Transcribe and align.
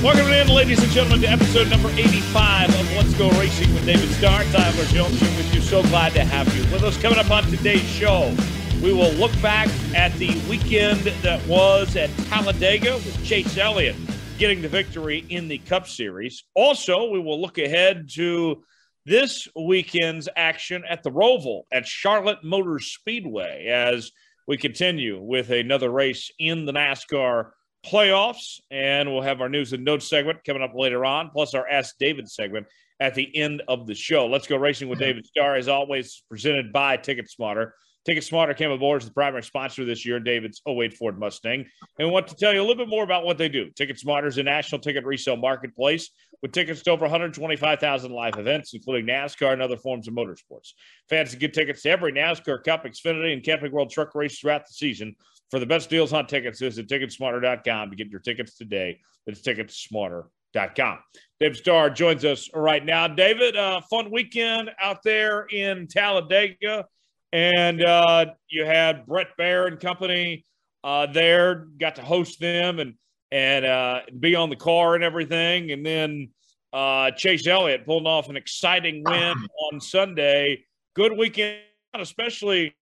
Welcome 0.00 0.28
in, 0.28 0.46
ladies 0.46 0.80
and 0.80 0.92
gentlemen, 0.92 1.20
to 1.22 1.28
episode 1.28 1.68
number 1.68 1.88
85 1.88 2.68
of 2.68 2.92
Let's 2.94 3.12
Go 3.14 3.28
Racing 3.30 3.74
with 3.74 3.84
David 3.84 4.08
Starr. 4.10 4.44
Tyler 4.44 4.84
Jones 4.84 5.20
with 5.20 5.52
you. 5.52 5.60
So 5.62 5.82
glad 5.82 6.12
to 6.12 6.22
have 6.22 6.46
you 6.56 6.62
with 6.72 6.84
us. 6.84 6.96
Coming 7.02 7.18
up 7.18 7.28
on 7.32 7.42
today's 7.44 7.82
show, 7.82 8.32
we 8.80 8.92
will 8.92 9.10
look 9.14 9.32
back 9.42 9.68
at 9.96 10.12
the 10.14 10.28
weekend 10.48 11.00
that 11.00 11.44
was 11.48 11.96
at 11.96 12.08
Talladega 12.28 12.94
with 12.94 13.24
Chase 13.24 13.58
Elliott 13.58 13.96
getting 14.38 14.62
the 14.62 14.68
victory 14.68 15.26
in 15.28 15.48
the 15.48 15.58
Cup 15.58 15.88
Series. 15.88 16.44
Also, 16.54 17.10
we 17.10 17.18
will 17.18 17.40
look 17.40 17.58
ahead 17.58 18.08
to 18.10 18.62
this 19.04 19.48
weekend's 19.56 20.28
action 20.36 20.84
at 20.88 21.02
the 21.02 21.10
Roval 21.10 21.62
at 21.72 21.84
Charlotte 21.84 22.44
Motor 22.44 22.78
Speedway 22.78 23.66
as 23.66 24.12
we 24.50 24.56
continue 24.56 25.20
with 25.22 25.50
another 25.50 25.90
race 25.90 26.32
in 26.40 26.64
the 26.64 26.72
NASCAR 26.72 27.52
playoffs. 27.86 28.60
And 28.72 29.08
we'll 29.08 29.22
have 29.22 29.40
our 29.40 29.48
news 29.48 29.72
and 29.72 29.84
notes 29.84 30.08
segment 30.08 30.42
coming 30.44 30.60
up 30.60 30.74
later 30.74 31.04
on, 31.04 31.30
plus 31.30 31.54
our 31.54 31.68
Ask 31.68 31.94
David 32.00 32.28
segment 32.28 32.66
at 32.98 33.14
the 33.14 33.30
end 33.36 33.62
of 33.68 33.86
the 33.86 33.94
show. 33.94 34.26
Let's 34.26 34.48
go 34.48 34.56
racing 34.56 34.88
with 34.88 34.98
mm-hmm. 34.98 35.06
David 35.06 35.26
Starr, 35.26 35.54
as 35.54 35.68
always, 35.68 36.24
presented 36.28 36.72
by 36.72 36.96
Ticket 36.96 37.30
Smarter. 37.30 37.76
Ticket 38.06 38.24
Smarter 38.24 38.54
came 38.54 38.70
aboard 38.70 39.02
as 39.02 39.08
the 39.08 39.14
primary 39.14 39.42
sponsor 39.42 39.84
this 39.84 40.06
year, 40.06 40.18
David's 40.18 40.62
08 40.66 40.94
Ford 40.94 41.18
Mustang. 41.18 41.66
And 41.98 42.08
we 42.08 42.12
want 42.12 42.28
to 42.28 42.34
tell 42.34 42.52
you 42.52 42.60
a 42.60 42.62
little 42.62 42.76
bit 42.76 42.88
more 42.88 43.04
about 43.04 43.24
what 43.24 43.36
they 43.36 43.48
do. 43.48 43.70
Ticket 43.76 43.98
Smarter 43.98 44.26
is 44.26 44.38
a 44.38 44.42
national 44.42 44.80
ticket 44.80 45.04
resale 45.04 45.36
marketplace 45.36 46.10
with 46.42 46.52
tickets 46.52 46.82
to 46.82 46.90
over 46.90 47.02
125,000 47.02 48.12
live 48.12 48.38
events, 48.38 48.72
including 48.72 49.06
NASCAR 49.06 49.52
and 49.52 49.60
other 49.60 49.76
forms 49.76 50.08
of 50.08 50.14
motorsports. 50.14 50.72
Fans 51.10 51.30
can 51.30 51.38
get 51.38 51.52
tickets 51.52 51.82
to 51.82 51.90
every 51.90 52.12
NASCAR 52.12 52.64
Cup, 52.64 52.84
Xfinity, 52.84 53.34
and 53.34 53.44
Camping 53.44 53.72
World 53.72 53.90
Truck 53.90 54.14
race 54.14 54.38
throughout 54.38 54.66
the 54.66 54.72
season. 54.72 55.14
For 55.50 55.58
the 55.58 55.66
best 55.66 55.90
deals 55.90 56.12
on 56.12 56.26
tickets, 56.26 56.60
visit 56.60 56.88
ticketsmarter.com 56.88 57.90
to 57.90 57.96
get 57.96 58.08
your 58.08 58.20
tickets 58.20 58.56
today. 58.56 59.00
That's 59.26 59.42
ticketsmarter.com. 59.42 60.98
Dave 61.40 61.56
Starr 61.56 61.90
joins 61.90 62.24
us 62.24 62.48
right 62.54 62.84
now. 62.84 63.08
David, 63.08 63.56
uh, 63.56 63.80
fun 63.90 64.10
weekend 64.10 64.70
out 64.80 65.02
there 65.02 65.46
in 65.50 65.86
Talladega. 65.86 66.86
And 67.32 67.82
uh, 67.82 68.26
you 68.48 68.64
had 68.64 69.06
Bret 69.06 69.28
Baier 69.38 69.68
and 69.68 69.78
company 69.78 70.44
uh, 70.82 71.06
there, 71.06 71.66
got 71.78 71.96
to 71.96 72.02
host 72.02 72.40
them 72.40 72.78
and 72.78 72.94
and 73.32 73.64
uh, 73.64 74.00
be 74.18 74.34
on 74.34 74.50
the 74.50 74.56
car 74.56 74.96
and 74.96 75.04
everything. 75.04 75.70
And 75.70 75.86
then 75.86 76.30
uh, 76.72 77.12
Chase 77.12 77.46
Elliott 77.46 77.86
pulling 77.86 78.06
off 78.06 78.28
an 78.28 78.36
exciting 78.36 79.04
win 79.04 79.34
on 79.72 79.80
Sunday. 79.80 80.64
Good 80.94 81.16
weekend, 81.16 81.60
especially 81.94 82.74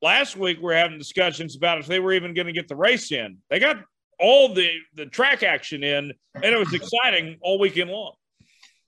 last 0.00 0.36
week. 0.36 0.58
We 0.60 0.72
are 0.72 0.76
having 0.76 0.98
discussions 0.98 1.56
about 1.56 1.78
if 1.78 1.86
they 1.86 2.00
were 2.00 2.12
even 2.12 2.34
going 2.34 2.48
to 2.48 2.52
get 2.52 2.66
the 2.66 2.76
race 2.76 3.12
in. 3.12 3.38
They 3.50 3.60
got 3.60 3.78
all 4.18 4.52
the 4.52 4.70
the 4.94 5.06
track 5.06 5.42
action 5.42 5.84
in, 5.84 6.12
and 6.34 6.44
it 6.44 6.58
was 6.58 6.72
exciting 6.74 7.38
all 7.40 7.58
weekend 7.58 7.90
long. 7.90 8.14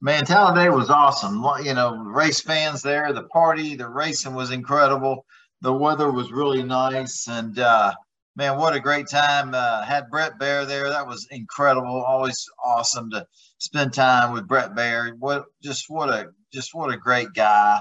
Man, 0.04 0.26
Talladega 0.26 0.70
was 0.70 0.90
awesome. 0.90 1.42
You 1.64 1.72
know, 1.72 1.96
race 1.96 2.38
fans 2.38 2.82
there, 2.82 3.10
the 3.14 3.22
party, 3.22 3.74
the 3.74 3.88
racing 3.88 4.34
was 4.34 4.50
incredible. 4.50 5.24
The 5.62 5.72
weather 5.72 6.12
was 6.12 6.30
really 6.30 6.62
nice, 6.62 7.26
and 7.26 7.58
uh, 7.58 7.94
man, 8.36 8.58
what 8.58 8.74
a 8.74 8.80
great 8.80 9.08
time. 9.08 9.54
Uh, 9.54 9.82
had 9.82 10.10
Bret 10.10 10.38
Baier 10.38 10.66
there. 10.66 10.90
That 10.90 11.06
was 11.06 11.26
incredible. 11.30 12.04
Always 12.06 12.46
awesome 12.62 13.08
to 13.12 13.26
spend 13.56 13.94
time 13.94 14.34
with 14.34 14.46
Bret 14.46 14.74
Baier. 14.74 15.16
What 15.18 15.46
just 15.62 15.86
what 15.88 16.10
a 16.10 16.26
just 16.52 16.74
what 16.74 16.92
a 16.92 16.98
great 16.98 17.32
guy. 17.32 17.80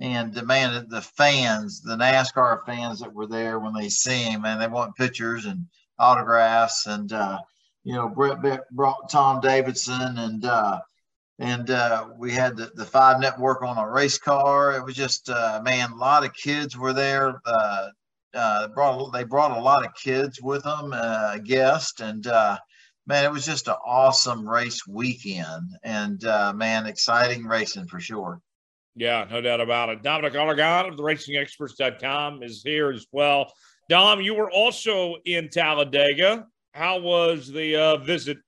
And 0.00 0.34
the 0.34 0.44
man, 0.44 0.88
the 0.88 1.02
fans, 1.02 1.82
the 1.82 1.94
NASCAR 1.94 2.66
fans 2.66 2.98
that 2.98 3.14
were 3.14 3.28
there 3.28 3.60
when 3.60 3.74
they 3.74 3.90
see 3.90 4.24
him, 4.24 4.44
and 4.44 4.60
they 4.60 4.66
want 4.66 4.96
pictures 4.96 5.44
and 5.44 5.66
autographs. 6.00 6.86
And 6.86 7.12
uh, 7.12 7.38
you 7.84 7.94
know, 7.94 8.08
Bret 8.08 8.40
brought 8.72 9.08
Tom 9.08 9.40
Davidson, 9.40 10.18
and 10.18 10.44
uh, 10.44 10.80
and 11.40 11.70
uh, 11.70 12.08
we 12.18 12.32
had 12.32 12.56
the, 12.56 12.70
the 12.74 12.84
five 12.84 13.18
network 13.18 13.62
on 13.62 13.78
a 13.78 13.88
race 13.88 14.18
car. 14.18 14.76
It 14.76 14.84
was 14.84 14.94
just 14.94 15.30
uh, 15.30 15.60
man, 15.64 15.90
a 15.90 15.96
lot 15.96 16.24
of 16.24 16.34
kids 16.34 16.76
were 16.76 16.92
there. 16.92 17.40
Uh, 17.44 17.88
uh, 18.34 18.68
brought 18.68 19.10
they 19.12 19.24
brought 19.24 19.56
a 19.56 19.60
lot 19.60 19.84
of 19.84 19.94
kids 19.94 20.40
with 20.40 20.62
them, 20.62 20.92
uh, 20.92 21.38
guests, 21.38 22.00
and 22.00 22.26
uh, 22.26 22.56
man, 23.06 23.24
it 23.24 23.32
was 23.32 23.44
just 23.44 23.68
an 23.68 23.74
awesome 23.84 24.48
race 24.48 24.86
weekend, 24.86 25.76
and 25.82 26.24
uh, 26.24 26.52
man, 26.52 26.86
exciting 26.86 27.44
racing 27.44 27.86
for 27.88 27.98
sure. 27.98 28.40
Yeah, 28.94 29.26
no 29.30 29.40
doubt 29.40 29.60
about 29.60 29.88
it. 29.88 30.02
Dominic 30.02 30.34
Aragon 30.34 30.90
of 30.90 30.96
the 30.96 31.02
RacingExperts.com 31.02 32.42
is 32.42 32.62
here 32.62 32.90
as 32.90 33.06
well. 33.12 33.52
Dom, 33.88 34.20
you 34.20 34.34
were 34.34 34.50
also 34.50 35.16
in 35.24 35.48
Talladega. 35.48 36.46
How 36.74 37.00
was 37.00 37.48
the 37.48 37.76
uh, 37.76 37.96
visit 37.96 38.38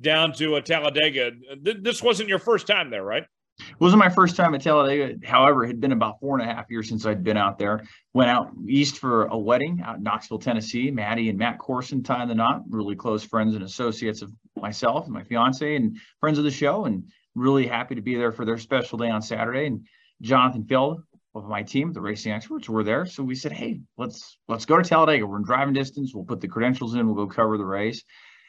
down 0.00 0.32
to 0.34 0.56
a 0.56 0.62
Talladega? 0.62 1.32
This 1.60 2.02
wasn't 2.02 2.28
your 2.28 2.38
first 2.38 2.66
time 2.66 2.90
there, 2.90 3.04
right? 3.04 3.24
It 3.58 3.78
wasn't 3.78 3.98
my 3.98 4.08
first 4.08 4.36
time 4.36 4.54
at 4.54 4.62
Talladega. 4.62 5.26
However, 5.26 5.64
it 5.64 5.68
had 5.68 5.80
been 5.80 5.92
about 5.92 6.18
four 6.18 6.38
and 6.38 6.48
a 6.48 6.54
half 6.54 6.70
years 6.70 6.88
since 6.88 7.04
I'd 7.04 7.22
been 7.22 7.36
out 7.36 7.58
there. 7.58 7.84
Went 8.14 8.30
out 8.30 8.50
east 8.66 8.96
for 8.98 9.26
a 9.26 9.36
wedding 9.36 9.82
out 9.84 9.96
in 9.98 10.02
Knoxville, 10.02 10.38
Tennessee. 10.38 10.90
Maddie 10.90 11.28
and 11.28 11.38
Matt 11.38 11.58
Corson 11.58 12.02
tying 12.02 12.28
the 12.28 12.34
knot, 12.34 12.62
really 12.70 12.96
close 12.96 13.22
friends 13.22 13.54
and 13.54 13.62
associates 13.62 14.22
of 14.22 14.32
myself 14.56 15.04
and 15.04 15.12
my 15.12 15.22
fiance 15.22 15.76
and 15.76 15.98
friends 16.20 16.38
of 16.38 16.44
the 16.44 16.50
show. 16.50 16.86
And 16.86 17.04
really 17.34 17.66
happy 17.66 17.94
to 17.94 18.00
be 18.00 18.16
there 18.16 18.32
for 18.32 18.44
their 18.44 18.58
special 18.58 18.98
day 18.98 19.10
on 19.10 19.20
Saturday. 19.20 19.66
And 19.66 19.86
Jonathan 20.22 20.64
Field 20.64 21.02
of 21.34 21.46
my 21.46 21.62
team, 21.62 21.92
the 21.92 22.00
racing 22.00 22.32
experts, 22.32 22.68
were 22.68 22.82
there. 22.82 23.04
So 23.04 23.22
we 23.22 23.34
said, 23.34 23.52
hey, 23.52 23.80
let's 23.98 24.38
let's 24.48 24.64
go 24.64 24.80
to 24.80 24.88
Talladega. 24.88 25.26
We're 25.26 25.36
in 25.36 25.44
driving 25.44 25.74
distance. 25.74 26.12
We'll 26.14 26.24
put 26.24 26.40
the 26.40 26.48
credentials 26.48 26.94
in. 26.94 27.06
We'll 27.06 27.26
go 27.26 27.32
cover 27.32 27.58
the 27.58 27.64
race. 27.64 28.02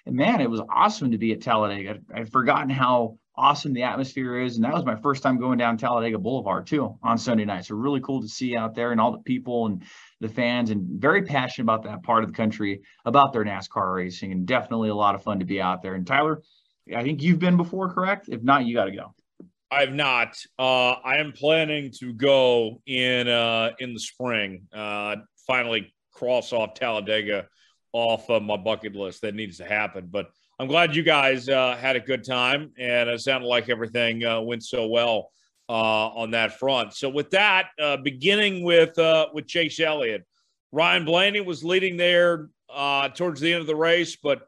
And 0.06 0.16
man, 0.16 0.42
it 0.42 0.50
was 0.50 0.62
awesome 0.70 1.12
to 1.12 1.18
be 1.18 1.32
at 1.32 1.42
Talladega. 1.42 2.00
I'd 2.14 2.32
forgotten 2.32 2.70
how 2.70 3.18
awesome 3.36 3.74
the 3.74 3.84
atmosphere 3.84 4.40
is. 4.42 4.56
And 4.56 4.66
that 4.66 4.74
was 4.74 4.86
my 4.86 4.96
first 4.96 5.24
time 5.24 5.40
going 5.40 5.58
down 5.58 5.78
Talladega 5.78 6.18
Boulevard 6.18 6.68
too 6.68 6.98
on 7.02 7.18
Sunday 7.18 7.46
night. 7.46 7.66
So 7.66 7.76
really 7.76 8.02
cool 8.02 8.22
to 8.22 8.28
see 8.28 8.56
out 8.56 8.76
there 8.76 8.92
and 8.92 9.00
all 9.00 9.12
the 9.12 9.20
people 9.20 9.68
and 9.68 9.84
the 10.20 10.30
fans 10.30 10.70
and 10.70 11.02
very 11.02 11.24
passionate 11.24 11.66
about 11.66 11.84
that 11.84 12.04
part 12.04 12.24
of 12.24 12.30
the 12.30 12.36
country, 12.36 12.82
about 13.06 13.34
their 13.34 13.44
NASCAR 13.44 13.96
racing 13.96 14.32
and 14.32 14.46
definitely 14.46 14.90
a 14.90 14.96
lot 14.96 15.16
of 15.16 15.24
fun 15.24 15.40
to 15.40 15.46
be 15.46 15.62
out 15.62 15.82
there. 15.82 15.96
And 15.96 16.06
Tyler, 16.06 16.42
I 16.96 17.04
think 17.04 17.22
you've 17.22 17.40
been 17.40 17.58
before, 17.58 17.94
correct? 17.94 18.28
If 18.30 18.44
not, 18.44 18.66
you 18.66 18.76
got 18.76 18.86
to 18.86 18.92
go. 18.92 19.14
I've 19.72 19.94
not. 19.94 20.38
Uh, 20.60 20.92
I 20.92 21.18
am 21.18 21.32
planning 21.32 21.92
to 22.00 22.14
go 22.14 22.82
in 22.86 23.30
uh, 23.30 23.72
in 23.80 23.94
the 23.94 24.00
spring. 24.00 24.68
Uh, 24.74 25.18
finally 25.48 25.94
cross 26.14 26.52
off 26.52 26.74
Talladega 26.74 27.48
off 27.94 28.30
of 28.30 28.44
my 28.44 28.58
bucket 28.58 28.96
list. 28.96 29.22
That 29.22 29.36
needs 29.36 29.58
to 29.58 29.66
happen. 29.66 30.08
But 30.12 30.30
I'm 30.60 30.68
glad 30.68 30.96
you 30.96 31.04
guys 31.04 31.50
uh, 31.50 31.76
had 31.76 31.96
a 31.96 32.00
good 32.00 32.24
time, 32.24 32.72
and 32.78 33.10
it 33.10 33.20
sounded 33.22 33.48
like 33.48 33.70
everything 33.70 34.24
uh, 34.24 34.42
went 34.42 34.64
so 34.64 34.88
well 34.88 35.32
uh, 35.68 36.10
on 36.10 36.32
that 36.32 36.60
front. 36.60 36.94
So, 36.94 37.10
with 37.10 37.32
that, 37.32 37.70
uh, 37.82 37.98
beginning 37.98 38.64
with 38.64 38.98
uh, 39.00 39.28
with 39.34 39.48
Chase 39.48 39.80
Elliott, 39.80 40.24
Ryan 40.72 41.06
Blaney 41.06 41.42
was 41.42 41.64
leading 41.64 41.98
there 41.98 42.50
uh, 42.72 43.10
towards 43.10 43.42
the 43.42 43.52
end 43.52 43.62
of 43.62 43.68
the 43.68 43.76
race, 43.76 44.18
but 44.22 44.44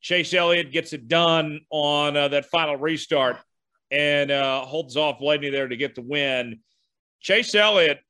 Chase 0.00 0.32
Elliott 0.32 0.72
gets 0.72 0.92
it 0.92 1.06
done 1.06 1.60
on 1.70 2.14
that 2.14 2.46
final 2.46 2.76
restart 2.76 3.36
and 3.90 4.30
holds 4.30 4.96
off 4.96 5.18
Blaney 5.18 5.50
there 5.50 5.68
to 5.68 5.76
get 5.76 5.94
the 5.94 6.02
win. 6.02 6.60
Chase 7.20 7.54
Elliott 7.54 8.00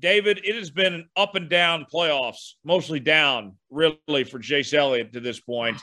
David, 0.00 0.40
it 0.44 0.54
has 0.56 0.70
been 0.70 0.94
an 0.94 1.08
up 1.16 1.34
and 1.34 1.48
down 1.48 1.86
playoffs, 1.92 2.54
mostly 2.64 3.00
down, 3.00 3.56
really, 3.70 4.24
for 4.24 4.38
Chase 4.38 4.72
Elliott 4.72 5.12
to 5.12 5.20
this 5.20 5.40
point. 5.40 5.80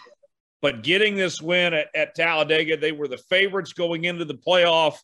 But 0.62 0.84
getting 0.84 1.16
this 1.16 1.42
win 1.42 1.74
at, 1.74 1.88
at 1.96 2.16
Talladega, 2.16 2.78
they 2.78 2.92
were 2.92 3.08
the 3.08 3.18
favorites 3.30 3.74
going 3.74 4.06
into 4.06 4.26
the 4.26 4.34
playoff. 4.34 4.96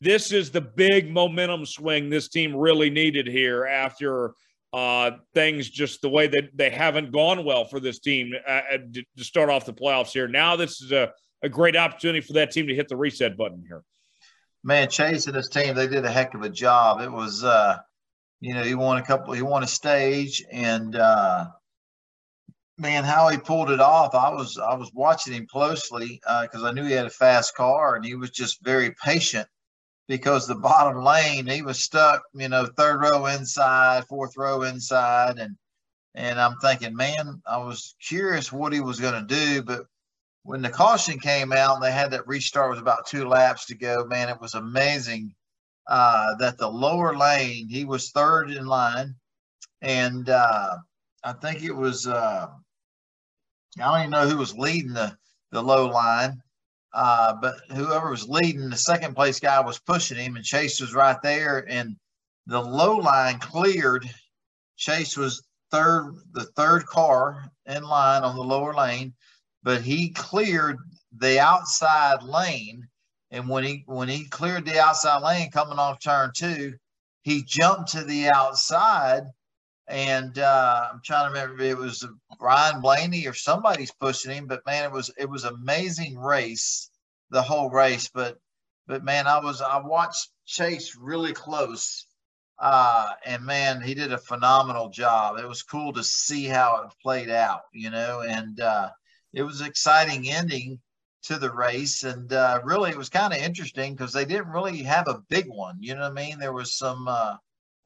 This 0.00 0.32
is 0.32 0.50
the 0.50 0.60
big 0.60 1.12
momentum 1.12 1.66
swing 1.66 2.08
this 2.08 2.28
team 2.28 2.56
really 2.56 2.90
needed 2.90 3.26
here 3.26 3.64
after 3.66 4.34
uh, 4.72 5.12
things 5.34 5.68
just 5.68 6.00
the 6.00 6.08
way 6.08 6.26
that 6.28 6.50
they 6.54 6.70
haven't 6.70 7.12
gone 7.12 7.44
well 7.44 7.64
for 7.64 7.78
this 7.78 7.98
team 7.98 8.32
uh, 8.48 8.50
uh 8.72 8.78
to 9.18 9.24
start 9.24 9.50
off 9.50 9.66
the 9.66 9.72
playoffs 9.72 10.12
here. 10.12 10.26
Now, 10.26 10.56
this 10.56 10.80
is 10.80 10.92
a, 10.92 11.12
a 11.42 11.48
great 11.48 11.76
opportunity 11.76 12.20
for 12.20 12.32
that 12.34 12.52
team 12.52 12.68
to 12.68 12.74
hit 12.74 12.88
the 12.88 12.96
reset 12.96 13.36
button 13.36 13.62
here. 13.66 13.82
Man, 14.64 14.88
Chase 14.88 15.26
and 15.26 15.36
his 15.36 15.48
team, 15.48 15.74
they 15.74 15.88
did 15.88 16.04
a 16.04 16.10
heck 16.10 16.34
of 16.34 16.42
a 16.42 16.48
job. 16.48 17.00
It 17.00 17.10
was, 17.10 17.44
uh, 17.44 17.78
you 18.42 18.54
know, 18.54 18.64
he 18.64 18.74
won 18.74 18.98
a 18.98 19.02
couple, 19.02 19.32
he 19.34 19.40
won 19.40 19.62
a 19.62 19.68
stage, 19.68 20.44
and 20.50 20.96
uh, 20.96 21.46
man, 22.76 23.04
how 23.04 23.28
he 23.28 23.38
pulled 23.38 23.70
it 23.70 23.78
off. 23.78 24.16
I 24.16 24.30
was 24.30 24.58
I 24.58 24.74
was 24.74 24.90
watching 24.92 25.32
him 25.32 25.46
closely 25.46 26.20
uh, 26.26 26.42
because 26.42 26.64
uh, 26.64 26.66
I 26.66 26.72
knew 26.72 26.84
he 26.84 26.92
had 26.92 27.06
a 27.06 27.10
fast 27.10 27.54
car, 27.54 27.94
and 27.94 28.04
he 28.04 28.16
was 28.16 28.30
just 28.30 28.58
very 28.64 28.96
patient 29.04 29.46
because 30.08 30.48
the 30.48 30.56
bottom 30.56 31.04
lane 31.04 31.46
he 31.46 31.62
was 31.62 31.78
stuck, 31.78 32.24
you 32.34 32.48
know, 32.48 32.66
third 32.66 33.00
row 33.00 33.26
inside, 33.26 34.06
fourth 34.08 34.36
row 34.36 34.62
inside, 34.62 35.38
and 35.38 35.56
and 36.16 36.40
I'm 36.40 36.56
thinking, 36.60 36.96
man, 36.96 37.40
I 37.46 37.58
was 37.58 37.94
curious 38.04 38.50
what 38.50 38.72
he 38.72 38.80
was 38.80 38.98
going 38.98 39.24
to 39.24 39.34
do, 39.34 39.62
but 39.62 39.86
when 40.42 40.62
the 40.62 40.68
caution 40.68 41.20
came 41.20 41.52
out 41.52 41.76
and 41.76 41.84
they 41.84 41.92
had 41.92 42.10
that 42.10 42.26
restart 42.26 42.70
with 42.70 42.80
about 42.80 43.06
two 43.06 43.28
laps 43.28 43.66
to 43.66 43.76
go, 43.76 44.04
man, 44.04 44.28
it 44.28 44.40
was 44.40 44.54
amazing 44.54 45.32
uh, 45.86 46.34
that 46.36 46.58
the 46.58 46.68
lower 46.68 47.16
lane, 47.16 47.68
he 47.68 47.84
was 47.84 48.10
third 48.10 48.50
in 48.50 48.66
line, 48.66 49.14
and 49.80 50.28
uh, 50.28 50.76
I 51.24 51.32
think 51.34 51.62
it 51.62 51.74
was 51.74 52.06
uh, 52.06 52.48
I 53.78 53.82
don't 53.82 53.98
even 54.00 54.10
know 54.10 54.28
who 54.28 54.36
was 54.38 54.54
leading 54.56 54.92
the 54.92 55.16
the 55.50 55.62
low 55.62 55.86
line, 55.86 56.40
uh, 56.94 57.34
but 57.34 57.56
whoever 57.72 58.10
was 58.10 58.28
leading 58.28 58.70
the 58.70 58.76
second 58.76 59.14
place 59.14 59.40
guy 59.40 59.60
was 59.60 59.78
pushing 59.78 60.18
him, 60.18 60.36
and 60.36 60.44
Chase 60.44 60.80
was 60.80 60.94
right 60.94 61.20
there, 61.22 61.66
and 61.68 61.96
the 62.46 62.60
low 62.60 62.96
line 62.96 63.38
cleared. 63.38 64.08
Chase 64.76 65.16
was 65.16 65.42
third, 65.70 66.14
the 66.32 66.44
third 66.56 66.86
car 66.86 67.50
in 67.66 67.82
line 67.82 68.22
on 68.22 68.36
the 68.36 68.42
lower 68.42 68.74
lane, 68.74 69.14
but 69.62 69.82
he 69.82 70.10
cleared 70.10 70.78
the 71.18 71.38
outside 71.40 72.22
lane. 72.22 72.86
And 73.32 73.48
when 73.48 73.64
he 73.64 73.82
when 73.86 74.08
he 74.08 74.28
cleared 74.28 74.64
the 74.66 74.80
outside 74.80 75.22
lane 75.22 75.50
coming 75.50 75.78
off 75.78 75.98
turn 76.00 76.30
two, 76.36 76.74
he 77.22 77.42
jumped 77.42 77.92
to 77.92 78.04
the 78.04 78.28
outside. 78.28 79.24
And 79.88 80.38
uh, 80.38 80.90
I'm 80.92 81.00
trying 81.04 81.26
to 81.26 81.40
remember 81.40 81.64
it 81.64 81.76
was 81.76 82.06
Ryan 82.40 82.80
Blaney 82.80 83.26
or 83.26 83.34
somebody's 83.34 83.90
pushing 83.90 84.30
him, 84.30 84.46
but 84.46 84.64
man, 84.66 84.84
it 84.84 84.92
was 84.92 85.10
it 85.18 85.28
was 85.28 85.44
amazing 85.44 86.16
race, 86.16 86.90
the 87.30 87.42
whole 87.42 87.70
race. 87.70 88.08
But 88.14 88.38
but 88.86 89.02
man, 89.02 89.26
I 89.26 89.40
was 89.40 89.60
I 89.60 89.78
watched 89.78 90.28
Chase 90.46 90.96
really 90.96 91.32
close 91.32 92.06
uh, 92.62 93.10
and 93.26 93.44
man, 93.44 93.82
he 93.82 93.92
did 93.92 94.12
a 94.12 94.18
phenomenal 94.18 94.88
job. 94.88 95.36
It 95.38 95.48
was 95.48 95.64
cool 95.64 95.92
to 95.94 96.04
see 96.04 96.44
how 96.44 96.84
it 96.84 96.94
played 97.02 97.28
out, 97.28 97.62
you 97.72 97.90
know, 97.90 98.20
and 98.20 98.60
uh, 98.60 98.90
it 99.32 99.42
was 99.42 99.60
exciting 99.60 100.30
ending 100.30 100.78
to 101.22 101.38
the 101.38 101.52
race. 101.52 102.04
And 102.04 102.32
uh, 102.32 102.60
really, 102.64 102.90
it 102.90 102.96
was 102.96 103.08
kind 103.08 103.32
of 103.32 103.38
interesting 103.38 103.94
because 103.94 104.12
they 104.12 104.24
didn't 104.24 104.48
really 104.48 104.78
have 104.82 105.08
a 105.08 105.22
big 105.28 105.46
one. 105.48 105.76
You 105.80 105.94
know 105.94 106.02
what 106.02 106.10
I 106.10 106.14
mean? 106.14 106.38
There 106.38 106.52
was 106.52 106.76
some, 106.76 107.08
uh, 107.08 107.36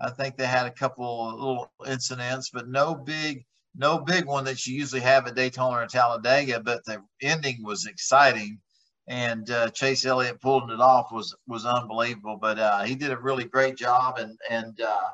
I 0.00 0.11
think 0.11 0.37
they 0.37 0.47
had 0.47 0.67
a 0.67 0.71
couple 0.71 1.35
little 1.37 1.71
incidents, 1.87 2.50
but 2.50 2.69
no 2.69 2.94
big, 2.94 3.44
no 3.75 3.99
big 3.99 4.27
one 4.27 4.44
that 4.44 4.67
you 4.67 4.75
usually 4.75 5.03
have 5.03 5.27
at 5.27 5.35
Daytona 5.35 5.83
or 5.83 5.87
Talladega. 5.87 6.61
But 6.61 6.85
the 6.85 7.03
ending 7.23 7.62
was 7.62 7.87
exciting 7.87 8.61
and 9.09 9.50
uh, 9.50 9.71
Chase 9.71 10.05
Elliott 10.05 10.41
pulling 10.41 10.71
it 10.71 10.81
off 10.81 11.12
was 11.12 11.35
was 11.47 11.65
unbelievable. 11.65 12.38
But 12.41 12.59
uh, 12.59 12.83
he 12.83 12.94
did 12.94 13.11
a 13.11 13.19
really 13.19 13.44
great 13.44 13.77
job, 13.77 14.19
and 14.19 14.38
and 14.50 14.81
uh, 14.81 15.09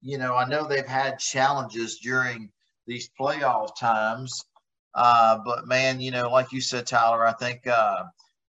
you 0.00 0.18
know 0.18 0.36
I 0.36 0.48
know 0.48 0.66
they've 0.66 0.86
had 0.86 1.18
challenges 1.18 1.98
during 1.98 2.50
these 2.86 3.10
playoff 3.18 3.76
times, 3.78 4.44
uh, 4.94 5.38
but 5.44 5.66
man, 5.68 6.00
you 6.00 6.10
know, 6.10 6.30
like 6.30 6.52
you 6.52 6.60
said, 6.60 6.86
Tyler, 6.86 7.26
I 7.26 7.32
think 7.34 7.66
uh, 7.66 8.04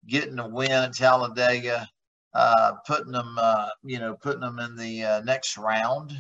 getting 0.08 0.38
a 0.38 0.48
win 0.48 0.72
at 0.72 0.94
Talladega, 0.94 1.88
uh, 2.34 2.72
putting 2.86 3.12
them, 3.12 3.36
uh, 3.38 3.70
you 3.84 3.98
know, 4.00 4.16
putting 4.16 4.40
them 4.40 4.58
in 4.60 4.76
the 4.76 5.22
next 5.24 5.58
round. 5.58 6.14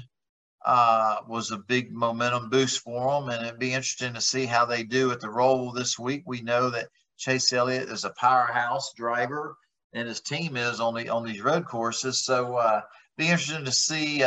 Uh 0.64 1.18
was 1.28 1.52
a 1.52 1.58
big 1.58 1.92
momentum 1.92 2.50
boost 2.50 2.80
for 2.80 3.20
them, 3.20 3.30
and 3.30 3.46
it'd 3.46 3.60
be 3.60 3.74
interesting 3.74 4.14
to 4.14 4.20
see 4.20 4.46
how 4.46 4.66
they 4.66 4.84
do 4.84 5.12
at 5.12 5.20
the 5.20 5.28
Roval 5.28 5.74
this 5.74 5.98
week. 5.98 6.24
We 6.26 6.42
know 6.42 6.70
that 6.70 6.88
Chase 7.18 7.52
Elliott 7.52 7.88
is 7.90 8.04
a 8.04 8.10
powerhouse 8.18 8.92
driver, 8.94 9.56
and 9.94 10.08
his 10.08 10.20
team 10.20 10.56
is 10.56 10.80
on 10.80 10.94
the 10.94 11.08
on 11.08 11.24
these 11.24 11.42
road 11.42 11.66
courses. 11.66 12.24
So 12.24 12.56
uh, 12.56 12.82
be 13.16 13.28
interesting 13.28 13.64
to 13.66 13.72
see. 13.72 14.24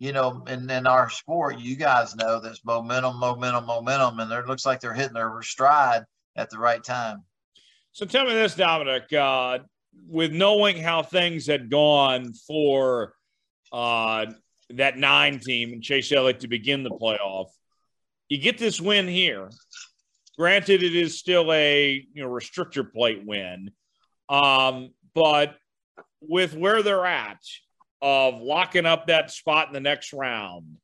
You 0.00 0.12
know, 0.12 0.42
in, 0.48 0.68
in 0.70 0.86
our 0.86 1.10
sport, 1.10 1.58
you 1.58 1.76
guys 1.76 2.16
know 2.16 2.40
there's 2.40 2.64
momentum, 2.64 3.20
momentum, 3.20 3.66
momentum, 3.66 4.18
and 4.18 4.32
it 4.32 4.46
looks 4.46 4.64
like 4.64 4.80
they're 4.80 4.94
hitting 4.94 5.12
their 5.12 5.42
stride 5.42 6.04
at 6.36 6.48
the 6.48 6.58
right 6.58 6.82
time. 6.82 7.22
So 7.92 8.06
tell 8.06 8.24
me 8.24 8.32
this, 8.32 8.54
Dominic, 8.54 9.12
uh, 9.12 9.58
with 10.08 10.32
knowing 10.32 10.80
how 10.80 11.02
things 11.02 11.46
had 11.46 11.70
gone 11.70 12.32
for 12.32 13.12
uh, 13.72 14.26
that 14.70 14.96
nine 14.96 15.38
team 15.38 15.74
and 15.74 15.82
Chase 15.82 16.10
Elliott 16.12 16.40
to 16.40 16.48
begin 16.48 16.82
the 16.82 16.90
playoff, 16.90 17.48
you 18.30 18.38
get 18.38 18.56
this 18.56 18.80
win 18.80 19.06
here. 19.06 19.50
Granted, 20.38 20.82
it 20.82 20.96
is 20.96 21.18
still 21.18 21.52
a 21.52 22.06
you 22.14 22.22
know 22.22 22.30
restrictor 22.30 22.90
plate 22.90 23.22
win, 23.26 23.70
um, 24.30 24.94
but 25.14 25.56
with 26.22 26.54
where 26.54 26.82
they're 26.82 27.04
at 27.04 27.38
of 28.02 28.40
locking 28.40 28.86
up 28.86 29.06
that 29.06 29.30
spot 29.30 29.68
in 29.68 29.74
the 29.74 29.80
next 29.80 30.12
round, 30.12 30.76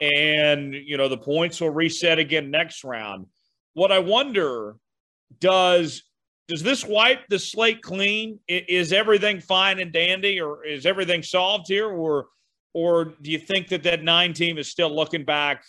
and 0.00 0.74
you 0.74 0.96
know 0.96 1.08
the 1.08 1.18
points 1.18 1.60
will 1.60 1.70
reset 1.70 2.18
again 2.18 2.50
next 2.50 2.84
round. 2.84 3.26
What 3.74 3.92
I 3.92 3.98
wonder 3.98 4.76
does 5.38 6.02
does 6.48 6.62
this 6.62 6.84
wipe 6.84 7.28
the 7.28 7.38
slate 7.38 7.82
clean? 7.82 8.40
Is 8.48 8.92
everything 8.92 9.40
fine 9.40 9.78
and 9.78 9.92
dandy, 9.92 10.40
or 10.40 10.64
is 10.64 10.86
everything 10.86 11.22
solved 11.22 11.66
here, 11.68 11.88
or 11.88 12.26
or 12.74 13.14
do 13.22 13.30
you 13.30 13.38
think 13.38 13.68
that 13.68 13.82
that 13.84 14.02
nine 14.02 14.32
team 14.32 14.58
is 14.58 14.68
still 14.68 14.94
looking 14.94 15.24
back 15.24 15.64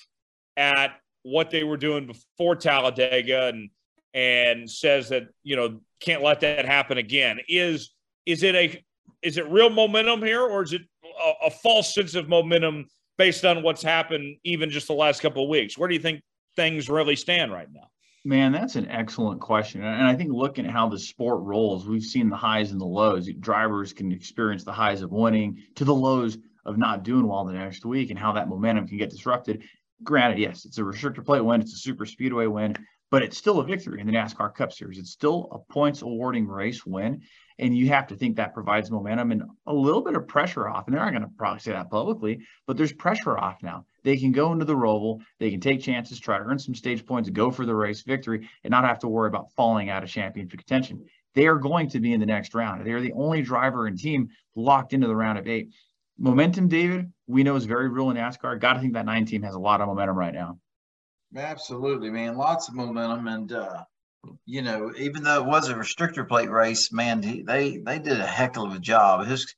at 0.58 1.00
what 1.24 1.52
they 1.52 1.64
were 1.64 1.78
doing 1.78 2.08
before 2.08 2.56
Talladega 2.56 3.48
and 3.48 3.70
and 4.14 4.70
says 4.70 5.10
that 5.10 5.28
you 5.44 5.56
know 5.56 5.80
can't 6.00 6.24
let 6.24 6.42
that 6.42 6.66
happen 6.66 6.98
again. 6.98 7.40
Is 7.48 7.92
is 8.26 8.44
it 8.44 8.56
a 8.56 8.84
is 9.22 9.38
it 9.38 9.48
real 9.50 9.70
momentum 9.70 10.22
here, 10.22 10.42
or 10.42 10.64
is 10.64 10.74
it 10.74 10.82
a, 11.24 11.48
a 11.48 11.50
false 11.52 11.94
sense 11.94 12.16
of 12.16 12.30
momentum 12.30 12.86
based 13.18 13.46
on 13.46 13.64
what's 13.64 13.84
happened 13.84 14.38
even 14.44 14.70
just 14.70 14.88
the 14.88 14.94
last 14.94 15.22
couple 15.22 15.44
of 15.44 15.50
weeks? 15.50 15.78
Where 15.78 15.88
do 15.88 15.94
you 15.94 16.02
think 16.02 16.22
things 16.56 16.90
really 16.90 17.16
stand 17.16 17.52
right 17.52 17.68
now? 17.72 17.88
Man, 18.24 18.52
that's 18.52 18.76
an 18.76 18.88
excellent 18.90 19.42
question. 19.42 19.84
And 19.84 20.06
I 20.06 20.16
think 20.16 20.32
looking 20.32 20.66
at 20.66 20.72
how 20.72 20.88
the 20.88 21.00
sport 21.00 21.42
rolls, 21.42 21.88
we've 21.88 22.04
seen 22.04 22.30
the 22.30 22.36
highs 22.36 22.72
and 22.72 22.80
the 22.80 22.86
lows. 22.86 23.28
Drivers 23.40 23.94
can 23.94 24.12
experience 24.12 24.64
the 24.64 24.72
highs 24.72 25.02
of 25.02 25.12
winning 25.12 25.64
to 25.76 25.86
the 25.86 25.96
lows 25.96 26.38
of 26.66 26.78
not 26.78 27.04
doing 27.04 27.28
well 27.28 27.44
the 27.46 27.54
next 27.54 27.84
week 27.84 28.12
and 28.12 28.20
how 28.20 28.32
that 28.34 28.48
momentum 28.48 28.88
can 28.88 28.98
get 28.98 29.10
disrupted 29.10 29.64
granted, 30.04 30.40
yes, 30.40 30.66
it's 30.66 30.78
a 30.78 30.82
restrictor 30.82 31.26
plate 31.26 31.44
win, 31.44 31.62
it's 31.62 31.74
a 31.74 31.78
super 31.78 32.06
speedway 32.06 32.48
win, 32.48 32.76
but 33.10 33.22
it's 33.22 33.38
still 33.38 33.60
a 33.60 33.66
victory 33.66 34.00
in 34.00 34.08
the 34.08 34.14
NASCAR 34.14 34.54
Cup 34.54 34.72
Series. 34.72 34.98
It's 34.98 35.12
still 35.12 35.50
a 35.52 35.74
points 35.74 36.02
awarding 36.02 36.48
race 36.48 36.86
win. 36.86 37.22
And 37.62 37.78
you 37.78 37.88
have 37.88 38.08
to 38.08 38.16
think 38.16 38.36
that 38.36 38.54
provides 38.54 38.92
momentum 38.92 39.32
and 39.32 39.44
a 39.68 39.74
little 39.74 40.02
bit 40.02 40.16
of 40.16 40.28
pressure 40.28 40.68
off. 40.68 40.88
And 40.88 40.96
they're 40.96 41.04
not 41.04 41.12
going 41.12 41.22
to 41.22 41.30
probably 41.38 41.60
say 41.60 41.72
that 41.72 41.90
publicly, 41.90 42.42
but 42.68 42.76
there's 42.76 42.92
pressure 42.92 43.38
off 43.38 43.64
now. 43.64 43.86
They 44.04 44.18
can 44.18 44.32
go 44.32 44.52
into 44.52 44.66
the 44.66 44.76
Roval, 44.76 45.22
they 45.40 45.52
can 45.52 45.62
take 45.62 45.82
chances, 45.82 46.20
try 46.20 46.40
to 46.40 46.44
earn 46.44 46.58
some 46.58 46.76
stage 46.76 47.06
points, 47.06 47.30
go 47.30 47.52
for 47.52 47.66
the 47.66 47.76
race 47.76 48.02
victory, 48.02 48.50
and 48.64 48.72
not 48.72 48.84
have 48.84 49.00
to 49.00 49.08
worry 49.08 49.28
about 49.28 49.52
falling 49.54 49.90
out 49.90 50.04
of 50.04 50.10
championship 50.10 50.58
contention. 50.58 51.06
They 51.36 51.48
are 51.48 51.58
going 51.58 51.88
to 51.90 52.00
be 52.00 52.14
in 52.14 52.20
the 52.20 52.26
next 52.26 52.54
round. 52.56 52.86
They 52.86 52.92
are 52.92 53.00
the 53.00 53.14
only 53.14 53.42
driver 53.42 53.86
and 53.86 53.98
team 53.98 54.30
locked 54.56 54.94
into 54.94 55.08
the 55.08 55.16
round 55.16 55.38
of 55.38 55.48
eight 55.48 55.70
momentum, 56.22 56.68
David, 56.68 57.12
we 57.28 57.44
know 57.44 57.56
is 57.56 57.66
very 57.66 57.90
real 57.90 58.10
in 58.12 58.18
NASCAR. 58.18 58.60
Got 58.60 58.74
to 58.74 58.80
think 58.80 58.94
that 58.94 59.06
nine 59.06 59.26
team 59.26 59.42
has 59.44 59.56
a 59.56 59.60
lot 59.60 59.82
of 59.82 59.88
momentum 59.88 60.18
right 60.18 60.34
now. 60.34 60.60
Absolutely, 61.36 62.10
man. 62.10 62.38
Lots 62.38 62.68
of 62.68 62.76
momentum, 62.76 63.28
and 63.28 63.52
uh, 63.52 63.84
you 64.46 64.62
know, 64.62 64.92
even 64.98 65.24
though 65.24 65.42
it 65.42 65.46
was 65.46 65.70
a 65.70 65.76
restrictor 65.76 66.28
plate 66.28 66.50
race, 66.50 66.92
man, 66.92 67.24
he, 67.24 67.42
they 67.44 67.78
they 67.78 68.00
did 68.00 68.20
a 68.20 68.26
heck 68.26 68.58
of 68.58 68.74
a 68.74 68.80
job. 68.80 69.26
His 69.26 69.54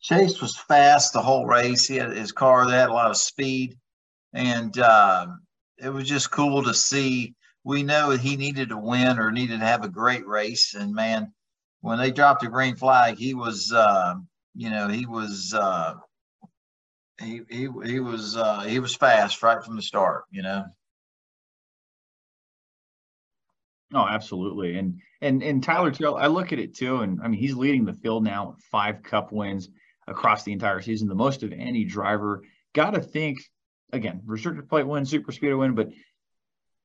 chase 0.00 0.40
was 0.40 0.56
fast 0.56 1.12
the 1.12 1.22
whole 1.22 1.46
race. 1.46 1.86
He 1.86 1.96
had 1.96 2.10
his 2.10 2.32
car; 2.32 2.66
they 2.66 2.76
had 2.76 2.90
a 2.90 2.94
lot 2.94 3.10
of 3.10 3.16
speed, 3.16 3.76
and 4.32 4.78
uh, 4.78 5.26
it 5.78 5.88
was 5.88 6.08
just 6.08 6.30
cool 6.30 6.62
to 6.64 6.74
see. 6.74 7.34
We 7.64 7.82
know 7.82 8.10
he 8.10 8.36
needed 8.36 8.68
to 8.68 8.76
win 8.76 9.18
or 9.18 9.32
needed 9.32 9.60
to 9.60 9.66
have 9.66 9.84
a 9.84 9.88
great 9.88 10.26
race, 10.26 10.74
and 10.74 10.94
man, 10.94 11.32
when 11.80 11.98
they 11.98 12.10
dropped 12.10 12.42
the 12.42 12.48
green 12.48 12.76
flag, 12.76 13.16
he 13.16 13.34
was. 13.34 13.72
Uh, 13.72 14.14
you 14.54 14.70
know, 14.70 14.88
he 14.88 15.04
was 15.04 15.52
uh, 15.52 15.94
he 17.20 17.40
he 17.48 17.68
he 17.84 18.00
was 18.00 18.36
uh, 18.36 18.60
he 18.60 18.78
was 18.78 18.94
fast 18.94 19.42
right 19.42 19.64
from 19.64 19.76
the 19.76 19.82
start. 19.82 20.24
You 20.30 20.42
know. 20.42 20.64
Oh, 23.94 24.06
absolutely. 24.06 24.76
And 24.76 25.00
and 25.20 25.42
and 25.42 25.62
Tyler 25.62 25.92
I 26.16 26.26
look 26.26 26.52
at 26.52 26.58
it 26.58 26.74
too, 26.74 27.00
and 27.02 27.20
I 27.22 27.28
mean 27.28 27.40
he's 27.40 27.54
leading 27.54 27.84
the 27.84 27.92
field 27.92 28.24
now 28.24 28.50
with 28.50 28.60
five 28.64 29.02
cup 29.02 29.32
wins 29.32 29.68
across 30.08 30.42
the 30.42 30.52
entire 30.52 30.82
season, 30.82 31.08
the 31.08 31.14
most 31.14 31.42
of 31.42 31.52
any 31.52 31.84
driver. 31.84 32.42
Got 32.74 32.90
to 32.94 33.00
think 33.00 33.38
again, 33.92 34.20
restricted 34.26 34.68
plate 34.68 34.86
win, 34.86 35.06
super 35.06 35.30
speedway 35.30 35.54
win, 35.54 35.74
but 35.74 35.90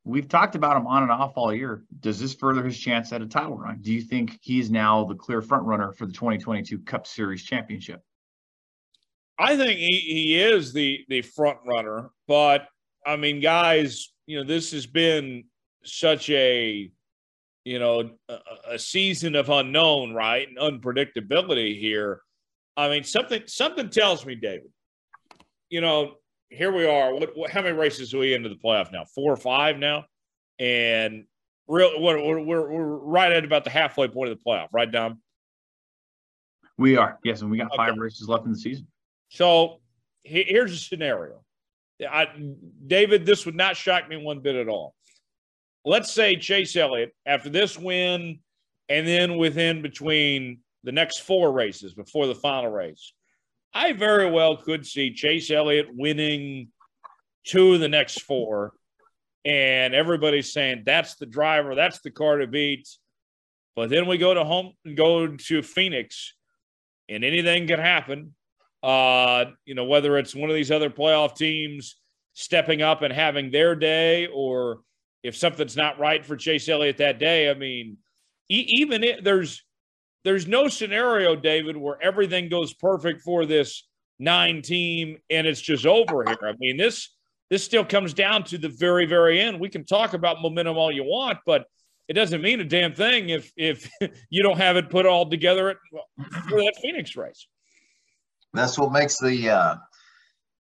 we've 0.03 0.27
talked 0.27 0.55
about 0.55 0.77
him 0.77 0.85
on 0.85 1.03
and 1.03 1.11
off 1.11 1.33
all 1.35 1.53
year. 1.53 1.83
Does 1.99 2.19
this 2.19 2.35
further 2.35 2.63
his 2.63 2.79
chance 2.79 3.11
at 3.11 3.21
a 3.21 3.27
title 3.27 3.57
run? 3.57 3.79
Do 3.81 3.91
you 3.91 4.01
think 4.01 4.37
he's 4.41 4.69
now 4.69 5.05
the 5.05 5.15
clear 5.15 5.41
front 5.41 5.65
runner 5.65 5.91
for 5.91 6.05
the 6.05 6.13
2022 6.13 6.79
Cup 6.79 7.07
Series 7.07 7.43
championship? 7.43 8.01
I 9.39 9.57
think 9.57 9.79
he, 9.79 9.99
he 9.99 10.39
is 10.39 10.73
the 10.73 11.05
the 11.09 11.21
front 11.21 11.57
runner, 11.65 12.11
but 12.27 12.67
I 13.05 13.15
mean, 13.15 13.39
guys, 13.39 14.13
you 14.27 14.37
know, 14.37 14.43
this 14.43 14.71
has 14.73 14.85
been 14.85 15.45
such 15.83 16.29
a 16.29 16.91
you 17.69 17.77
know 17.77 18.09
a, 18.27 18.37
a 18.71 18.79
season 18.79 19.35
of 19.35 19.49
unknown, 19.49 20.11
right, 20.11 20.47
and 20.47 20.57
unpredictability 20.57 21.79
here. 21.79 22.21
I 22.75 22.89
mean, 22.89 23.03
something 23.03 23.43
something 23.45 23.89
tells 23.89 24.25
me, 24.25 24.33
David. 24.33 24.71
You 25.69 25.81
know, 25.81 26.15
here 26.49 26.71
we 26.71 26.87
are. 26.87 27.13
What, 27.13 27.37
what, 27.37 27.51
how 27.51 27.61
many 27.61 27.77
races 27.77 28.11
are 28.15 28.17
we 28.17 28.33
into 28.33 28.49
the 28.49 28.55
playoff 28.55 28.91
now? 28.91 29.05
Four 29.13 29.31
or 29.31 29.37
five 29.37 29.77
now, 29.77 30.05
and 30.57 31.25
real 31.67 32.01
we're, 32.01 32.19
we're, 32.19 32.41
we're 32.43 32.97
right 32.97 33.31
at 33.31 33.45
about 33.45 33.65
the 33.65 33.69
halfway 33.69 34.07
point 34.07 34.31
of 34.31 34.39
the 34.39 34.43
playoff, 34.43 34.69
right, 34.73 34.91
Dom? 34.91 35.21
We 36.79 36.97
are 36.97 37.19
yes, 37.23 37.43
and 37.43 37.51
we 37.51 37.59
got 37.59 37.75
five 37.75 37.95
races 37.97 38.27
left 38.27 38.45
in 38.45 38.51
the 38.51 38.57
season. 38.57 38.87
So 39.29 39.79
here's 40.23 40.73
a 40.73 40.77
scenario: 40.77 41.43
I, 42.01 42.29
David, 42.87 43.27
this 43.27 43.45
would 43.45 43.55
not 43.55 43.77
shock 43.77 44.09
me 44.09 44.17
one 44.17 44.39
bit 44.39 44.55
at 44.55 44.67
all. 44.67 44.95
Let's 45.85 46.11
say 46.11 46.35
Chase 46.35 46.75
Elliott, 46.75 47.13
after 47.25 47.49
this 47.49 47.77
win, 47.77 48.39
and 48.89 49.07
then 49.07 49.37
within 49.37 49.81
between 49.81 50.59
the 50.83 50.91
next 50.91 51.19
four 51.19 51.51
races 51.51 51.93
before 51.93 52.27
the 52.27 52.35
final 52.35 52.71
race, 52.71 53.13
I 53.73 53.93
very 53.93 54.29
well 54.29 54.57
could 54.57 54.85
see 54.85 55.13
Chase 55.13 55.51
Elliott 55.51 55.87
winning 55.91 56.69
two 57.45 57.73
of 57.73 57.79
the 57.79 57.89
next 57.89 58.21
four. 58.23 58.73
And 59.45 59.93
everybody's 59.93 60.51
saying 60.51 60.83
that's 60.85 61.15
the 61.15 61.25
driver, 61.25 61.75
that's 61.75 62.01
the 62.01 62.11
car 62.11 62.39
to 62.39 62.47
beat. 62.47 62.87
But 63.75 63.89
then 63.89 64.07
we 64.07 64.17
go 64.17 64.33
to 64.33 64.43
home 64.43 64.73
and 64.83 64.97
go 64.97 65.27
to 65.27 65.61
Phoenix, 65.63 66.33
and 67.07 67.23
anything 67.23 67.67
can 67.67 67.79
happen. 67.79 68.35
Uh, 68.83 69.45
you 69.65 69.75
know, 69.75 69.85
whether 69.85 70.17
it's 70.17 70.35
one 70.35 70.49
of 70.49 70.55
these 70.55 70.71
other 70.71 70.89
playoff 70.89 71.35
teams 71.35 71.95
stepping 72.33 72.81
up 72.81 73.01
and 73.01 73.13
having 73.13 73.51
their 73.51 73.75
day, 73.75 74.27
or 74.27 74.79
if 75.23 75.35
something's 75.35 75.75
not 75.75 75.99
right 75.99 76.25
for 76.25 76.35
Chase 76.35 76.69
Elliott 76.69 76.97
that 76.97 77.19
day. 77.19 77.49
I 77.49 77.53
mean, 77.53 77.97
e- 78.49 78.65
even 78.67 79.03
it, 79.03 79.23
there's 79.23 79.63
there's 80.23 80.47
no 80.47 80.67
scenario, 80.67 81.35
David, 81.35 81.77
where 81.77 81.97
everything 82.01 82.49
goes 82.49 82.73
perfect 82.73 83.21
for 83.21 83.45
this 83.45 83.87
nine 84.19 84.61
team 84.61 85.17
and 85.29 85.47
it's 85.47 85.61
just 85.61 85.85
over 85.85 86.23
here. 86.25 86.37
I 86.43 86.53
mean, 86.59 86.77
this 86.77 87.09
this 87.49 87.63
still 87.63 87.85
comes 87.85 88.13
down 88.13 88.43
to 88.45 88.57
the 88.57 88.69
very, 88.69 89.05
very 89.05 89.41
end. 89.41 89.59
We 89.59 89.69
can 89.69 89.85
talk 89.85 90.13
about 90.13 90.41
momentum 90.41 90.77
all 90.77 90.91
you 90.91 91.03
want, 91.03 91.39
but 91.45 91.65
it 92.07 92.13
doesn't 92.13 92.41
mean 92.41 92.59
a 92.59 92.65
damn 92.65 92.93
thing 92.93 93.29
if 93.29 93.51
if 93.55 93.89
you 94.29 94.43
don't 94.43 94.57
have 94.57 94.77
it 94.77 94.89
put 94.89 95.05
all 95.05 95.29
together 95.29 95.75
for 96.47 96.59
that 96.59 96.75
Phoenix 96.81 97.15
race. 97.15 97.47
That's 98.53 98.77
what 98.77 98.91
makes 98.91 99.19
the 99.19 99.49
uh, 99.49 99.75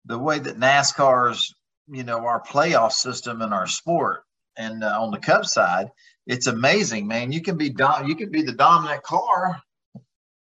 the 0.06 0.18
way 0.18 0.38
that 0.38 0.58
NASCAR's 0.58 1.54
you 1.88 2.04
know 2.04 2.26
our 2.26 2.42
playoff 2.42 2.92
system 2.92 3.42
in 3.42 3.52
our 3.52 3.66
sport 3.66 4.25
and 4.56 4.84
uh, 4.84 4.98
on 5.00 5.10
the 5.10 5.18
Cup 5.18 5.44
side 5.44 5.90
it's 6.26 6.48
amazing, 6.48 7.06
man. 7.06 7.32
You 7.32 7.40
can 7.40 7.56
be 7.56 7.70
dom- 7.70 8.08
you 8.08 8.16
can 8.16 8.30
be 8.30 8.42
the 8.42 8.52
dominant 8.52 9.02
car, 9.02 9.62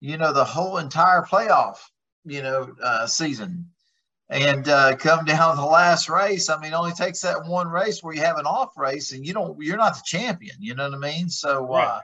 you 0.01 0.17
know, 0.17 0.33
the 0.33 0.43
whole 0.43 0.77
entire 0.77 1.21
playoff, 1.21 1.77
you 2.25 2.41
know, 2.43 2.75
uh, 2.83 3.07
season, 3.07 3.69
and 4.29 4.67
uh, 4.67 4.97
come 4.97 5.23
down 5.25 5.55
to 5.55 5.61
the 5.61 5.67
last 5.67 6.09
race. 6.09 6.49
I 6.49 6.59
mean, 6.59 6.73
only 6.73 6.91
takes 6.91 7.21
that 7.21 7.45
one 7.45 7.69
race 7.69 8.03
where 8.03 8.13
you 8.13 8.21
have 8.21 8.37
an 8.37 8.45
off 8.45 8.77
race, 8.77 9.13
and 9.13 9.25
you 9.25 9.33
don't, 9.33 9.57
you're 9.61 9.77
not 9.77 9.95
the 9.95 10.03
champion. 10.05 10.57
You 10.59 10.75
know 10.75 10.89
what 10.89 10.97
I 10.97 11.11
mean? 11.11 11.29
So 11.29 11.65
uh, 11.73 11.77
right. 11.77 12.01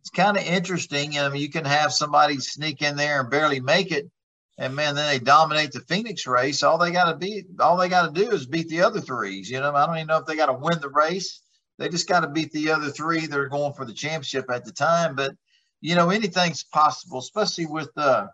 it's 0.00 0.10
kind 0.10 0.36
of 0.36 0.42
interesting. 0.42 1.16
I 1.16 1.28
mean, 1.28 1.40
you 1.40 1.50
can 1.50 1.64
have 1.64 1.92
somebody 1.92 2.38
sneak 2.38 2.82
in 2.82 2.96
there 2.96 3.20
and 3.20 3.30
barely 3.30 3.60
make 3.60 3.92
it, 3.92 4.10
and 4.58 4.74
man, 4.74 4.94
then 4.94 5.08
they 5.08 5.18
dominate 5.18 5.72
the 5.72 5.80
Phoenix 5.80 6.26
race. 6.26 6.62
All 6.62 6.78
they 6.78 6.90
got 6.92 7.10
to 7.10 7.16
be, 7.16 7.44
all 7.60 7.76
they 7.76 7.88
got 7.88 8.14
to 8.14 8.22
do 8.22 8.30
is 8.30 8.46
beat 8.46 8.68
the 8.68 8.82
other 8.82 9.00
threes. 9.00 9.50
You 9.50 9.60
know, 9.60 9.74
I 9.74 9.86
don't 9.86 9.96
even 9.96 10.06
know 10.06 10.18
if 10.18 10.26
they 10.26 10.36
got 10.36 10.46
to 10.46 10.52
win 10.52 10.80
the 10.80 10.90
race 10.90 11.40
they 11.78 11.88
just 11.88 12.08
got 12.08 12.20
to 12.20 12.28
beat 12.28 12.52
the 12.52 12.70
other 12.70 12.90
three 12.90 13.26
that 13.26 13.38
are 13.38 13.48
going 13.48 13.72
for 13.72 13.84
the 13.84 13.92
championship 13.92 14.50
at 14.50 14.64
the 14.64 14.72
time. 14.72 15.14
But 15.14 15.34
you 15.80 15.94
know, 15.94 16.10
anything's 16.10 16.64
possible, 16.64 17.18
especially 17.18 17.66
with 17.66 17.90
the 17.94 18.30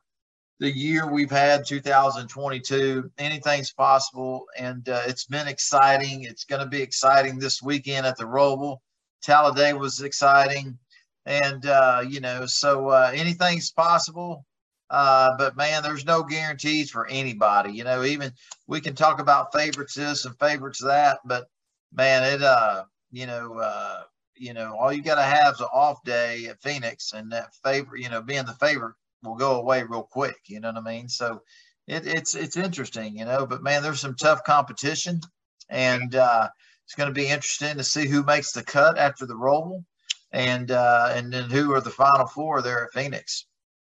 the 0.58 0.70
year 0.70 1.10
we've 1.10 1.30
had, 1.30 1.66
2022. 1.66 3.10
Anything's 3.18 3.72
possible, 3.72 4.44
and 4.58 4.86
uh, 4.88 5.02
it's 5.06 5.24
been 5.24 5.48
exciting. 5.48 6.24
It's 6.24 6.44
going 6.44 6.62
to 6.62 6.68
be 6.68 6.82
exciting 6.82 7.38
this 7.38 7.62
weekend 7.62 8.06
at 8.06 8.16
the 8.18 8.24
Roval. 8.24 8.78
Talladega 9.22 9.78
was 9.78 10.02
exciting, 10.02 10.78
and 11.24 11.64
uh, 11.64 12.04
you 12.06 12.20
know, 12.20 12.44
so 12.46 12.88
uh, 12.88 13.10
anything's 13.14 13.70
possible. 13.70 14.44
Uh, 14.90 15.30
but 15.38 15.56
man, 15.56 15.82
there's 15.82 16.04
no 16.04 16.22
guarantees 16.22 16.90
for 16.90 17.06
anybody. 17.06 17.72
You 17.72 17.84
know, 17.84 18.02
even 18.02 18.32
we 18.66 18.80
can 18.80 18.94
talk 18.94 19.20
about 19.20 19.52
favorites 19.52 19.94
this 19.94 20.24
and 20.24 20.38
favorites 20.38 20.80
that, 20.80 21.18
but 21.24 21.46
man, 21.92 22.24
it 22.24 22.42
uh 22.42 22.84
you 23.12 23.26
know, 23.26 23.58
uh, 23.58 24.02
you 24.36 24.54
know, 24.54 24.76
all 24.76 24.92
you 24.92 25.02
got 25.02 25.16
to 25.16 25.22
have 25.22 25.54
is 25.54 25.60
an 25.60 25.66
off 25.72 26.02
day 26.04 26.46
at 26.46 26.62
Phoenix, 26.62 27.12
and 27.12 27.30
that 27.32 27.54
favor, 27.62 27.96
you 27.96 28.08
know, 28.08 28.22
being 28.22 28.46
the 28.46 28.54
favorite 28.54 28.94
will 29.22 29.34
go 29.34 29.56
away 29.56 29.82
real 29.82 30.02
quick. 30.02 30.36
You 30.46 30.60
know 30.60 30.72
what 30.72 30.78
I 30.86 30.92
mean? 30.92 31.08
So 31.08 31.42
it, 31.86 32.06
it's 32.06 32.34
it's 32.34 32.56
interesting, 32.56 33.16
you 33.18 33.24
know. 33.24 33.46
But 33.46 33.62
man, 33.62 33.82
there's 33.82 34.00
some 34.00 34.14
tough 34.14 34.42
competition, 34.44 35.20
and 35.68 36.14
uh, 36.14 36.48
it's 36.84 36.94
going 36.94 37.08
to 37.08 37.14
be 37.14 37.28
interesting 37.28 37.76
to 37.76 37.84
see 37.84 38.06
who 38.06 38.22
makes 38.22 38.52
the 38.52 38.62
cut 38.62 38.96
after 38.96 39.26
the 39.26 39.34
Roval, 39.34 39.84
and 40.32 40.70
uh, 40.70 41.12
and 41.14 41.32
then 41.32 41.50
who 41.50 41.72
are 41.74 41.80
the 41.80 41.90
final 41.90 42.26
four 42.26 42.62
there 42.62 42.84
at 42.84 42.92
Phoenix. 42.92 43.46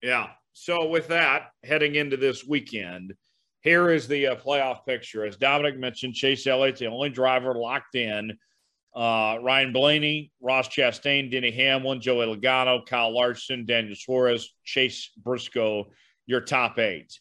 Yeah. 0.02 0.30
So 0.54 0.88
with 0.88 1.08
that, 1.08 1.50
heading 1.64 1.96
into 1.96 2.18
this 2.18 2.46
weekend, 2.46 3.14
here 3.62 3.90
is 3.90 4.08
the 4.08 4.28
uh, 4.28 4.36
playoff 4.36 4.86
picture. 4.86 5.26
As 5.26 5.38
Dominic 5.38 5.78
mentioned, 5.78 6.14
Chase 6.14 6.46
Elliott's 6.46 6.80
the 6.80 6.88
only 6.88 7.10
driver 7.10 7.56
locked 7.56 7.96
in 7.96 8.38
uh, 8.96 9.38
Ryan 9.42 9.74
Blaney, 9.74 10.32
Ross 10.42 10.68
Chastain, 10.68 11.32
Denny 11.32 11.52
Hamlin, 11.52 12.02
Joey 12.02 12.28
Logano, 12.28 12.86
Kyle 12.86 13.14
Larson, 13.14 13.66
Daniel 13.66 13.96
Suarez, 13.96 14.54
Chase 14.64 15.12
Briscoe, 15.18 15.88
your 16.28 16.42
top 16.42 16.78
eight. 16.78 17.20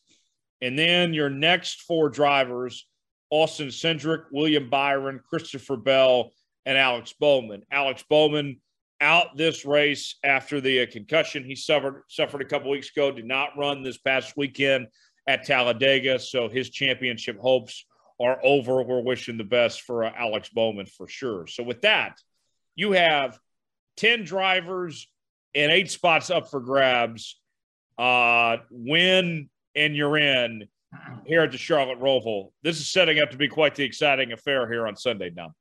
And 0.61 0.79
then 0.79 1.15
your 1.15 1.31
next 1.31 1.83
four 1.83 2.09
drivers 2.09 2.87
Austin 3.31 3.69
Cindric, 3.69 4.25
William 4.31 4.69
Byron, 4.69 5.21
Christopher 5.27 5.79
Bell, 5.79 6.33
and 6.67 6.77
Alex 6.77 7.15
Bowman. 7.19 7.63
Alex 7.71 8.05
Bowman 8.09 8.61
out 9.03 9.37
this 9.37 9.67
race 9.67 10.17
after 10.25 10.61
the 10.61 10.83
uh, 10.83 10.87
concussion 10.91 11.45
he 11.45 11.57
suffered 11.57 12.05
suffered 12.09 12.41
a 12.41 12.47
couple 12.47 12.71
weeks 12.71 12.91
ago. 12.91 13.11
Did 13.11 13.27
not 13.27 13.59
run 13.59 13.83
this 13.83 13.99
past 13.99 14.35
weekend 14.37 14.87
at 15.27 15.45
Talladega, 15.45 16.19
so 16.19 16.49
his 16.49 16.71
championship 16.71 17.39
hopes 17.39 17.85
are 18.21 18.39
over. 18.43 18.83
We're 18.83 19.03
wishing 19.03 19.37
the 19.37 19.45
best 19.45 19.83
for 19.83 20.05
uh, 20.05 20.13
Alex 20.17 20.49
Bowman 20.49 20.87
for 20.87 21.09
sure. 21.09 21.47
So, 21.47 21.63
with 21.63 21.83
that, 21.83 22.17
you 22.77 22.93
have 22.93 23.39
10 23.97 24.25
drivers 24.25 25.09
and 25.55 25.71
eight 25.71 25.91
spots 25.91 26.31
up 26.31 26.51
for 26.51 26.61
grabs. 26.61 27.39
Uh, 27.99 28.59
win 28.71 29.51
and 29.75 29.95
you're 29.95 30.17
in 30.17 30.67
here 31.27 31.43
at 31.43 31.53
the 31.53 31.59
Charlotte 31.59 32.01
Roval. 32.01 32.53
This 32.63 32.81
is 32.81 32.91
setting 32.91 33.21
up 33.21 33.31
to 33.31 33.37
be 33.37 33.49
quite 33.49 33.75
the 33.75 33.85
exciting 33.85 34.33
affair 34.33 34.71
here 34.71 34.87
on 34.87 34.97
Sunday 34.97 35.31
now. 35.35 35.55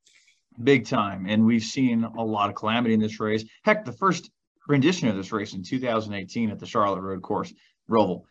Big 0.63 0.86
time. 0.86 1.25
And 1.27 1.46
we've 1.46 1.63
seen 1.63 2.03
a 2.03 2.24
lot 2.24 2.50
of 2.50 2.55
calamity 2.55 2.93
in 2.93 3.00
this 3.00 3.20
race. 3.20 3.43
Heck, 3.63 3.86
the 3.86 3.93
first 3.93 4.29
rendition 4.67 5.08
of 5.08 5.15
this 5.15 5.31
race 5.31 5.53
in 5.53 5.63
2018 5.63 6.51
at 6.51 6.60
the 6.60 6.65
Charlotte 6.65 7.01
Road 7.01 7.22
Course, 7.22 7.53
Roval. 7.89 8.24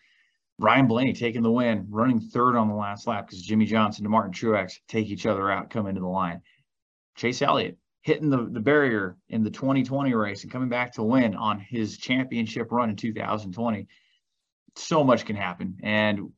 Ryan 0.58 0.86
Blaney 0.86 1.14
taking 1.14 1.42
the 1.42 1.50
win, 1.50 1.86
running 1.88 2.20
third 2.20 2.54
on 2.54 2.68
the 2.68 2.74
last 2.74 3.06
lap 3.06 3.26
because 3.26 3.42
Jimmie 3.42 3.64
Johnson 3.64 4.04
and 4.04 4.12
Martin 4.12 4.32
Truex 4.32 4.74
take 4.88 5.08
each 5.08 5.24
other 5.24 5.50
out, 5.50 5.70
come 5.70 5.86
into 5.86 6.02
the 6.02 6.06
line. 6.06 6.42
Chase 7.16 7.40
Elliott 7.40 7.78
hitting 8.02 8.30
the, 8.30 8.48
the 8.50 8.60
barrier 8.60 9.16
in 9.28 9.42
the 9.42 9.50
2020 9.50 10.14
race 10.14 10.42
and 10.42 10.52
coming 10.52 10.68
back 10.68 10.92
to 10.94 11.02
win 11.02 11.34
on 11.34 11.58
his 11.58 11.98
championship 11.98 12.70
run 12.70 12.90
in 12.90 12.96
2020. 12.96 13.86
So 14.76 15.02
much 15.02 15.24
can 15.24 15.36
happen. 15.36 15.78
And 15.82 16.30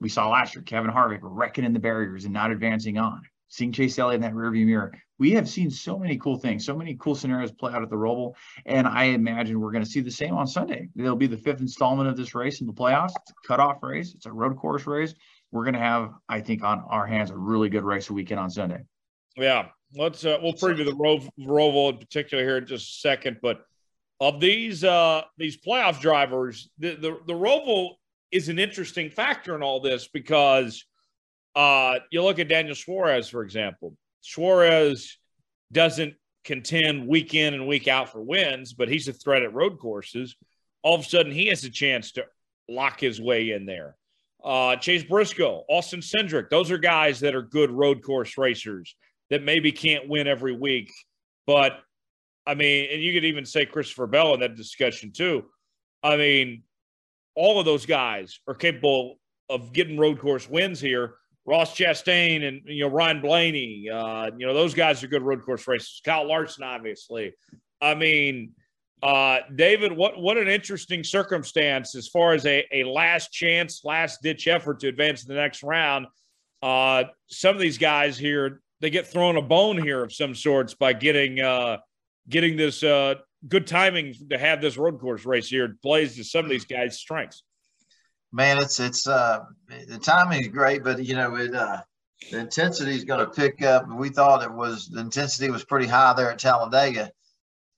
we 0.00 0.08
saw 0.08 0.28
last 0.28 0.54
year 0.54 0.62
Kevin 0.62 0.90
Harvick 0.90 1.20
wrecking 1.22 1.64
in 1.64 1.72
the 1.72 1.80
barriers 1.80 2.24
and 2.24 2.34
not 2.34 2.50
advancing 2.50 2.98
on. 2.98 3.22
Seeing 3.48 3.72
Chase 3.72 3.98
Elliott 3.98 4.16
in 4.16 4.20
that 4.22 4.34
rearview 4.34 4.66
mirror, 4.66 4.92
we 5.18 5.32
have 5.32 5.48
seen 5.48 5.70
so 5.70 5.98
many 5.98 6.16
cool 6.18 6.36
things, 6.36 6.64
so 6.64 6.76
many 6.76 6.94
cool 7.00 7.14
scenarios 7.14 7.50
play 7.50 7.72
out 7.72 7.82
at 7.82 7.90
the 7.90 7.96
Roval, 7.96 8.34
and 8.66 8.86
I 8.86 9.04
imagine 9.04 9.58
we're 9.58 9.72
going 9.72 9.84
to 9.84 9.90
see 9.90 10.00
the 10.00 10.10
same 10.10 10.34
on 10.34 10.46
Sunday. 10.46 10.88
It'll 10.96 11.16
be 11.16 11.26
the 11.26 11.36
fifth 11.36 11.60
installment 11.60 12.08
of 12.08 12.16
this 12.16 12.34
race 12.34 12.60
in 12.60 12.66
the 12.66 12.72
playoffs. 12.72 13.12
It's 13.22 13.30
a 13.30 13.48
cutoff 13.48 13.82
race. 13.82 14.14
It's 14.14 14.26
a 14.26 14.32
road 14.32 14.56
course 14.56 14.86
race. 14.86 15.14
We're 15.50 15.64
going 15.64 15.74
to 15.74 15.80
have, 15.80 16.12
I 16.28 16.40
think, 16.40 16.62
on 16.62 16.84
our 16.88 17.06
hands 17.06 17.30
a 17.30 17.36
really 17.36 17.68
good 17.68 17.84
race 17.84 18.10
weekend 18.10 18.38
on 18.38 18.50
Sunday. 18.50 18.82
Yeah, 19.36 19.68
let's 19.94 20.24
uh, 20.24 20.38
we'll 20.42 20.52
preview 20.52 20.84
the 20.84 20.92
Rov- 20.92 21.28
Roval 21.40 21.92
in 21.92 21.98
particular 21.98 22.44
here 22.44 22.58
in 22.58 22.66
just 22.66 22.96
a 22.96 23.00
second, 23.00 23.38
but 23.40 23.64
of 24.20 24.40
these 24.40 24.82
uh 24.84 25.22
these 25.36 25.56
playoff 25.56 26.00
drivers, 26.00 26.68
the 26.78 26.96
the, 26.96 27.18
the 27.26 27.32
Roval 27.32 27.94
is 28.30 28.48
an 28.48 28.58
interesting 28.58 29.10
factor 29.10 29.54
in 29.54 29.62
all 29.62 29.80
this 29.80 30.08
because 30.08 30.84
uh 31.58 31.98
you 32.10 32.22
look 32.22 32.38
at 32.38 32.48
Daniel 32.48 32.74
Suarez, 32.74 33.28
for 33.28 33.42
example 33.42 33.94
Suarez 34.20 35.18
doesn't 35.72 36.14
contend 36.44 37.06
week 37.06 37.34
in 37.34 37.54
and 37.54 37.66
week 37.66 37.88
out 37.88 38.10
for 38.10 38.22
wins, 38.22 38.72
but 38.72 38.88
he's 38.88 39.08
a 39.08 39.12
threat 39.12 39.42
at 39.42 39.52
road 39.52 39.78
courses. 39.78 40.36
All 40.82 40.94
of 40.94 41.02
a 41.02 41.04
sudden, 41.04 41.32
he 41.32 41.46
has 41.48 41.64
a 41.64 41.70
chance 41.70 42.12
to 42.12 42.24
lock 42.68 43.00
his 43.00 43.20
way 43.20 43.50
in 43.50 43.66
there. 43.66 43.96
Uh, 44.42 44.76
Chase 44.76 45.02
Briscoe, 45.02 45.64
Austin 45.68 46.00
Cindric, 46.00 46.48
those 46.48 46.70
are 46.70 46.78
guys 46.78 47.20
that 47.20 47.34
are 47.34 47.42
good 47.42 47.70
road 47.70 48.02
course 48.02 48.38
racers 48.38 48.94
that 49.30 49.42
maybe 49.42 49.72
can't 49.72 50.08
win 50.08 50.26
every 50.26 50.56
week. 50.56 50.90
But 51.46 51.80
I 52.46 52.54
mean, 52.54 52.88
and 52.92 53.02
you 53.02 53.12
could 53.12 53.24
even 53.24 53.44
say 53.44 53.66
Christopher 53.66 54.06
Bell 54.06 54.34
in 54.34 54.40
that 54.40 54.56
discussion 54.56 55.12
too. 55.12 55.44
I 56.02 56.16
mean, 56.16 56.62
all 57.34 57.58
of 57.58 57.66
those 57.66 57.84
guys 57.84 58.40
are 58.46 58.54
capable 58.54 59.16
of 59.50 59.72
getting 59.72 59.98
road 59.98 60.18
course 60.18 60.48
wins 60.48 60.80
here. 60.80 61.16
Ross 61.48 61.74
Chastain 61.74 62.46
and 62.46 62.60
you 62.66 62.84
know 62.84 62.90
Ryan 62.90 63.22
Blaney, 63.22 63.88
uh, 63.88 64.30
you 64.36 64.46
know 64.46 64.52
those 64.52 64.74
guys 64.74 65.02
are 65.02 65.08
good 65.08 65.22
road 65.22 65.42
course 65.42 65.66
racers. 65.66 66.02
Kyle 66.04 66.28
Larson, 66.28 66.62
obviously. 66.62 67.32
I 67.80 67.94
mean, 67.94 68.52
uh, 69.02 69.38
David, 69.54 69.92
what 69.92 70.20
what 70.20 70.36
an 70.36 70.48
interesting 70.48 71.02
circumstance 71.02 71.94
as 71.94 72.06
far 72.08 72.34
as 72.34 72.44
a, 72.44 72.66
a 72.70 72.84
last 72.84 73.32
chance, 73.32 73.80
last 73.82 74.20
ditch 74.22 74.46
effort 74.46 74.80
to 74.80 74.88
advance 74.88 75.22
to 75.22 75.28
the 75.28 75.34
next 75.34 75.62
round. 75.62 76.06
uh, 76.62 77.04
some 77.28 77.54
of 77.54 77.60
these 77.60 77.78
guys 77.78 78.18
here 78.18 78.60
they 78.80 78.90
get 78.90 79.06
thrown 79.06 79.36
a 79.36 79.42
bone 79.42 79.80
here 79.80 80.02
of 80.02 80.12
some 80.12 80.34
sorts 80.34 80.74
by 80.74 80.92
getting 80.92 81.40
uh, 81.40 81.78
getting 82.28 82.56
this 82.56 82.82
uh, 82.82 83.14
good 83.48 83.66
timing 83.66 84.14
to 84.30 84.38
have 84.38 84.60
this 84.60 84.76
road 84.76 85.00
course 85.00 85.24
race 85.24 85.48
here. 85.48 85.76
Plays 85.82 86.16
to 86.16 86.24
some 86.24 86.44
of 86.44 86.50
these 86.50 86.64
guys' 86.64 86.98
strengths. 86.98 87.42
Man, 88.32 88.58
it's 88.58 88.78
it's 88.78 89.06
uh, 89.06 89.40
the 89.88 89.98
timing 89.98 90.42
is 90.42 90.48
great, 90.48 90.84
but 90.84 91.02
you 91.02 91.14
know 91.14 91.36
it 91.36 91.54
uh, 91.54 91.80
the 92.30 92.38
intensity 92.38 92.92
is 92.92 93.04
going 93.04 93.24
to 93.24 93.32
pick 93.32 93.62
up. 93.62 93.88
We 93.88 94.10
thought 94.10 94.42
it 94.42 94.52
was 94.52 94.88
the 94.88 95.00
intensity 95.00 95.50
was 95.50 95.64
pretty 95.64 95.86
high 95.86 96.12
there 96.14 96.30
at 96.30 96.38
Talladega. 96.38 97.10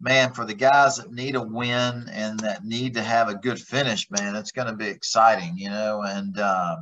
Man, 0.00 0.32
for 0.32 0.46
the 0.46 0.54
guys 0.54 0.96
that 0.96 1.12
need 1.12 1.36
a 1.36 1.42
win 1.42 2.08
and 2.10 2.40
that 2.40 2.64
need 2.64 2.94
to 2.94 3.02
have 3.02 3.28
a 3.28 3.34
good 3.34 3.60
finish, 3.60 4.10
man, 4.10 4.34
it's 4.34 4.50
going 4.50 4.66
to 4.66 4.74
be 4.74 4.86
exciting, 4.86 5.58
you 5.58 5.68
know. 5.68 6.02
And 6.02 6.38
uh, 6.38 6.76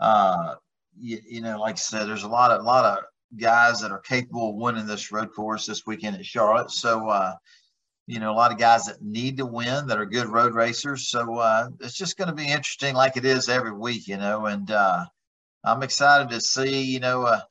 uh, 0.00 0.54
you, 0.98 1.20
you 1.26 1.40
know, 1.40 1.58
like 1.58 1.74
I 1.74 1.76
said, 1.76 2.06
there's 2.06 2.24
a 2.24 2.28
lot 2.28 2.50
of 2.50 2.60
a 2.60 2.64
lot 2.64 2.84
of 2.84 3.04
guys 3.38 3.80
that 3.80 3.92
are 3.92 4.00
capable 4.00 4.50
of 4.50 4.56
winning 4.56 4.86
this 4.86 5.12
road 5.12 5.32
course 5.32 5.66
this 5.66 5.86
weekend 5.86 6.16
at 6.16 6.26
Charlotte. 6.26 6.70
So, 6.70 7.08
uh, 7.08 7.34
you 8.10 8.18
know, 8.18 8.32
a 8.32 8.34
lot 8.34 8.50
of 8.50 8.58
guys 8.58 8.86
that 8.86 9.00
need 9.00 9.36
to 9.36 9.46
win 9.46 9.86
that 9.86 9.96
are 9.96 10.04
good 10.04 10.26
road 10.26 10.52
racers. 10.52 11.06
So 11.06 11.36
uh, 11.36 11.68
it's 11.78 11.96
just 11.96 12.16
going 12.16 12.26
to 12.26 12.34
be 12.34 12.48
interesting, 12.48 12.96
like 12.96 13.16
it 13.16 13.24
is 13.24 13.48
every 13.48 13.70
week, 13.70 14.08
you 14.08 14.16
know. 14.16 14.46
And 14.46 14.68
uh, 14.68 15.04
I'm 15.62 15.84
excited 15.84 16.28
to 16.30 16.40
see, 16.40 16.82
you 16.82 16.98
know, 16.98 17.22
uh, 17.22 17.42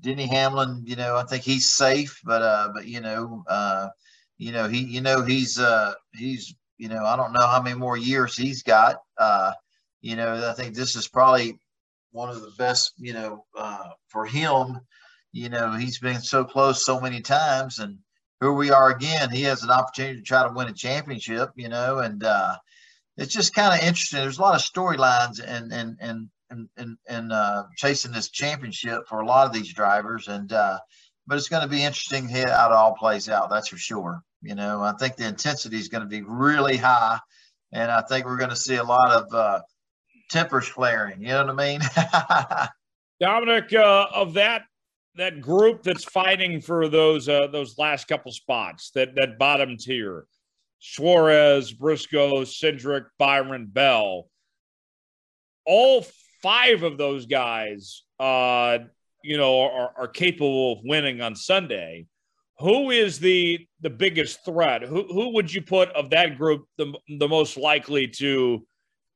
Denny 0.00 0.26
Hamlin. 0.26 0.82
You 0.86 0.96
know, 0.96 1.16
I 1.16 1.24
think 1.24 1.42
he's 1.42 1.68
safe, 1.68 2.22
but 2.24 2.40
uh, 2.40 2.70
but 2.72 2.86
you 2.86 3.02
know, 3.02 3.44
uh, 3.46 3.88
you 4.38 4.50
know, 4.50 4.66
he, 4.66 4.78
you 4.78 5.02
know, 5.02 5.20
he's 5.20 5.58
uh, 5.58 5.92
he's, 6.14 6.54
you 6.78 6.88
know, 6.88 7.04
I 7.04 7.14
don't 7.14 7.34
know 7.34 7.46
how 7.46 7.60
many 7.60 7.76
more 7.76 7.98
years 7.98 8.34
he's 8.34 8.62
got. 8.62 9.02
Uh, 9.18 9.52
you 10.00 10.16
know, 10.16 10.48
I 10.48 10.54
think 10.54 10.74
this 10.74 10.96
is 10.96 11.06
probably 11.06 11.58
one 12.12 12.30
of 12.30 12.40
the 12.40 12.52
best, 12.56 12.94
you 12.96 13.12
know, 13.12 13.44
uh, 13.54 13.90
for 14.06 14.24
him. 14.24 14.80
You 15.32 15.50
know, 15.50 15.72
he's 15.72 15.98
been 15.98 16.22
so 16.22 16.44
close 16.44 16.86
so 16.86 16.98
many 16.98 17.20
times, 17.20 17.78
and 17.78 17.98
here 18.40 18.52
we 18.52 18.70
are 18.70 18.90
again. 18.90 19.30
He 19.30 19.42
has 19.42 19.62
an 19.62 19.70
opportunity 19.70 20.16
to 20.16 20.22
try 20.22 20.46
to 20.46 20.52
win 20.52 20.68
a 20.68 20.72
championship. 20.72 21.50
You 21.56 21.68
know, 21.68 21.98
and 21.98 22.22
uh, 22.22 22.56
it's 23.16 23.34
just 23.34 23.54
kind 23.54 23.78
of 23.78 23.86
interesting. 23.86 24.20
There's 24.20 24.38
a 24.38 24.42
lot 24.42 24.54
of 24.54 24.60
storylines 24.60 25.40
and 25.44 25.72
and 25.72 25.96
and 26.00 26.28
and 26.50 26.68
and, 26.76 26.96
and 27.08 27.32
uh, 27.32 27.64
chasing 27.76 28.12
this 28.12 28.30
championship 28.30 29.08
for 29.08 29.20
a 29.20 29.26
lot 29.26 29.46
of 29.46 29.52
these 29.52 29.72
drivers, 29.72 30.28
and 30.28 30.52
uh, 30.52 30.78
but 31.26 31.36
it's 31.36 31.48
going 31.48 31.62
to 31.62 31.68
be 31.68 31.84
interesting 31.84 32.28
how 32.28 32.70
it 32.70 32.72
all 32.72 32.94
plays 32.94 33.28
out. 33.28 33.50
That's 33.50 33.68
for 33.68 33.76
sure. 33.76 34.22
You 34.40 34.54
know, 34.54 34.82
I 34.82 34.92
think 34.92 35.16
the 35.16 35.26
intensity 35.26 35.76
is 35.76 35.88
going 35.88 36.02
to 36.02 36.08
be 36.08 36.22
really 36.22 36.76
high, 36.76 37.18
and 37.72 37.90
I 37.90 38.02
think 38.02 38.24
we're 38.24 38.38
going 38.38 38.50
to 38.50 38.56
see 38.56 38.76
a 38.76 38.84
lot 38.84 39.10
of 39.10 39.34
uh, 39.34 39.60
tempers 40.30 40.68
flaring. 40.68 41.20
You 41.22 41.28
know 41.28 41.46
what 41.46 41.60
I 41.60 42.58
mean? 42.58 42.68
Dominic, 43.20 43.74
uh, 43.74 44.06
of 44.14 44.34
that 44.34 44.62
that 45.18 45.40
group 45.40 45.82
that's 45.82 46.04
fighting 46.04 46.60
for 46.60 46.88
those 46.88 47.28
uh, 47.28 47.48
those 47.48 47.76
last 47.76 48.08
couple 48.08 48.32
spots, 48.32 48.90
that 48.92 49.14
that 49.16 49.38
bottom 49.38 49.76
tier, 49.76 50.26
Suarez, 50.78 51.72
Briscoe, 51.72 52.42
Cindric, 52.42 53.06
Byron, 53.18 53.66
Bell, 53.66 54.28
all 55.66 56.06
five 56.42 56.82
of 56.84 56.98
those 56.98 57.26
guys, 57.26 58.04
uh, 58.18 58.78
you 59.22 59.36
know, 59.36 59.62
are, 59.62 59.92
are 59.96 60.08
capable 60.08 60.74
of 60.74 60.78
winning 60.84 61.20
on 61.20 61.34
Sunday. 61.34 62.06
Who 62.60 62.90
is 62.90 63.18
the 63.18 63.66
the 63.80 63.90
biggest 63.90 64.44
threat? 64.44 64.82
Who 64.82 65.04
who 65.04 65.34
would 65.34 65.52
you 65.52 65.62
put 65.62 65.90
of 65.90 66.10
that 66.10 66.38
group 66.38 66.64
the 66.76 66.92
the 67.18 67.28
most 67.28 67.56
likely 67.56 68.08
to 68.18 68.66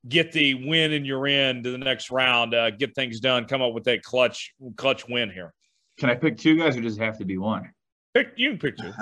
get 0.09 0.32
the 0.32 0.54
win 0.54 0.92
in 0.92 1.04
your 1.04 1.26
end 1.28 1.62
to 1.62 1.71
the 1.71 1.78
next 1.78 2.11
round, 2.11 2.54
uh, 2.54 2.71
get 2.71 2.94
things 2.94 3.21
done, 3.21 3.44
come 3.44 3.62
up 3.62 3.73
with 3.73 3.85
that 3.85 4.02
clutch 4.02 4.52
clutch 4.76 5.09
win 5.09 5.30
here. 5.30 5.54
Can 5.99 6.11
I 6.11 6.14
pick 6.14 6.38
two 6.38 6.56
guys 6.56 6.76
or 6.76 6.80
does 6.80 6.99
it 6.99 7.02
have 7.02 7.18
to 7.18 7.25
be 7.25 7.38
one? 7.38 7.70
Pick 8.14 8.32
you 8.37 8.50
can 8.50 8.58
pick 8.58 8.76
two. 8.76 8.92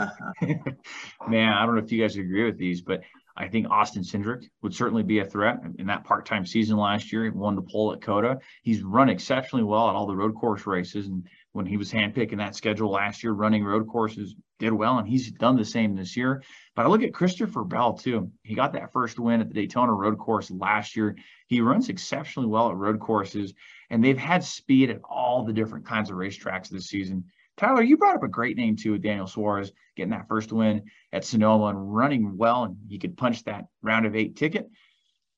Man, 1.28 1.52
I 1.52 1.66
don't 1.66 1.74
know 1.74 1.82
if 1.82 1.90
you 1.90 2.00
guys 2.00 2.16
agree 2.16 2.44
with 2.44 2.58
these, 2.58 2.80
but 2.80 3.02
I 3.36 3.48
think 3.48 3.70
Austin 3.70 4.02
Cindric 4.02 4.44
would 4.62 4.74
certainly 4.74 5.02
be 5.02 5.20
a 5.20 5.24
threat 5.24 5.60
in 5.78 5.86
that 5.86 6.04
part-time 6.04 6.44
season 6.44 6.76
last 6.76 7.12
year. 7.12 7.24
He 7.24 7.30
won 7.30 7.56
the 7.56 7.62
pole 7.62 7.92
at 7.92 8.02
COTA. 8.02 8.38
He's 8.62 8.82
run 8.82 9.08
exceptionally 9.08 9.64
well 9.64 9.88
at 9.88 9.96
all 9.96 10.06
the 10.06 10.14
road 10.14 10.34
course 10.34 10.66
races, 10.66 11.06
and 11.06 11.26
when 11.52 11.66
he 11.66 11.76
was 11.76 11.90
handpicking 11.90 12.36
that 12.38 12.54
schedule 12.54 12.90
last 12.90 13.22
year, 13.22 13.32
running 13.32 13.64
road 13.64 13.88
courses, 13.88 14.36
did 14.58 14.72
well, 14.72 14.98
and 14.98 15.08
he's 15.08 15.32
done 15.32 15.56
the 15.56 15.64
same 15.64 15.96
this 15.96 16.16
year. 16.16 16.42
But 16.76 16.84
I 16.84 16.88
look 16.88 17.02
at 17.02 17.14
Christopher 17.14 17.64
Bell 17.64 17.94
too. 17.94 18.30
He 18.42 18.54
got 18.54 18.74
that 18.74 18.92
first 18.92 19.18
win 19.18 19.40
at 19.40 19.48
the 19.48 19.54
Daytona 19.54 19.92
road 19.92 20.18
course 20.18 20.50
last 20.50 20.94
year. 20.94 21.16
He 21.46 21.62
runs 21.62 21.88
exceptionally 21.88 22.48
well 22.48 22.68
at 22.68 22.76
road 22.76 23.00
courses, 23.00 23.54
and 23.90 24.02
they've 24.02 24.18
had 24.18 24.44
speed 24.44 24.90
at 24.90 25.00
all 25.04 25.44
the 25.44 25.52
different 25.52 25.86
kinds 25.86 26.10
of 26.10 26.16
racetracks 26.16 26.68
this 26.68 26.88
season. 26.88 27.24
Tyler, 27.56 27.82
you 27.82 27.96
brought 27.96 28.16
up 28.16 28.22
a 28.22 28.28
great 28.28 28.56
name 28.56 28.76
too 28.76 28.92
with 28.92 29.02
Daniel 29.02 29.26
Suarez 29.26 29.72
getting 29.96 30.12
that 30.12 30.28
first 30.28 30.52
win 30.52 30.84
at 31.12 31.24
Sonoma 31.24 31.66
and 31.66 31.94
running 31.94 32.36
well, 32.38 32.64
and 32.64 32.76
he 32.88 32.98
could 32.98 33.16
punch 33.16 33.44
that 33.44 33.66
round 33.82 34.06
of 34.06 34.16
eight 34.16 34.36
ticket. 34.36 34.70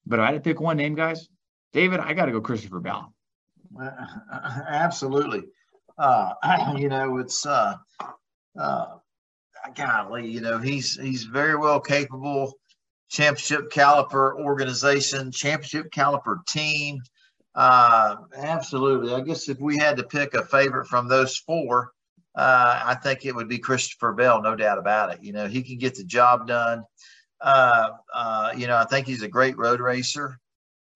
But 0.06 0.20
I 0.20 0.26
had 0.26 0.34
to 0.34 0.40
pick 0.40 0.60
one 0.60 0.76
name, 0.76 0.94
guys. 0.94 1.28
David, 1.72 2.00
I 2.00 2.12
got 2.12 2.26
to 2.26 2.32
go 2.32 2.40
Christopher 2.40 2.80
Bell. 2.80 3.12
absolutely. 4.68 5.44
Uh, 5.98 6.34
you 6.76 6.88
know, 6.88 7.18
it's 7.18 7.46
uh, 7.46 7.74
uh, 8.58 8.86
golly, 9.74 10.28
you 10.28 10.40
know, 10.40 10.58
he's 10.58 10.98
he's 11.00 11.24
very 11.24 11.56
well 11.56 11.80
capable. 11.80 12.52
Championship 13.10 13.70
caliber 13.70 14.38
organization, 14.40 15.32
championship 15.32 15.90
caliber 15.92 16.40
team. 16.48 17.02
Uh, 17.54 18.16
absolutely. 18.36 19.14
I 19.14 19.20
guess 19.20 19.48
if 19.48 19.60
we 19.60 19.76
had 19.76 19.96
to 19.98 20.04
pick 20.04 20.34
a 20.34 20.44
favorite 20.44 20.86
from 20.86 21.08
those 21.08 21.36
four, 21.36 21.92
uh, 22.34 22.82
I 22.84 22.94
think 22.94 23.24
it 23.24 23.34
would 23.34 23.48
be 23.48 23.58
Christopher 23.58 24.12
Bell, 24.12 24.40
no 24.40 24.56
doubt 24.56 24.78
about 24.78 25.12
it. 25.12 25.22
You 25.22 25.32
know, 25.32 25.46
he 25.46 25.62
can 25.62 25.78
get 25.78 25.94
the 25.94 26.04
job 26.04 26.46
done. 26.46 26.84
Uh, 27.40 27.90
uh, 28.14 28.52
you 28.56 28.66
know, 28.66 28.76
I 28.76 28.84
think 28.84 29.06
he's 29.06 29.22
a 29.22 29.28
great 29.28 29.58
road 29.58 29.80
racer. 29.80 30.38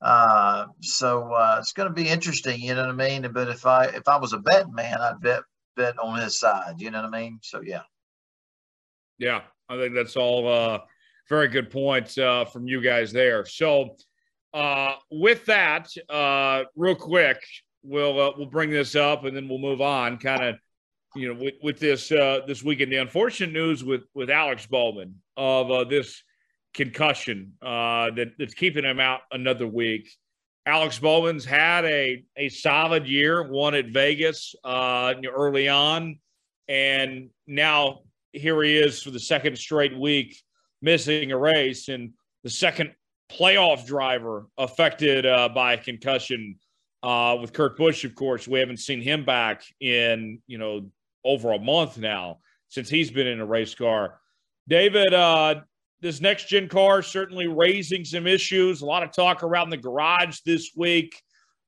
Uh, 0.01 0.67
so 0.81 1.33
uh, 1.33 1.57
it's 1.59 1.73
going 1.73 1.89
to 1.89 1.95
be 1.95 2.09
interesting. 2.09 2.61
You 2.61 2.75
know 2.75 2.83
what 2.83 2.91
I 2.91 3.09
mean? 3.09 3.31
But 3.33 3.49
if 3.49 3.67
I 3.67 3.87
if 3.87 4.09
I 4.09 4.17
was 4.17 4.33
a 4.33 4.39
bet 4.39 4.71
man, 4.71 4.99
I'd 5.01 5.21
bet 5.21 5.43
bet 5.77 5.99
on 5.99 6.21
his 6.21 6.39
side. 6.39 6.75
You 6.79 6.91
know 6.91 7.03
what 7.03 7.15
I 7.15 7.21
mean? 7.21 7.39
So 7.43 7.61
yeah. 7.63 7.83
Yeah, 9.19 9.43
I 9.69 9.77
think 9.79 9.95
that's 9.95 10.17
all 10.17 10.47
uh, 10.49 10.81
very 11.29 11.49
good 11.49 11.71
points 11.71 12.19
uh, 12.19 12.45
from 12.45 12.69
you 12.69 12.83
guys 12.83 13.13
there. 13.13 13.47
So 13.47 13.97
uh, 14.55 14.95
with 15.11 15.45
that, 15.47 15.89
uh, 16.09 16.65
real 16.75 16.95
quick, 16.95 17.39
we'll 17.83 18.21
uh, 18.21 18.33
we'll 18.37 18.47
bring 18.47 18.71
this 18.71 18.95
up 18.95 19.25
and 19.25 19.37
then 19.37 19.49
we'll 19.49 19.59
move 19.59 19.81
on. 19.81 20.19
Kind 20.19 20.43
of, 20.43 20.57
you 21.15 21.33
know, 21.33 21.41
with, 21.41 21.55
with 21.63 21.79
this 21.79 22.11
uh, 22.13 22.41
this 22.47 22.63
weekend, 22.63 22.93
the 22.93 22.97
unfortunate 22.97 23.53
news 23.53 23.85
with 23.85 24.05
with 24.15 24.31
Alex 24.31 24.67
Bowman 24.67 25.15
of 25.37 25.71
uh, 25.71 25.85
this 25.85 26.23
concussion 26.75 27.55
uh, 27.63 28.11
that, 28.11 28.33
that's 28.39 28.55
keeping 28.55 28.85
him 28.85 29.01
out 29.01 29.21
another 29.33 29.67
week. 29.67 30.09
Alex 30.67 30.99
Bowman's 30.99 31.45
had 31.45 31.85
a, 31.85 32.25
a 32.37 32.49
solid 32.49 33.07
year, 33.07 33.49
won 33.49 33.75
at 33.75 33.87
Vegas 33.87 34.55
uh, 34.65 35.15
early 35.33 35.69
on, 35.69 36.19
and 36.69 37.31
now 37.47 38.01
here 38.33 38.63
he 38.63 38.77
is 38.77 39.03
for 39.03 39.11
the 39.11 39.21
second 39.21 39.57
straight 39.57 39.97
week 39.97 40.37
missing 40.83 41.33
a 41.33 41.39
race, 41.39 41.89
and 41.89 42.11
the 42.43 42.51
second 42.51 42.93
playoff 43.31 43.87
driver 43.87 44.47
affected 44.59 45.27
uh, 45.27 45.49
by 45.49 45.75
a 45.75 45.79
concussion 45.79 46.59
uh, 47.03 47.37
with 47.41 47.53
Kurt 47.53 47.77
Busch. 47.77 48.05
Of 48.05 48.15
course, 48.15 48.49
we 48.49 48.59
haven't 48.59 48.79
seen 48.79 49.01
him 49.01 49.25
back 49.25 49.63
in 49.81 50.41
you 50.47 50.59
know 50.59 50.91
over 51.25 51.53
a 51.53 51.59
month 51.59 51.99
now 51.99 52.39
since 52.69 52.89
he's 52.89 53.11
been 53.11 53.27
in 53.27 53.41
a 53.41 53.47
race 53.47 53.75
car. 53.75 54.21
David, 54.69 55.15
uh, 55.15 55.57
this 56.01 56.21
next 56.21 56.49
gen 56.49 56.69
car 56.69 57.03
certainly 57.03 57.47
raising 57.47 58.05
some 58.05 58.27
issues. 58.27 58.81
A 58.81 58.87
lot 58.87 59.03
of 59.03 59.13
talk 59.13 59.43
around 59.43 59.71
the 59.71 59.77
garage 59.77 60.41
this 60.45 60.73
week. 60.77 61.21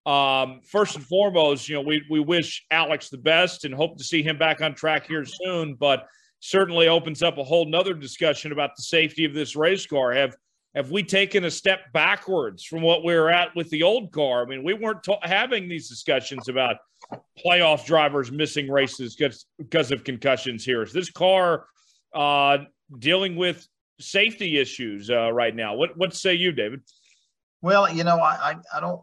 Um, 0.06 0.60
first 0.64 0.96
and 0.96 1.04
foremost, 1.04 1.68
you 1.68 1.74
know, 1.74 1.82
we, 1.82 2.02
we 2.10 2.20
wish 2.20 2.64
Alex 2.70 3.10
the 3.10 3.18
best 3.18 3.64
and 3.64 3.74
hope 3.74 3.98
to 3.98 4.04
see 4.04 4.22
him 4.22 4.38
back 4.38 4.62
on 4.62 4.74
track 4.74 5.06
here 5.06 5.24
soon, 5.24 5.74
but 5.74 6.06
certainly 6.40 6.88
opens 6.88 7.22
up 7.22 7.36
a 7.36 7.44
whole 7.44 7.66
nother 7.66 7.94
discussion 7.94 8.52
about 8.52 8.70
the 8.76 8.82
safety 8.82 9.24
of 9.24 9.34
this 9.34 9.54
race 9.54 9.86
car. 9.86 10.12
Have 10.12 10.34
have 10.74 10.90
we 10.90 11.02
taken 11.02 11.44
a 11.44 11.50
step 11.50 11.92
backwards 11.92 12.64
from 12.64 12.82
what 12.82 13.04
we 13.04 13.14
were 13.14 13.30
at 13.30 13.54
with 13.56 13.70
the 13.70 13.82
old 13.82 14.12
car? 14.12 14.42
I 14.42 14.46
mean, 14.46 14.62
we 14.62 14.74
weren't 14.74 15.02
ta- 15.02 15.18
having 15.22 15.68
these 15.68 15.88
discussions 15.88 16.48
about 16.48 16.76
playoff 17.44 17.86
drivers 17.86 18.30
missing 18.30 18.70
races 18.70 19.16
because, 19.16 19.90
of 19.90 20.04
concussions 20.04 20.64
here. 20.64 20.82
Is 20.82 20.92
this 20.92 21.10
car 21.10 21.66
uh, 22.14 22.58
dealing 22.98 23.36
with 23.36 23.66
safety 24.00 24.58
issues 24.58 25.10
uh, 25.10 25.32
right 25.32 25.54
now. 25.54 25.74
What 25.74 25.96
what 25.96 26.14
say 26.14 26.34
you, 26.34 26.52
David? 26.52 26.80
Well, 27.60 27.92
you 27.92 28.04
know, 28.04 28.18
I, 28.18 28.52
I, 28.52 28.76
I 28.76 28.80
don't, 28.80 29.02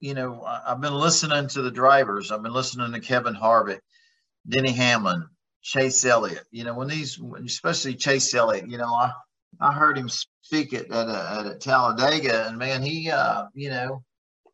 you 0.00 0.14
know, 0.14 0.42
I've 0.42 0.80
been 0.80 0.94
listening 0.94 1.48
to 1.48 1.62
the 1.62 1.70
drivers. 1.70 2.30
I've 2.30 2.42
been 2.42 2.52
listening 2.52 2.92
to 2.92 3.00
Kevin 3.00 3.34
Harvick, 3.34 3.80
Denny 4.46 4.72
Hamlin, 4.72 5.26
Chase 5.62 6.04
Elliott. 6.04 6.44
You 6.50 6.64
know, 6.64 6.74
when 6.74 6.88
these, 6.88 7.18
especially 7.44 7.94
Chase 7.94 8.34
Elliott, 8.34 8.68
you 8.68 8.76
know, 8.76 8.92
I 8.92 9.12
I 9.60 9.72
heard 9.72 9.96
him 9.96 10.08
speak 10.08 10.72
at 10.72 10.90
at, 10.90 11.08
at, 11.08 11.46
at 11.46 11.60
Talladega, 11.60 12.46
and 12.46 12.58
man, 12.58 12.82
he, 12.82 13.10
uh, 13.10 13.46
you 13.54 13.70
know, 13.70 14.02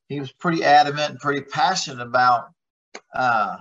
he 0.09 0.21
was 0.21 0.33
pretty 0.33 0.65
adamant 0.65 1.11
and 1.11 1.19
pretty 1.19 1.43
passionate 1.43 2.03
about 2.03 2.51
uh, 3.15 3.57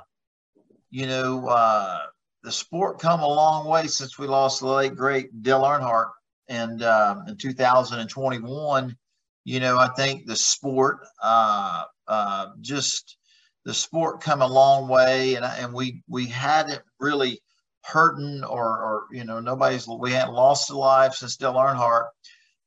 you 0.91 1.05
know, 1.05 1.47
uh, 1.47 1.99
the 2.43 2.51
sport 2.51 2.99
come 2.99 3.19
a 3.21 3.27
long 3.27 3.67
way 3.67 3.87
since 3.87 4.17
we 4.17 4.27
lost 4.27 4.61
the 4.61 4.67
late 4.67 4.95
great 4.95 5.43
Dale 5.43 5.61
Earnhardt 5.61 6.11
and 6.47 6.83
um, 6.83 7.27
in 7.27 7.37
2021. 7.37 8.95
You 9.45 9.59
know, 9.59 9.77
I 9.77 9.87
think 9.89 10.25
the 10.25 10.35
sport 10.35 10.99
uh, 11.21 11.83
uh, 12.07 12.47
just 12.61 13.17
the 13.65 13.73
sport 13.73 14.21
come 14.21 14.41
a 14.41 14.47
long 14.47 14.87
way, 14.87 15.35
and 15.35 15.45
and 15.45 15.73
we 15.73 16.03
we 16.07 16.27
hadn't 16.27 16.81
really 16.99 17.41
hurting 17.89 18.43
or 18.43 18.65
or 18.65 19.07
you 19.11 19.23
know 19.23 19.39
nobody's 19.39 19.87
we 19.87 20.11
hadn't 20.11 20.33
lost 20.33 20.69
a 20.69 20.77
life 20.77 21.13
since 21.13 21.37
Dale 21.37 21.53
Earnhardt. 21.53 22.07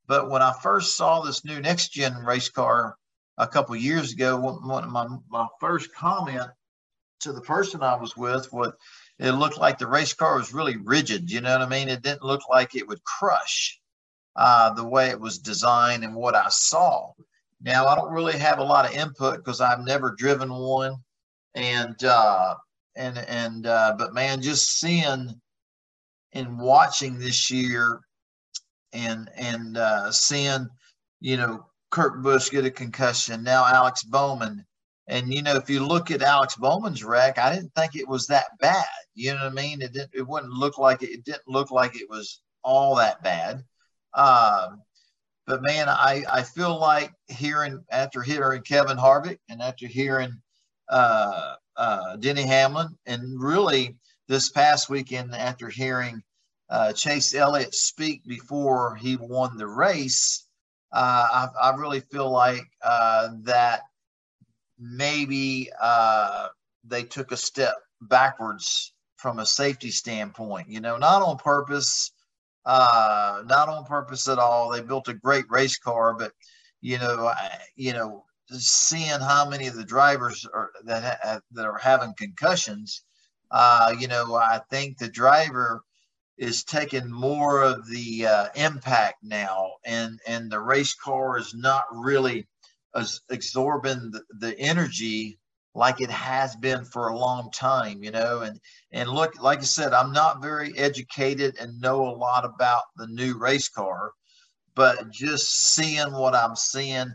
But 0.06 0.30
when 0.30 0.42
I 0.42 0.52
first 0.62 0.96
saw 0.96 1.20
this 1.20 1.44
new 1.44 1.60
next 1.60 1.92
gen 1.92 2.16
race 2.16 2.48
car 2.48 2.96
a 3.38 3.46
couple 3.46 3.74
years 3.76 4.12
ago, 4.12 4.38
one 4.38 4.84
of 4.84 4.90
my 4.90 5.06
my 5.28 5.46
first 5.60 5.94
comment 5.94 6.50
to 7.20 7.32
the 7.32 7.40
person 7.40 7.82
I 7.82 7.96
was 7.96 8.16
with 8.16 8.52
was 8.52 8.72
it 9.18 9.32
looked 9.32 9.58
like 9.58 9.78
the 9.78 9.86
race 9.86 10.12
car 10.12 10.36
was 10.36 10.52
really 10.52 10.76
rigid. 10.76 11.30
You 11.30 11.40
know 11.40 11.52
what 11.52 11.66
I 11.66 11.68
mean? 11.68 11.88
It 11.88 12.02
didn't 12.02 12.24
look 12.24 12.48
like 12.48 12.74
it 12.74 12.88
would 12.88 13.04
crush 13.04 13.80
uh, 14.36 14.74
the 14.74 14.84
way 14.84 15.10
it 15.10 15.20
was 15.20 15.38
designed 15.38 16.04
and 16.04 16.14
what 16.14 16.34
I 16.34 16.48
saw. 16.48 17.12
Now 17.60 17.86
I 17.86 17.94
don't 17.94 18.12
really 18.12 18.38
have 18.38 18.58
a 18.58 18.64
lot 18.64 18.86
of 18.86 18.92
input 18.92 19.36
because 19.36 19.60
I've 19.60 19.84
never 19.84 20.14
driven 20.16 20.52
one, 20.52 20.96
and 21.54 22.02
uh, 22.04 22.56
and 22.96 23.18
and 23.18 23.66
uh, 23.66 23.94
but 23.98 24.14
man, 24.14 24.42
just 24.42 24.78
seeing 24.78 25.40
and 26.32 26.58
watching 26.58 27.18
this 27.18 27.50
year, 27.50 28.00
and 28.92 29.30
and 29.36 29.76
uh, 29.76 30.10
seeing, 30.10 30.68
you 31.20 31.36
know, 31.36 31.66
Kurt 31.90 32.22
Busch 32.22 32.50
get 32.50 32.64
a 32.64 32.70
concussion. 32.70 33.42
Now 33.42 33.64
Alex 33.66 34.02
Bowman, 34.02 34.64
and 35.08 35.32
you 35.32 35.42
know, 35.42 35.56
if 35.56 35.68
you 35.68 35.84
look 35.84 36.10
at 36.10 36.22
Alex 36.22 36.56
Bowman's 36.56 37.04
wreck, 37.04 37.38
I 37.38 37.54
didn't 37.54 37.74
think 37.74 37.96
it 37.96 38.08
was 38.08 38.26
that 38.28 38.46
bad. 38.60 38.84
You 39.14 39.34
know 39.34 39.44
what 39.44 39.52
I 39.52 39.54
mean? 39.54 39.82
It 39.82 39.92
didn't. 39.92 40.10
It 40.14 40.26
wouldn't 40.26 40.52
look 40.52 40.78
like 40.78 41.02
it. 41.02 41.10
It 41.10 41.24
didn't 41.24 41.48
look 41.48 41.70
like 41.70 42.00
it 42.00 42.08
was 42.08 42.40
all 42.64 42.96
that 42.96 43.22
bad. 43.22 43.64
Um, 44.14 44.82
but 45.46 45.62
man, 45.62 45.88
I, 45.88 46.24
I 46.30 46.42
feel 46.42 46.78
like 46.78 47.12
hearing 47.28 47.84
after 47.90 48.22
hearing 48.22 48.62
Kevin 48.62 48.96
Harvick 48.96 49.38
and 49.48 49.60
after 49.60 49.86
hearing 49.86 50.40
uh, 50.88 51.54
uh, 51.76 52.16
Denny 52.16 52.42
Hamlin, 52.42 52.96
and 53.06 53.40
really 53.40 53.96
this 54.28 54.50
past 54.50 54.88
weekend 54.88 55.34
after 55.34 55.68
hearing 55.68 56.22
uh, 56.70 56.92
Chase 56.92 57.34
Elliott 57.34 57.74
speak 57.74 58.24
before 58.24 58.96
he 58.96 59.16
won 59.16 59.56
the 59.56 59.66
race, 59.66 60.46
uh, 60.92 61.48
I, 61.62 61.70
I, 61.70 61.76
really 61.76 62.00
feel 62.00 62.30
like 62.30 62.64
uh, 62.82 63.30
that 63.42 63.82
maybe 64.78 65.70
uh, 65.80 66.48
they 66.84 67.02
took 67.02 67.32
a 67.32 67.36
step 67.36 67.74
backwards 68.02 68.92
from 69.16 69.38
a 69.38 69.46
safety 69.46 69.90
standpoint. 69.90 70.68
You 70.68 70.80
know, 70.80 70.96
not 70.96 71.22
on 71.22 71.36
purpose 71.36 72.12
uh, 72.64 73.42
not 73.46 73.68
on 73.68 73.84
purpose 73.84 74.28
at 74.28 74.38
all. 74.38 74.70
They 74.70 74.80
built 74.80 75.08
a 75.08 75.14
great 75.14 75.44
race 75.50 75.78
car, 75.78 76.14
but 76.14 76.32
you 76.80 76.98
know, 76.98 77.26
I, 77.26 77.58
you 77.76 77.92
know, 77.92 78.24
seeing 78.50 79.20
how 79.20 79.48
many 79.48 79.66
of 79.66 79.74
the 79.74 79.84
drivers 79.84 80.46
are 80.52 80.70
that 80.84 81.20
ha- 81.22 81.40
that 81.52 81.66
are 81.66 81.78
having 81.78 82.14
concussions, 82.16 83.04
uh, 83.50 83.94
you 83.98 84.08
know, 84.08 84.34
I 84.34 84.60
think 84.70 84.98
the 84.98 85.08
driver 85.08 85.82
is 86.38 86.64
taking 86.64 87.10
more 87.10 87.62
of 87.62 87.88
the 87.88 88.26
uh, 88.26 88.48
impact 88.54 89.18
now, 89.22 89.72
and 89.84 90.18
and 90.26 90.50
the 90.50 90.60
race 90.60 90.94
car 90.94 91.38
is 91.38 91.54
not 91.54 91.84
really 91.92 92.46
as 92.94 93.20
absorbing 93.30 94.10
the, 94.10 94.22
the 94.38 94.58
energy 94.58 95.38
like 95.74 96.00
it 96.00 96.10
has 96.10 96.54
been 96.56 96.84
for 96.84 97.08
a 97.08 97.16
long 97.16 97.50
time, 97.52 98.02
you 98.02 98.10
know. 98.10 98.40
And 98.40 98.60
and 98.92 99.08
look, 99.10 99.40
like 99.40 99.60
I 99.60 99.64
said, 99.64 99.92
I'm 99.92 100.12
not 100.12 100.42
very 100.42 100.76
educated 100.76 101.56
and 101.60 101.80
know 101.80 102.06
a 102.08 102.16
lot 102.16 102.44
about 102.44 102.82
the 102.96 103.06
new 103.06 103.38
race 103.38 103.68
car, 103.68 104.12
but 104.74 105.10
just 105.10 105.74
seeing 105.74 106.12
what 106.12 106.34
I'm 106.34 106.56
seeing, 106.56 107.12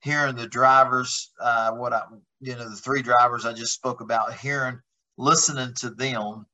hearing 0.00 0.36
the 0.36 0.46
drivers, 0.46 1.30
uh, 1.40 1.72
what 1.72 1.92
I, 1.92 2.02
you 2.40 2.54
know, 2.54 2.68
the 2.68 2.76
three 2.76 3.02
drivers 3.02 3.46
I 3.46 3.52
just 3.52 3.74
spoke 3.74 4.00
about, 4.00 4.34
hearing, 4.34 4.80
listening 5.18 5.74
to 5.76 5.90
them, 5.90 6.46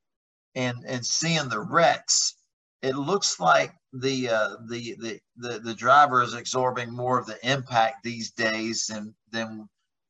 and 0.54 0.78
and 0.86 1.04
seeing 1.04 1.48
the 1.48 1.60
wrecks, 1.60 2.34
it 2.82 2.96
looks 2.96 3.40
like 3.40 3.72
the 3.92 4.28
uh, 4.28 4.56
the 4.68 4.96
the 5.00 5.20
the 5.36 5.60
the 5.60 5.74
driver 5.74 6.22
is 6.22 6.34
absorbing 6.34 6.92
more 6.92 7.18
of 7.18 7.26
the 7.26 7.38
impact 7.48 8.02
these 8.02 8.30
days 8.32 8.86
than 8.86 9.14
than 9.30 9.68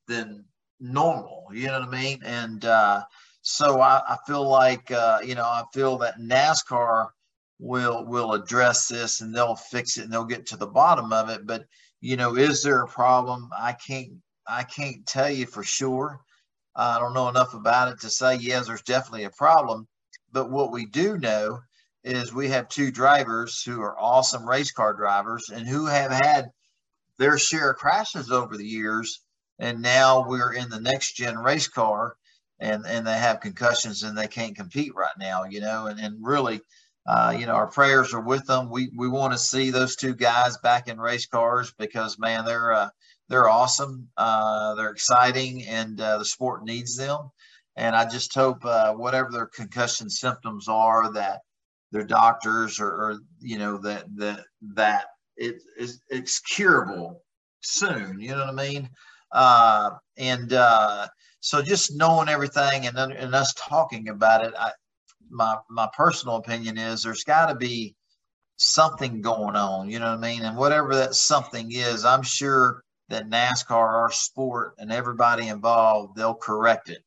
than 0.09 0.45
normal. 0.81 1.47
You 1.53 1.67
know 1.67 1.81
what 1.81 1.89
I 1.89 2.03
mean? 2.03 2.21
And 2.25 2.65
uh, 2.65 3.03
so 3.43 3.81
I, 3.81 4.03
I, 4.09 4.17
feel 4.27 4.49
like 4.49 4.91
uh, 4.91 5.21
you 5.25 5.35
know 5.35 5.45
I 5.45 5.65
feel 5.73 5.99
that 5.99 6.19
NASCAR 6.19 7.09
will 7.59 8.05
will 8.05 8.33
address 8.33 8.89
this 8.89 9.21
and 9.21 9.35
they'll 9.35 9.57
fix 9.57 9.99
it 9.99 10.05
and 10.05 10.13
they'll 10.13 10.25
get 10.25 10.47
to 10.47 10.57
the 10.57 10.67
bottom 10.67 11.13
of 11.13 11.29
it. 11.29 11.47
But 11.47 11.65
you 12.01 12.17
know, 12.17 12.37
is 12.37 12.63
there 12.63 12.83
a 12.83 12.89
problem? 12.89 13.51
I 13.57 13.73
can't 13.73 14.13
I 14.49 14.63
can't 14.63 15.07
tell 15.07 15.31
you 15.31 15.47
for 15.47 15.65
sure. 15.65 16.21
I 16.75 16.99
don't 16.99 17.15
know 17.15 17.29
enough 17.29 17.55
about 17.55 17.93
it 17.93 18.01
to 18.01 18.11
say 18.11 18.37
yes, 18.37 18.67
there's 18.67 18.83
definitely 18.83 19.25
a 19.25 19.31
problem. 19.31 19.89
But 20.33 20.51
what 20.51 20.73
we 20.73 20.87
do 20.87 21.19
know 21.19 21.61
is 22.05 22.33
we 22.33 22.49
have 22.51 22.69
two 22.69 22.91
drivers 22.91 23.63
who 23.63 23.81
are 23.83 23.99
awesome 23.99 24.49
race 24.49 24.71
car 24.71 24.95
drivers 24.95 25.49
and 25.51 25.67
who 25.67 25.87
have 25.87 26.13
had 26.13 26.51
their 27.19 27.39
share 27.39 27.71
of 27.71 27.79
crashes 27.79 28.31
over 28.31 28.57
the 28.57 28.67
years 28.67 29.23
and 29.59 29.81
now 29.81 30.27
we're 30.29 30.53
in 30.53 30.69
the 30.69 30.81
next 30.81 31.15
gen 31.15 31.39
race 31.39 31.69
car 31.69 32.17
and 32.61 32.87
and 32.87 33.07
they 33.07 33.19
have 33.19 33.41
concussions 33.41 34.03
and 34.03 34.17
they 34.17 34.29
can't 34.29 34.57
compete 34.57 34.95
right 34.95 35.17
now 35.19 35.45
you 35.45 35.61
know 35.61 35.87
and, 35.87 35.99
and 35.99 36.25
really 36.25 36.61
uh, 37.07 37.35
you 37.39 37.47
know 37.47 37.53
our 37.53 37.69
prayers 37.69 38.13
are 38.13 38.21
with 38.21 38.45
them. 38.47 38.69
We 38.71 38.91
we 38.97 39.09
want 39.09 39.33
to 39.33 39.39
see 39.39 39.71
those 39.71 39.97
two 39.97 40.15
guys 40.15 40.59
back 40.59 40.89
in 40.89 41.01
race 41.01 41.27
cars 41.27 41.73
because 41.79 42.19
man 42.19 42.45
they're 42.45 42.73
uh, 42.73 42.89
they're 43.29 43.49
awesome. 43.49 44.09
Uh, 44.17 44.75
they're 44.75 44.91
exciting 44.91 45.65
and 45.67 46.01
uh, 46.01 46.19
the 46.19 46.25
sport 46.25 46.65
needs 46.65 46.97
them. 46.97 47.31
And 47.79 47.95
i 47.95 48.09
just 48.09 48.35
hope 48.35 48.65
uh, 48.65 48.95
whatever 48.95 49.31
their 49.31 49.47
concussion 49.47 50.09
symptoms 50.09 50.67
are 50.67 51.13
that 51.13 51.41
their 51.93 52.05
doctors 52.05 52.81
or, 52.81 52.89
or 52.89 53.19
you 53.41 53.59
know 53.59 53.79
that 53.79 54.05
that 54.17 54.45
that 54.75 55.07
it 55.37 55.63
is 55.79 56.01
it's 56.09 56.41
curable 56.41 57.23
soon. 57.61 58.19
You 58.21 58.31
know 58.31 58.47
what 58.47 58.61
i 58.61 58.69
mean? 58.69 58.91
Uh, 59.33 59.91
and 60.17 60.53
so 61.41 61.63
just 61.63 61.95
knowing 61.95 62.29
everything 62.29 62.87
and, 62.87 62.99
and 62.99 63.35
us 63.35 63.55
talking 63.55 64.09
about 64.09 64.45
it, 64.45 64.53
I, 64.59 64.73
my 65.37 65.57
my 65.71 65.89
personal 65.97 66.37
opinion 66.37 66.79
is 66.79 67.03
there's 67.03 67.25
got 67.25 67.47
to 67.47 67.55
be 67.55 67.95
something 68.57 69.21
going 69.21 69.55
on. 69.55 69.91
You 69.91 69.99
know 69.99 70.11
what 70.11 70.19
I 70.25 70.29
mean? 70.29 70.43
And 70.43 70.57
whatever 70.57 70.97
that 70.97 71.15
something 71.15 71.71
is, 71.71 72.05
I'm 72.05 72.23
sure 72.23 72.83
that 73.09 73.29
NASCAR, 73.29 73.71
our 73.71 74.11
sport, 74.11 74.75
and 74.79 74.91
everybody 74.91 75.49
involved, 75.49 76.17
they'll 76.17 76.35
correct 76.35 76.89
it. 76.89 77.05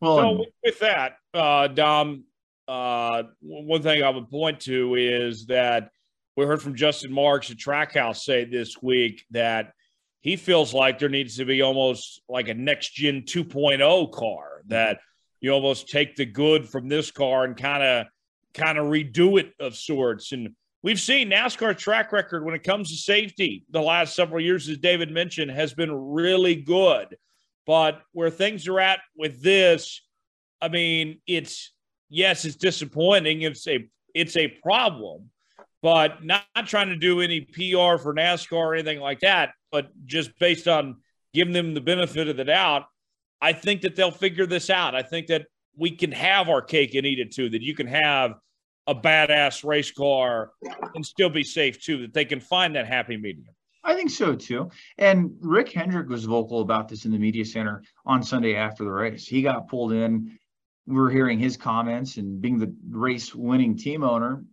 Well, 0.00 0.18
so 0.18 0.44
with 0.64 0.78
that, 0.78 1.16
uh, 1.34 1.68
Dom, 1.68 2.24
uh, 2.68 3.24
one 3.40 3.82
thing 3.82 4.02
I 4.02 4.10
would 4.10 4.30
point 4.30 4.60
to 4.60 4.94
is 4.94 5.46
that 5.46 5.90
we 6.36 6.44
heard 6.44 6.62
from 6.62 6.76
Justin 6.76 7.12
Marks 7.12 7.50
at 7.50 7.56
Trackhouse 7.56 8.18
say 8.18 8.44
this 8.44 8.80
week 8.80 9.24
that 9.30 9.72
he 10.20 10.36
feels 10.36 10.74
like 10.74 10.98
there 10.98 11.08
needs 11.08 11.36
to 11.36 11.44
be 11.44 11.62
almost 11.62 12.20
like 12.28 12.48
a 12.48 12.54
next 12.54 12.94
gen 12.94 13.22
2.0 13.22 14.12
car 14.12 14.62
that 14.66 14.98
you 15.40 15.50
almost 15.50 15.88
take 15.88 16.16
the 16.16 16.24
good 16.24 16.68
from 16.68 16.88
this 16.88 17.10
car 17.10 17.44
and 17.44 17.56
kind 17.56 17.82
of 17.82 18.06
kind 18.54 18.78
of 18.78 18.86
redo 18.86 19.38
it 19.38 19.52
of 19.60 19.76
sorts. 19.76 20.32
And 20.32 20.54
we've 20.82 21.00
seen 21.00 21.30
NASCAR 21.30 21.76
track 21.76 22.12
record 22.12 22.44
when 22.44 22.54
it 22.54 22.64
comes 22.64 22.90
to 22.90 22.96
safety 22.96 23.64
the 23.70 23.82
last 23.82 24.14
several 24.14 24.40
years 24.40 24.68
as 24.68 24.78
David 24.78 25.10
mentioned 25.10 25.50
has 25.50 25.74
been 25.74 25.92
really 25.92 26.56
good. 26.56 27.16
But 27.66 28.00
where 28.12 28.30
things 28.30 28.66
are 28.68 28.80
at 28.80 29.00
with 29.16 29.42
this 29.42 30.02
I 30.60 30.68
mean 30.68 31.20
it's 31.26 31.72
yes 32.08 32.44
it's 32.44 32.56
disappointing. 32.56 33.42
It's 33.42 33.66
a 33.68 33.88
it's 34.14 34.36
a 34.36 34.48
problem 34.62 35.30
but 35.82 36.24
not, 36.24 36.42
not 36.56 36.66
trying 36.66 36.88
to 36.88 36.96
do 36.96 37.20
any 37.20 37.42
PR 37.42 37.98
for 37.98 38.14
NASCAR 38.14 38.52
or 38.52 38.74
anything 38.74 39.00
like 39.00 39.20
that 39.20 39.50
but 39.70 39.90
just 40.06 40.38
based 40.38 40.68
on 40.68 40.96
giving 41.34 41.52
them 41.52 41.74
the 41.74 41.80
benefit 41.82 42.28
of 42.28 42.38
the 42.38 42.44
doubt, 42.44 42.86
I 43.40 43.52
think 43.52 43.82
that 43.82 43.96
they'll 43.96 44.10
figure 44.10 44.46
this 44.46 44.70
out. 44.70 44.94
I 44.94 45.02
think 45.02 45.26
that 45.28 45.46
we 45.76 45.90
can 45.90 46.12
have 46.12 46.48
our 46.48 46.62
cake 46.62 46.94
and 46.94 47.06
eat 47.06 47.18
it 47.18 47.32
too, 47.32 47.50
that 47.50 47.62
you 47.62 47.74
can 47.74 47.86
have 47.86 48.34
a 48.86 48.94
badass 48.94 49.64
race 49.64 49.90
car 49.90 50.52
and 50.94 51.04
still 51.04 51.28
be 51.28 51.42
safe 51.42 51.82
too, 51.82 51.98
that 52.02 52.14
they 52.14 52.24
can 52.24 52.40
find 52.40 52.74
that 52.76 52.86
happy 52.86 53.16
medium. 53.16 53.54
I 53.84 53.94
think 53.94 54.10
so 54.10 54.34
too. 54.34 54.70
And 54.98 55.32
Rick 55.40 55.72
Hendrick 55.72 56.08
was 56.08 56.24
vocal 56.24 56.60
about 56.60 56.88
this 56.88 57.04
in 57.04 57.12
the 57.12 57.18
media 57.18 57.44
center 57.44 57.82
on 58.04 58.22
Sunday 58.22 58.56
after 58.56 58.84
the 58.84 58.90
race. 58.90 59.26
He 59.26 59.42
got 59.42 59.68
pulled 59.68 59.92
in. 59.92 60.38
We 60.86 60.96
were 60.96 61.10
hearing 61.10 61.38
his 61.38 61.56
comments 61.56 62.16
and 62.16 62.40
being 62.40 62.58
the 62.58 62.74
race 62.90 63.34
winning 63.34 63.76
team 63.76 64.02
owner, 64.02 64.44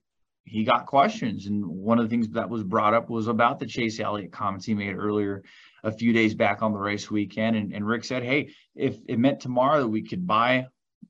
he 0.46 0.64
got 0.64 0.86
questions. 0.86 1.46
And 1.46 1.66
one 1.66 2.00
of 2.00 2.06
the 2.06 2.10
things 2.10 2.30
that 2.30 2.50
was 2.50 2.64
brought 2.64 2.94
up 2.94 3.10
was 3.10 3.28
about 3.28 3.60
the 3.60 3.66
Chase 3.66 4.00
Elliott 4.00 4.32
comments 4.32 4.66
he 4.66 4.74
made 4.74 4.96
earlier 4.96 5.44
a 5.84 5.92
few 5.92 6.14
days 6.14 6.34
back 6.34 6.62
on 6.62 6.72
the 6.72 6.80
race 6.80 7.12
weekend. 7.12 7.56
And, 7.56 7.74
and 7.74 7.86
Rick 7.86 8.06
said, 8.06 8.24
hey, 8.24 8.54
if 8.76 8.98
it 9.08 9.20
meant 9.20 9.40
tomorrow 9.40 9.82
that 9.82 9.88
we 9.88 10.02
could 10.02 10.26
buy 10.26 10.68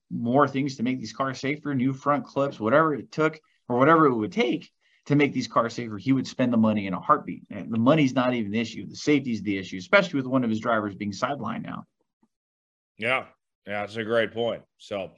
more 0.10 0.48
things 0.48 0.78
to 0.78 0.84
make 0.84 1.00
these 1.00 1.14
cars 1.14 1.40
safer, 1.40 1.74
new 1.74 1.94
front 1.94 2.26
clips, 2.26 2.60
whatever 2.60 2.94
it 2.94 3.12
took 3.12 3.40
or 3.70 3.78
whatever 3.78 4.08
it 4.08 4.16
would 4.16 4.32
take 4.32 4.70
to 5.06 5.16
make 5.16 5.34
these 5.34 5.48
cars 5.48 5.74
safer, 5.74 5.98
he 5.98 6.14
would 6.14 6.28
spend 6.28 6.52
the 6.52 6.58
money 6.58 6.88
in 6.88 6.94
a 6.94 7.00
heartbeat. 7.00 7.44
And 7.52 7.72
the 7.72 7.78
money's 7.78 8.14
not 8.14 8.34
even 8.34 8.52
the 8.52 8.60
issue. 8.60 8.88
The 8.88 8.96
safety's 8.96 9.42
the 9.42 9.58
issue, 9.58 9.78
especially 9.78 10.18
with 10.18 10.28
one 10.28 10.44
of 10.44 10.50
his 10.50 10.60
drivers 10.60 10.96
being 10.96 11.12
sidelined 11.12 11.64
now. 11.64 11.86
Yeah, 12.98 13.26
yeah, 13.68 13.82
that's 13.82 13.96
a 13.96 14.04
great 14.04 14.34
point. 14.34 14.64
So, 14.78 15.12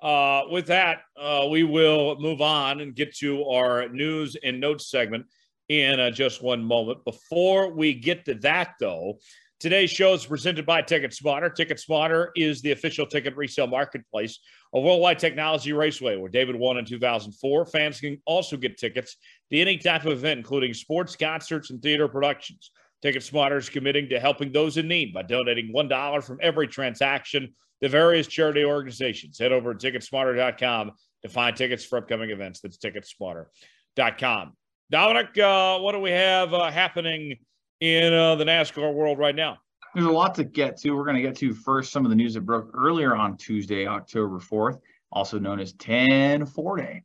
uh, 0.00 0.42
with 0.50 0.66
that, 0.66 1.02
uh, 1.16 1.46
we 1.50 1.64
will 1.64 2.18
move 2.18 2.40
on 2.40 2.80
and 2.80 2.94
get 2.94 3.14
to 3.16 3.44
our 3.46 3.88
news 3.88 4.36
and 4.42 4.60
notes 4.60 4.90
segment 4.90 5.26
in 5.68 6.00
uh, 6.00 6.10
just 6.10 6.42
one 6.42 6.64
moment. 6.64 7.04
Before 7.04 7.70
we 7.72 7.94
get 7.94 8.24
to 8.26 8.34
that, 8.36 8.74
though, 8.80 9.18
today's 9.60 9.90
show 9.90 10.14
is 10.14 10.24
presented 10.24 10.64
by 10.64 10.82
Ticket 10.82 11.12
Smarter. 11.12 11.50
Ticket 11.50 11.80
Smarter 11.80 12.30
is 12.36 12.62
the 12.62 12.72
official 12.72 13.06
ticket 13.06 13.36
resale 13.36 13.66
marketplace 13.66 14.38
of 14.72 14.82
Worldwide 14.82 15.18
Technology 15.18 15.72
Raceway, 15.72 16.16
where 16.16 16.30
David 16.30 16.56
won 16.56 16.78
in 16.78 16.84
2004. 16.84 17.66
Fans 17.66 18.00
can 18.00 18.20
also 18.26 18.56
get 18.56 18.78
tickets 18.78 19.16
to 19.50 19.58
any 19.58 19.78
type 19.78 20.04
of 20.04 20.12
event, 20.12 20.38
including 20.38 20.74
sports, 20.74 21.16
concerts, 21.16 21.70
and 21.70 21.82
theater 21.82 22.08
productions. 22.08 22.70
Ticket 23.02 23.22
Smarter 23.22 23.58
is 23.58 23.68
committing 23.68 24.08
to 24.08 24.18
helping 24.18 24.52
those 24.52 24.76
in 24.76 24.88
need 24.88 25.12
by 25.12 25.22
donating 25.22 25.72
$1 25.72 26.24
from 26.24 26.38
every 26.42 26.66
transaction 26.66 27.54
to 27.82 27.88
various 27.88 28.26
charity 28.26 28.64
organizations. 28.64 29.38
Head 29.38 29.52
over 29.52 29.74
to 29.74 29.92
ticketsmarter.com 29.92 30.92
to 31.22 31.28
find 31.28 31.56
tickets 31.56 31.84
for 31.84 31.98
upcoming 31.98 32.30
events. 32.30 32.60
That's 32.60 32.78
ticketsmarter.com. 32.78 34.52
Dominic, 34.90 35.36
uh, 35.36 35.78
what 35.80 35.92
do 35.92 36.00
we 36.00 36.10
have 36.10 36.54
uh, 36.54 36.70
happening 36.70 37.36
in 37.80 38.14
uh, 38.14 38.36
the 38.36 38.44
NASCAR 38.44 38.94
world 38.94 39.18
right 39.18 39.34
now? 39.34 39.58
There's 39.94 40.06
a 40.06 40.10
lot 40.10 40.34
to 40.36 40.44
get 40.44 40.78
to. 40.78 40.92
We're 40.92 41.04
going 41.04 41.16
to 41.16 41.22
get 41.22 41.36
to 41.36 41.52
first 41.52 41.92
some 41.92 42.06
of 42.06 42.10
the 42.10 42.16
news 42.16 42.32
that 42.34 42.42
broke 42.42 42.70
earlier 42.72 43.14
on 43.14 43.36
Tuesday, 43.36 43.86
October 43.86 44.38
4th, 44.38 44.78
also 45.12 45.38
known 45.38 45.60
as 45.60 45.74
10 45.74 46.46
4 46.46 46.76
Day. 46.78 47.02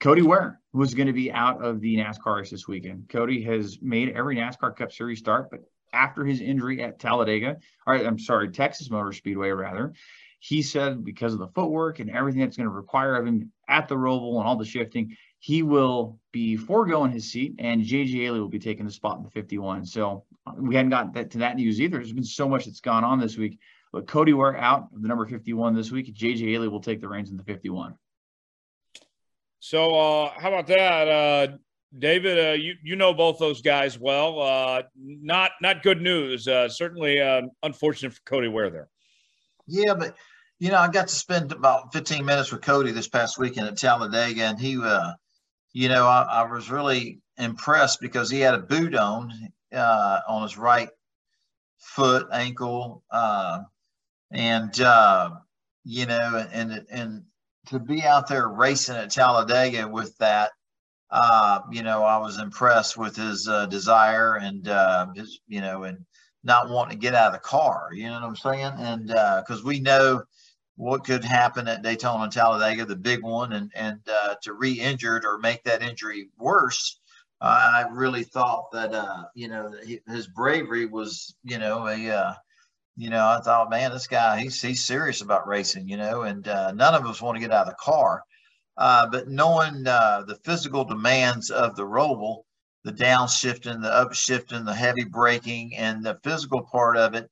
Cody 0.00 0.22
Ware 0.22 0.60
was 0.72 0.94
going 0.94 1.08
to 1.08 1.12
be 1.12 1.30
out 1.30 1.62
of 1.62 1.82
the 1.82 1.96
NASCAR 1.96 2.36
race 2.38 2.50
this 2.50 2.66
weekend. 2.66 3.10
Cody 3.10 3.42
has 3.42 3.78
made 3.82 4.16
every 4.16 4.36
NASCAR 4.36 4.74
Cup 4.74 4.90
Series 4.90 5.18
start, 5.18 5.50
but 5.50 5.60
after 5.92 6.24
his 6.24 6.40
injury 6.40 6.82
at 6.82 6.98
Talladega, 6.98 7.58
or 7.86 7.96
I'm 7.96 8.18
sorry, 8.18 8.48
Texas 8.48 8.90
Motor 8.90 9.12
Speedway, 9.12 9.50
rather. 9.50 9.92
He 10.38 10.62
said 10.62 11.04
because 11.04 11.34
of 11.34 11.38
the 11.38 11.48
footwork 11.48 11.98
and 11.98 12.08
everything 12.10 12.40
that's 12.40 12.56
going 12.56 12.68
to 12.68 12.74
require 12.74 13.16
of 13.16 13.26
him 13.26 13.52
at 13.68 13.88
the 13.88 13.94
Roval 13.94 14.38
and 14.38 14.48
all 14.48 14.56
the 14.56 14.64
shifting, 14.64 15.14
he 15.40 15.62
will 15.62 16.18
be 16.32 16.56
foregoing 16.56 17.10
his 17.10 17.32
seat, 17.32 17.56
and 17.58 17.82
JJ 17.82 18.12
Yeley 18.12 18.40
will 18.40 18.48
be 18.48 18.58
taking 18.58 18.86
the 18.86 18.92
spot 18.92 19.16
in 19.16 19.24
the 19.24 19.30
51. 19.30 19.86
So 19.86 20.24
uh, 20.46 20.52
we 20.56 20.76
hadn't 20.76 20.90
gotten 20.90 21.12
that, 21.12 21.30
to 21.32 21.38
that 21.38 21.56
news 21.56 21.80
either. 21.80 21.96
There's 21.96 22.12
been 22.12 22.22
so 22.22 22.48
much 22.48 22.66
that's 22.66 22.80
gone 22.80 23.04
on 23.04 23.18
this 23.18 23.36
week. 23.36 23.58
But 23.92 24.06
Cody 24.06 24.32
Ware 24.32 24.56
out 24.56 24.88
of 24.94 25.02
the 25.02 25.08
number 25.08 25.26
51 25.26 25.74
this 25.74 25.90
week. 25.90 26.14
JJ 26.14 26.40
Yeley 26.52 26.68
will 26.68 26.80
take 26.80 27.00
the 27.00 27.08
reins 27.08 27.30
in 27.30 27.36
the 27.36 27.42
51. 27.42 27.94
So 29.58 29.94
uh, 29.94 30.32
how 30.38 30.48
about 30.48 30.66
that? 30.68 31.08
Uh, 31.08 31.56
David, 31.96 32.38
uh, 32.38 32.52
you 32.52 32.76
you 32.82 32.96
know 32.96 33.12
both 33.12 33.38
those 33.38 33.62
guys 33.62 33.98
well. 33.98 34.40
Uh, 34.40 34.82
not 34.96 35.52
not 35.60 35.82
good 35.82 36.00
news. 36.00 36.46
Uh, 36.46 36.68
certainly 36.68 37.20
uh, 37.20 37.42
unfortunate 37.62 38.14
for 38.14 38.20
Cody 38.24 38.48
Ware 38.48 38.70
there. 38.70 38.88
Yeah, 39.66 39.94
but 39.94 40.16
you 40.60 40.70
know 40.70 40.78
I 40.78 40.88
got 40.88 41.08
to 41.08 41.14
spend 41.14 41.50
about 41.50 41.92
15 41.92 42.24
minutes 42.24 42.52
with 42.52 42.62
Cody 42.62 42.92
this 42.92 43.08
past 43.08 43.38
weekend 43.38 43.66
at 43.66 43.76
Talladega, 43.76 44.42
and 44.42 44.58
he, 44.58 44.80
uh, 44.80 45.12
you 45.72 45.88
know, 45.88 46.06
I, 46.06 46.22
I, 46.22 46.50
was 46.50 46.70
really 46.70 47.20
impressed 47.38 48.00
because 48.00 48.30
he 48.30 48.40
had 48.40 48.54
a 48.54 48.58
boot 48.58 48.94
on 48.94 49.32
uh, 49.72 50.20
on 50.26 50.42
his 50.42 50.58
right 50.58 50.88
foot, 51.78 52.26
ankle, 52.32 53.02
and 54.32 54.78
you 55.84 56.06
know, 56.06 56.46
and 56.52 56.84
and 56.90 57.22
to 57.66 57.78
be 57.78 58.02
out 58.02 58.28
there 58.28 58.48
racing 58.48 58.96
at 58.96 59.10
Talladega 59.10 59.86
with 59.86 60.16
that 60.18 60.50
uh, 61.10 61.60
you 61.70 61.82
know, 61.82 62.02
I 62.02 62.18
was 62.18 62.38
impressed 62.38 62.96
with 62.96 63.16
his 63.16 63.48
uh, 63.48 63.66
desire 63.66 64.36
and 64.36 64.68
uh, 64.68 65.06
his, 65.14 65.40
you 65.48 65.60
know, 65.60 65.82
and 65.82 65.98
not 66.44 66.70
wanting 66.70 66.96
to 66.96 67.00
get 67.00 67.14
out 67.14 67.28
of 67.28 67.32
the 67.32 67.40
car. 67.40 67.88
You 67.92 68.06
know 68.06 68.14
what 68.14 68.22
I'm 68.22 68.36
saying? 68.36 68.72
And 68.78 69.06
because 69.08 69.60
uh, 69.60 69.66
we 69.66 69.80
know 69.80 70.22
what 70.76 71.04
could 71.04 71.24
happen 71.24 71.68
at 71.68 71.82
Daytona 71.82 72.24
and 72.24 72.32
Talladega, 72.32 72.84
the 72.84 72.96
big 72.96 73.22
one, 73.22 73.52
and 73.52 73.70
and 73.74 74.00
uh, 74.10 74.34
to 74.42 74.54
re-injured 74.54 75.24
or 75.24 75.38
make 75.38 75.62
that 75.64 75.82
injury 75.82 76.28
worse. 76.38 76.98
Uh, 77.40 77.70
I 77.74 77.88
really 77.90 78.24
thought 78.24 78.70
that 78.72 78.92
you 79.34 79.48
know 79.48 79.72
his 80.06 80.26
bravery 80.28 80.86
was 80.86 81.34
you 81.44 81.58
know 81.58 81.86
a 81.86 82.36
you 82.96 83.10
know 83.10 83.26
I 83.26 83.40
thought 83.40 83.70
man 83.70 83.92
this 83.92 84.06
guy 84.06 84.40
he's 84.40 84.60
he's 84.60 84.84
serious 84.84 85.22
about 85.22 85.48
racing 85.48 85.88
you 85.88 85.96
know 85.96 86.22
and 86.22 86.44
none 86.44 86.94
of 86.94 87.06
us 87.06 87.22
want 87.22 87.36
to 87.36 87.40
get 87.40 87.52
out 87.52 87.66
of 87.66 87.72
the 87.72 87.76
car 87.80 88.22
uh, 88.80 89.06
but 89.06 89.28
knowing 89.28 89.86
uh, 89.86 90.22
the 90.26 90.36
physical 90.36 90.84
demands 90.84 91.50
of 91.50 91.76
the 91.76 91.82
Roval, 91.82 92.44
the 92.82 92.92
downshifting, 92.92 93.82
the 93.82 93.90
upshifting, 93.90 94.64
the 94.64 94.74
heavy 94.74 95.04
braking, 95.04 95.76
and 95.76 96.02
the 96.02 96.18
physical 96.24 96.62
part 96.62 96.96
of 96.96 97.14
it, 97.14 97.30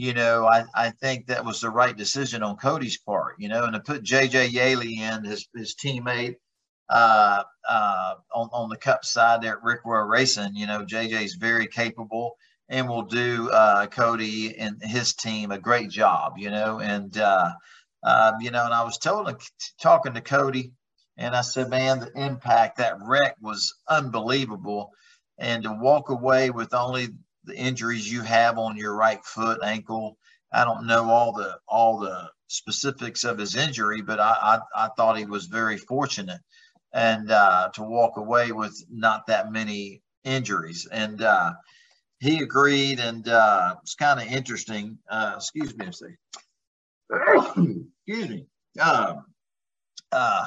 you 0.00 0.14
know, 0.14 0.46
I, 0.46 0.64
I 0.74 0.90
think 0.92 1.26
that 1.26 1.44
was 1.44 1.60
the 1.60 1.68
right 1.68 1.94
decision 1.94 2.42
on 2.42 2.56
Cody's 2.56 2.96
part, 2.96 3.34
you 3.38 3.50
know, 3.50 3.64
and 3.64 3.74
to 3.74 3.80
put 3.80 4.02
JJ 4.02 4.50
Yeley 4.50 4.98
in, 4.98 5.24
his, 5.24 5.46
his 5.54 5.74
teammate 5.74 6.36
uh, 6.88 7.42
uh, 7.68 8.14
on, 8.34 8.48
on 8.50 8.70
the 8.70 8.78
cup 8.78 9.04
side 9.04 9.42
there 9.42 9.58
at 9.58 9.62
Rick 9.62 9.84
Ware 9.84 10.06
Racing, 10.06 10.56
you 10.56 10.66
know, 10.66 10.86
JJ 10.86 11.22
is 11.22 11.34
very 11.34 11.66
capable 11.66 12.36
and 12.70 12.88
will 12.88 13.02
do 13.02 13.50
uh, 13.50 13.88
Cody 13.88 14.56
and 14.56 14.82
his 14.82 15.12
team 15.12 15.50
a 15.50 15.58
great 15.58 15.90
job, 15.90 16.38
you 16.38 16.48
know, 16.48 16.80
and, 16.80 17.18
uh, 17.18 17.50
um, 18.02 18.40
you 18.40 18.50
know, 18.50 18.64
and 18.64 18.72
I 18.72 18.84
was 18.84 18.96
told, 18.96 19.30
talking 19.82 20.14
to 20.14 20.22
Cody, 20.22 20.72
and 21.18 21.36
I 21.36 21.42
said, 21.42 21.68
man, 21.68 22.00
the 22.00 22.10
impact, 22.14 22.78
that 22.78 22.96
wreck 23.02 23.36
was 23.42 23.74
unbelievable. 23.86 24.92
And 25.38 25.64
to 25.64 25.72
walk 25.72 26.08
away 26.08 26.48
with 26.48 26.72
only 26.72 27.08
the 27.44 27.56
injuries 27.56 28.10
you 28.10 28.22
have 28.22 28.58
on 28.58 28.76
your 28.76 28.94
right 28.94 29.24
foot, 29.24 29.60
ankle, 29.64 30.18
I 30.52 30.64
don't 30.64 30.86
know 30.86 31.10
all 31.10 31.32
the 31.32 31.58
all 31.68 31.98
the 31.98 32.30
specifics 32.48 33.24
of 33.24 33.38
his 33.38 33.56
injury, 33.56 34.02
but 34.02 34.20
I 34.20 34.60
I, 34.76 34.84
I 34.84 34.88
thought 34.96 35.18
he 35.18 35.26
was 35.26 35.46
very 35.46 35.76
fortunate 35.76 36.40
and 36.92 37.30
uh, 37.30 37.70
to 37.74 37.82
walk 37.82 38.16
away 38.16 38.52
with 38.52 38.84
not 38.90 39.26
that 39.26 39.52
many 39.52 40.02
injuries. 40.24 40.88
And 40.90 41.22
uh, 41.22 41.52
he 42.18 42.42
agreed, 42.42 43.00
and 43.00 43.26
uh, 43.28 43.76
it's 43.82 43.94
kind 43.94 44.20
of 44.20 44.26
interesting. 44.26 44.98
Uh, 45.10 45.34
excuse 45.36 45.76
me 45.76 45.86
a 45.86 45.92
second. 45.92 46.16
excuse 48.06 48.28
me. 48.28 48.46
Um, 48.80 49.24
uh, 50.12 50.46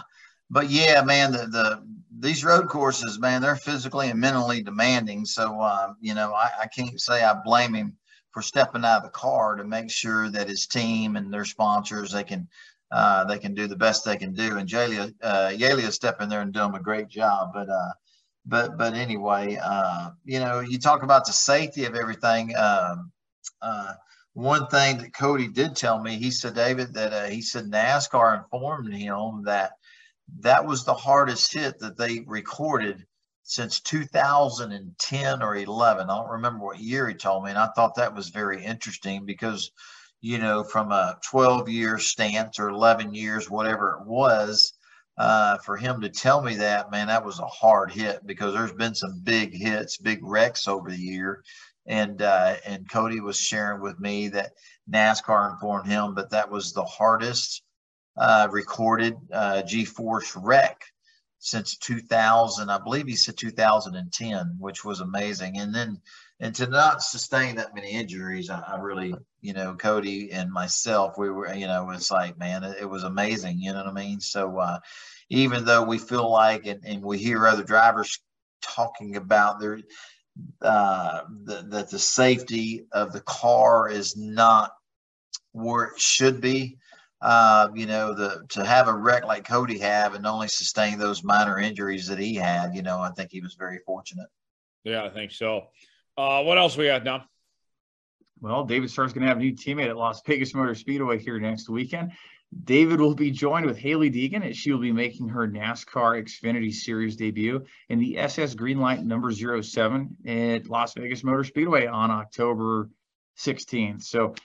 but 0.50 0.70
yeah, 0.70 1.02
man, 1.04 1.32
the, 1.32 1.48
the 1.48 1.88
these 2.24 2.44
road 2.46 2.70
courses, 2.70 3.20
man, 3.20 3.42
they're 3.42 3.56
physically 3.58 4.10
and 4.10 4.20
mentally 4.20 4.64
demanding. 4.64 5.26
So 5.26 5.60
uh, 5.60 5.94
you 6.00 6.14
know, 6.16 6.34
I, 6.34 6.50
I 6.62 6.68
can't 6.68 7.00
say 7.00 7.24
I 7.24 7.36
blame 7.44 7.74
him 7.74 7.98
for 8.32 8.42
stepping 8.42 8.86
out 8.86 8.98
of 8.98 9.04
the 9.04 9.10
car 9.10 9.56
to 9.56 9.64
make 9.64 9.92
sure 9.92 10.30
that 10.30 10.48
his 10.48 10.66
team 10.66 11.18
and 11.18 11.32
their 11.32 11.46
sponsors 11.46 12.12
they 12.14 12.24
can 12.24 12.48
uh, 12.92 13.26
they 13.26 13.40
can 13.40 13.54
do 13.54 13.68
the 13.68 13.76
best 13.76 14.06
they 14.06 14.18
can 14.18 14.34
do. 14.34 14.58
And 14.58 14.72
Yeley 14.72 15.14
uh, 15.22 15.92
stepping 15.92 16.30
there 16.30 16.42
and 16.42 16.54
doing 16.54 16.74
a 16.76 16.80
great 16.80 17.10
job. 17.10 17.52
But 17.54 17.70
uh, 17.70 17.92
but 18.46 18.78
but 18.78 18.94
anyway, 18.94 19.60
uh, 19.62 20.12
you 20.24 20.40
know, 20.40 20.62
you 20.62 20.80
talk 20.80 21.04
about 21.04 21.26
the 21.26 21.34
safety 21.34 21.86
of 21.86 21.96
everything. 21.96 22.56
Um, 22.56 23.12
uh, 23.62 23.94
one 24.34 24.68
thing 24.68 24.98
that 24.98 25.14
Cody 25.14 25.48
did 25.48 25.76
tell 25.76 26.00
me, 26.00 26.18
he 26.18 26.32
said, 26.32 26.56
David, 26.56 26.94
that 26.96 27.14
uh, 27.14 27.26
he 27.26 27.42
said 27.42 27.66
NASCAR 27.66 28.44
informed 28.44 28.92
him 28.94 29.44
that 29.46 29.74
that 30.40 30.66
was 30.66 30.84
the 30.84 30.94
hardest 30.94 31.54
hit 31.54 31.80
that 31.80 31.98
they 31.98 32.24
recorded 32.26 33.06
since 33.44 33.82
2010 33.82 35.42
or 35.44 35.56
11. 35.56 36.10
I 36.10 36.16
don't 36.16 36.30
remember 36.30 36.64
what 36.64 36.80
year 36.80 37.08
he 37.08 37.14
told 37.14 37.44
me. 37.44 37.50
And 37.50 37.60
I 37.60 37.68
thought 37.76 37.96
that 37.96 38.16
was 38.16 38.30
very 38.30 38.64
interesting 38.64 39.26
because, 39.26 39.72
you 40.22 40.38
know, 40.38 40.64
from 40.64 40.92
a 40.92 41.18
12 41.30 41.70
year 41.70 42.00
stance 42.00 42.60
or 42.60 42.70
11 42.70 43.14
years, 43.14 43.50
whatever 43.50 44.00
it 44.00 44.08
was, 44.08 44.74
uh, 45.18 45.58
for 45.60 45.78
him 45.78 46.02
to 46.02 46.10
tell 46.10 46.42
me 46.42 46.56
that, 46.56 46.90
man, 46.90 47.08
that 47.08 47.26
was 47.26 47.40
a 47.40 47.46
hard 47.46 47.92
hit 47.92 48.26
because 48.26 48.54
there's 48.54 48.74
been 48.74 48.96
some 48.96 49.22
big 49.24 49.54
hits, 49.54 49.98
big 49.98 50.20
wrecks 50.24 50.68
over 50.68 50.90
the 50.90 50.98
year. 50.98 51.44
And, 51.86 52.22
uh, 52.22 52.56
and 52.66 52.90
Cody 52.90 53.20
was 53.20 53.38
sharing 53.38 53.82
with 53.82 54.00
me 54.00 54.30
that 54.30 54.54
NASCAR 54.90 55.52
informed 55.52 55.88
him, 55.88 56.16
but 56.16 56.30
that 56.30 56.50
was 56.50 56.72
the 56.72 56.86
hardest 56.86 57.63
uh, 58.18 58.48
recorded 58.52 59.16
uh, 59.32 59.64
G-force 59.64 60.36
wreck 60.36 60.84
since 61.40 61.78
2000. 61.78 62.70
I 62.70 62.78
believe 62.80 63.08
he 63.08 63.16
said 63.16 63.38
2010, 63.38 64.56
which 64.60 64.86
was 64.86 65.00
amazing. 65.00 65.60
And 65.60 65.74
then 65.74 66.02
and 66.40 66.54
to 66.56 66.68
not 66.68 67.02
sustain 67.02 67.56
that 67.56 67.74
many 67.74 67.92
injuries, 67.92 68.50
I, 68.50 68.60
I, 68.60 68.78
really, 68.78 69.14
you 69.40 69.54
know, 69.54 69.76
Cody 69.76 70.32
and 70.32 70.52
myself, 70.52 71.18
we 71.18 71.30
were, 71.30 71.54
you 71.54 71.68
know, 71.68 71.90
it's 71.92 72.12
like, 72.12 72.38
man, 72.38 72.66
it, 72.66 72.78
it, 72.82 72.90
was 72.90 73.04
amazing. 73.04 73.60
You 73.60 73.72
know 73.72 73.78
what 73.78 73.88
I 73.88 73.94
mean? 73.94 74.20
So, 74.20 74.58
uh, 74.58 74.80
even 75.30 75.64
though 75.64 75.84
we 75.84 75.98
feel 75.98 76.30
like, 76.30 76.66
and, 76.66 76.82
and 76.86 77.02
we 77.02 77.18
hear 77.18 77.48
other 77.48 77.64
drivers 77.64 78.20
talking 78.62 79.16
about 79.16 79.62
their 79.62 79.80
uh, 80.62 81.22
the, 81.46 81.66
that 81.70 81.92
the 81.92 82.00
safety 82.00 82.88
of 82.92 83.14
the 83.14 83.22
car 83.22 83.90
is 83.90 84.18
not 84.18 84.74
where 85.54 85.86
it 85.86 86.00
should 86.00 86.42
be. 86.42 86.78
Uh, 87.24 87.70
you 87.74 87.86
know, 87.86 88.14
the 88.14 88.46
to 88.50 88.66
have 88.66 88.90
a 88.90 88.94
wreck 88.94 89.24
like 89.24 89.48
Cody 89.48 89.80
have 89.80 90.14
and 90.14 90.28
only 90.28 90.50
sustain 90.50 91.00
those 91.00 91.24
minor 91.24 91.58
injuries 91.58 92.06
that 92.08 92.20
he 92.20 92.36
had, 92.36 92.76
you 92.76 92.82
know, 92.82 93.00
I 93.00 93.12
think 93.12 93.32
he 93.32 93.40
was 93.40 93.56
very 93.56 93.80
fortunate. 93.86 94.28
Yeah, 94.84 95.06
I 95.06 95.10
think 95.10 95.32
so. 95.32 95.68
Uh, 96.18 96.44
what 96.44 96.58
else 96.58 96.76
we 96.76 96.88
got 96.88 97.06
now? 97.06 97.24
Well, 98.42 98.66
David 98.66 98.92
Starr's 98.92 99.14
going 99.14 99.22
to 99.22 99.30
have 99.30 99.38
a 99.38 99.40
new 99.40 99.54
teammate 99.54 99.88
at 99.88 99.96
Las 99.96 100.22
Vegas 100.28 100.54
Motor 100.54 100.76
Speedway 100.76 101.18
here 101.18 101.40
next 101.40 101.70
weekend. 101.70 102.12
David 102.66 103.00
will 103.00 103.16
be 103.16 103.32
joined 103.32 103.66
with 103.66 103.78
Hailie 103.78 104.12
Deegan 104.12 104.46
as 104.48 104.58
she 104.58 104.74
will 104.74 104.82
be 104.82 104.92
making 104.92 105.30
her 105.30 105.48
NASCAR 105.48 106.22
Xfinity 106.22 106.74
Series 106.74 107.16
debut 107.16 107.64
in 107.88 108.00
the 108.00 108.18
SS 108.18 108.54
Greenlight 108.54 109.04
number 109.06 109.32
07 109.32 110.18
at 110.28 110.68
Las 110.68 110.94
Vegas 110.94 111.24
Motor 111.24 111.46
Speedway 111.46 111.88
on 111.88 112.12
October 112.12 112.90
16th. 113.38 114.04
So 114.04 114.36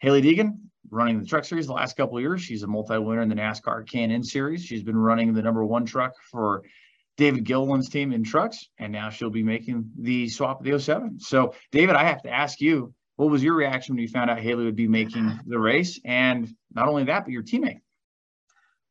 Hailie 0.00 0.22
Deegan 0.22 0.58
running 0.90 1.18
the 1.18 1.26
truck 1.26 1.44
series 1.44 1.66
the 1.66 1.72
last 1.72 1.96
couple 1.96 2.16
of 2.16 2.22
years. 2.22 2.42
She's 2.42 2.62
a 2.62 2.66
multi-winner 2.66 3.22
in 3.22 3.28
the 3.28 3.34
NASCAR 3.34 3.86
K&N 3.86 4.22
series. 4.22 4.64
She's 4.64 4.82
been 4.82 4.96
running 4.96 5.34
the 5.34 5.42
number 5.42 5.64
one 5.64 5.84
truck 5.84 6.12
for 6.30 6.62
David 7.16 7.44
Gilliland's 7.44 7.88
team 7.88 8.12
in 8.12 8.22
trucks, 8.22 8.68
and 8.78 8.92
now 8.92 9.08
she'll 9.08 9.30
be 9.30 9.42
making 9.42 9.90
the 9.98 10.28
swap 10.28 10.60
of 10.60 10.66
the 10.66 10.78
07. 10.78 11.18
So, 11.18 11.54
David, 11.72 11.96
I 11.96 12.04
have 12.04 12.22
to 12.22 12.30
ask 12.30 12.60
you, 12.60 12.92
what 13.16 13.30
was 13.30 13.42
your 13.42 13.54
reaction 13.54 13.94
when 13.94 14.02
you 14.02 14.08
found 14.08 14.30
out 14.30 14.38
Hailie 14.38 14.66
would 14.66 14.76
be 14.76 14.88
making 14.88 15.40
the 15.46 15.58
race? 15.58 15.98
And 16.04 16.54
not 16.74 16.88
only 16.88 17.04
that, 17.04 17.24
but 17.24 17.32
your 17.32 17.42
teammate. 17.42 17.80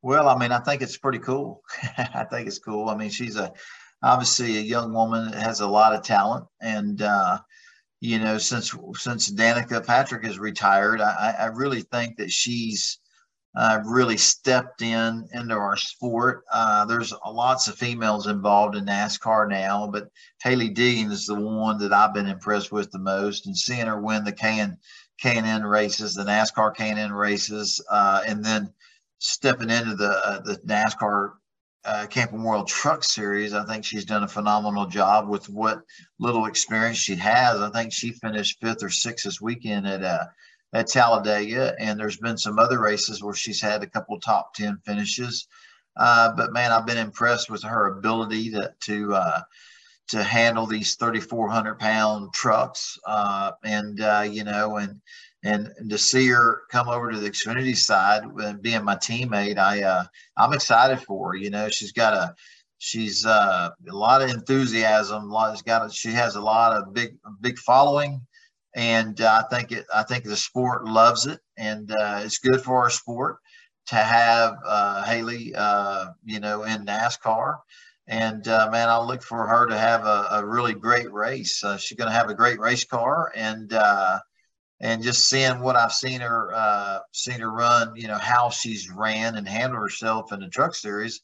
Well, 0.02 0.28
I 0.28 0.38
mean, 0.38 0.52
I 0.52 0.60
think 0.60 0.82
it's 0.82 0.98
pretty 0.98 1.20
cool. 1.20 1.62
I 1.98 2.26
think 2.26 2.48
it's 2.48 2.60
cool. 2.60 2.90
I 2.90 2.96
mean, 2.96 3.10
she's 3.10 3.38
a 3.38 3.54
obviously 4.02 4.58
a 4.58 4.62
young 4.62 4.94
woman 4.94 5.32
that 5.32 5.42
has 5.42 5.62
a 5.62 5.68
lot 5.68 5.94
of 5.94 6.04
talent, 6.04 6.46
and 6.62 7.02
uh, 7.02 7.40
you 8.02 8.20
know, 8.20 8.38
since 8.38 8.76
since 8.96 9.32
Danica 9.32 9.86
Patrick 9.86 10.26
is 10.26 10.40
retired, 10.40 11.02
I, 11.02 11.36
I 11.40 11.46
really 11.46 11.82
think 11.82 12.18
that 12.18 12.32
she's 12.32 13.00
uh, 13.56 13.80
really 13.86 14.18
stepped 14.18 14.82
in 14.82 15.28
into 15.34 15.56
our 15.56 15.78
sport. 15.78 16.44
Uh, 16.52 16.86
there's 16.86 17.14
lots 17.26 17.68
of 17.68 17.76
females 17.76 18.28
involved 18.28 18.76
in 18.76 18.86
NASCAR 18.86 19.50
now, 19.50 19.88
but 19.88 20.10
Hailie 20.44 20.74
Deegan 20.74 21.10
is 21.10 21.26
the 21.26 21.36
one 21.36 21.78
that 21.80 21.94
I've 21.94 22.14
been 22.14 22.28
impressed 22.28 22.72
with 22.72 22.92
the 22.92 23.00
most, 23.00 23.48
and 23.48 23.58
seeing 23.58 23.88
her 23.88 24.00
win 24.00 24.26
the 24.26 24.34
can 24.34 24.78
K&N 25.20 25.64
races, 25.64 26.14
the 26.14 26.26
NASCAR 26.26 26.76
K&N 26.76 27.14
races, 27.14 27.82
uh, 27.90 28.24
and 28.28 28.44
then 28.44 28.74
stepping 29.20 29.70
into 29.70 29.96
the 29.96 30.10
uh, 30.10 30.42
the 30.42 30.58
NASCAR 30.68 31.34
uh, 31.86 32.08
Camping 32.08 32.44
World 32.44 32.68
Truck 32.68 33.04
Series. 33.04 33.54
I 33.54 33.66
think 33.66 33.86
she's 33.86 34.06
done 34.06 34.24
a 34.24 34.28
phenomenal 34.28 34.88
job 34.88 35.30
with 35.30 35.50
what 35.50 35.82
little 36.20 36.46
experience 36.46 36.98
she 36.98 37.16
has. 37.16 37.62
I 37.62 37.70
think 37.70 37.94
she 37.94 38.12
finished 38.12 38.60
fifth 38.62 38.84
or 38.84 38.90
sixth 38.90 39.26
this 39.26 39.40
weekend 39.40 39.88
at 39.88 40.04
uh, 40.04 40.26
at 40.74 40.88
Talladega, 40.88 41.76
and 41.80 42.00
there's 42.00 42.18
been 42.18 42.38
some 42.38 42.60
other 42.60 42.80
races 42.82 43.24
where 43.24 43.36
she's 43.36 43.62
had 43.62 43.84
a 43.84 43.88
couple 43.88 44.20
top 44.20 44.54
ten 44.54 44.78
finishes. 44.86 45.48
Uh, 45.96 46.34
but 46.36 46.52
man, 46.52 46.72
I've 46.72 46.86
been 46.86 46.98
impressed 46.98 47.50
with 47.50 47.64
her 47.64 47.98
ability 47.98 48.52
to 48.52 48.74
to 48.82 49.14
uh, 49.14 49.42
to 50.10 50.24
handle 50.24 50.68
these 50.68 50.96
3,400 50.96 51.80
pound 51.80 52.34
trucks, 52.34 53.00
uh, 53.06 53.52
and 53.64 54.02
uh, 54.02 54.26
you 54.30 54.44
know, 54.44 54.78
and 54.78 55.02
and 55.46 55.72
to 55.92 55.98
see 56.00 56.28
her 56.28 56.64
come 56.72 56.90
over 56.90 57.12
to 57.12 57.20
the 57.20 57.30
Xfinity 57.30 57.78
side 57.78 58.24
and 58.24 58.64
being 58.64 58.84
my 58.84 58.96
teammate, 58.96 59.60
I 59.60 59.84
uh, 59.84 60.06
I'm 60.36 60.54
excited 60.54 61.00
for 61.02 61.32
her. 61.32 61.36
You 61.38 61.52
know, 61.52 61.70
she's 61.70 61.92
got 61.92 62.14
a 62.14 62.36
she's 62.80 63.28
uh, 63.28 63.70
a 63.88 63.96
lot 63.96 64.24
of 64.24 64.32
enthusiasm. 64.32 65.30
A 65.30 65.34
lot, 65.34 65.52
has 65.52 65.62
got 65.62 65.86
a, 65.86 65.94
she 65.94 66.10
has 66.10 66.36
a 66.36 66.42
lot 66.42 66.76
of 66.76 66.96
big 66.96 67.18
big 67.42 67.60
following, 67.60 68.22
and 68.76 69.22
uh, 69.22 69.44
I 69.44 69.56
think 69.56 69.72
it 69.72 69.86
I 69.94 70.02
think 70.02 70.24
the 70.24 70.36
sport 70.36 70.86
loves 70.86 71.28
it, 71.28 71.40
and 71.58 71.92
uh, 71.92 72.22
it's 72.24 72.40
good 72.40 72.62
for 72.62 72.78
our 72.78 72.90
sport 72.90 73.38
to 73.88 73.98
have 73.98 74.56
uh, 74.66 75.04
Hailie, 75.04 75.54
uh, 75.56 76.08
you 76.26 76.40
know, 76.40 76.64
in 76.64 76.88
NASCAR. 76.88 77.60
And 78.08 78.48
uh, 78.48 78.70
man, 78.72 78.90
I 78.90 79.00
look 79.00 79.22
for 79.22 79.46
her 79.46 79.68
to 79.68 79.78
have 79.78 80.08
a, 80.08 80.28
a 80.32 80.46
really 80.46 80.74
great 80.74 81.12
race. 81.14 81.64
Uh, 81.64 81.78
she's 81.78 81.98
going 82.00 82.10
to 82.10 82.18
have 82.18 82.32
a 82.32 82.36
great 82.36 82.60
race 82.60 82.84
car, 82.84 83.32
and 83.36 83.72
uh, 83.74 84.20
and 84.82 85.02
just 85.02 85.30
seeing 85.30 85.60
what 85.62 85.76
I've 85.76 85.94
seen 85.94 86.22
her 86.22 86.54
uh, 86.54 87.00
seen 87.12 87.40
her 87.40 87.52
run, 87.52 87.96
you 87.96 88.08
know 88.08 88.18
how 88.18 88.50
she's 88.50 88.90
ran 88.90 89.36
and 89.36 89.48
handled 89.48 89.82
herself 89.82 90.34
in 90.34 90.40
the 90.40 90.50
Truck 90.50 90.76
Series. 90.76 91.22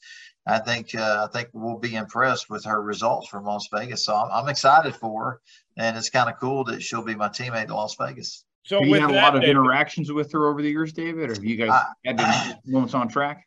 I 0.47 0.59
think 0.59 0.95
uh, 0.95 1.27
I 1.27 1.31
think 1.31 1.49
we'll 1.53 1.77
be 1.77 1.95
impressed 1.95 2.49
with 2.49 2.65
her 2.65 2.81
results 2.81 3.27
from 3.27 3.45
Las 3.45 3.67
Vegas. 3.73 4.05
So 4.05 4.15
I'm, 4.15 4.31
I'm 4.31 4.49
excited 4.49 4.95
for 4.95 5.23
her, 5.23 5.41
and 5.77 5.97
it's 5.97 6.09
kind 6.09 6.29
of 6.29 6.39
cool 6.39 6.63
that 6.65 6.81
she'll 6.81 7.03
be 7.03 7.15
my 7.15 7.29
teammate 7.29 7.65
in 7.65 7.71
Las 7.71 7.95
Vegas. 7.95 8.45
So 8.63 8.79
have 8.79 8.87
you 8.87 8.99
had 8.99 9.09
a 9.09 9.13
lot 9.13 9.35
of 9.35 9.41
David, 9.41 9.57
interactions 9.57 10.11
with 10.11 10.31
her 10.31 10.47
over 10.47 10.61
the 10.61 10.69
years, 10.69 10.93
David, 10.93 11.29
or 11.29 11.33
have 11.33 11.43
you 11.43 11.57
guys 11.57 11.69
I, 11.71 11.85
had 12.05 12.59
moments 12.65 12.93
on 12.93 13.07
track? 13.07 13.45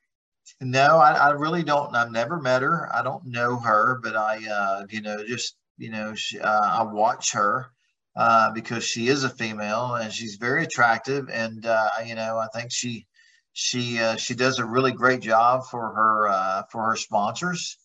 No, 0.61 0.99
I, 0.99 1.13
I, 1.13 1.31
really 1.31 1.63
don't. 1.63 1.95
I've 1.95 2.11
never 2.11 2.39
met 2.39 2.63
her. 2.63 2.95
I 2.95 3.03
don't 3.03 3.25
know 3.25 3.59
her, 3.61 4.01
but 4.03 4.15
I, 4.15 4.39
uh, 4.47 4.85
you 4.91 5.01
know, 5.01 5.25
just 5.25 5.57
you 5.79 5.91
know, 5.91 6.15
she, 6.15 6.39
uh, 6.39 6.61
I 6.61 6.83
watch 6.83 7.33
her 7.33 7.71
uh, 8.17 8.51
because 8.53 8.85
she 8.85 9.09
is 9.09 9.25
a 9.25 9.31
female 9.31 9.95
and 9.97 10.13
she's 10.13 10.37
very 10.37 10.65
attractive, 10.65 11.29
and 11.31 11.67
uh, 11.67 11.89
you 12.05 12.15
know, 12.15 12.39
I 12.39 12.47
think 12.55 12.73
she 12.73 13.07
she 13.53 13.99
uh, 14.01 14.17
she 14.17 14.35
does 14.35 14.59
a 14.59 14.65
really 14.65 14.93
great 14.93 15.21
job 15.21 15.65
for 15.71 15.95
her 15.95 16.29
uh, 16.29 16.63
for 16.71 16.83
her 16.91 16.97
sponsors, 16.97 17.79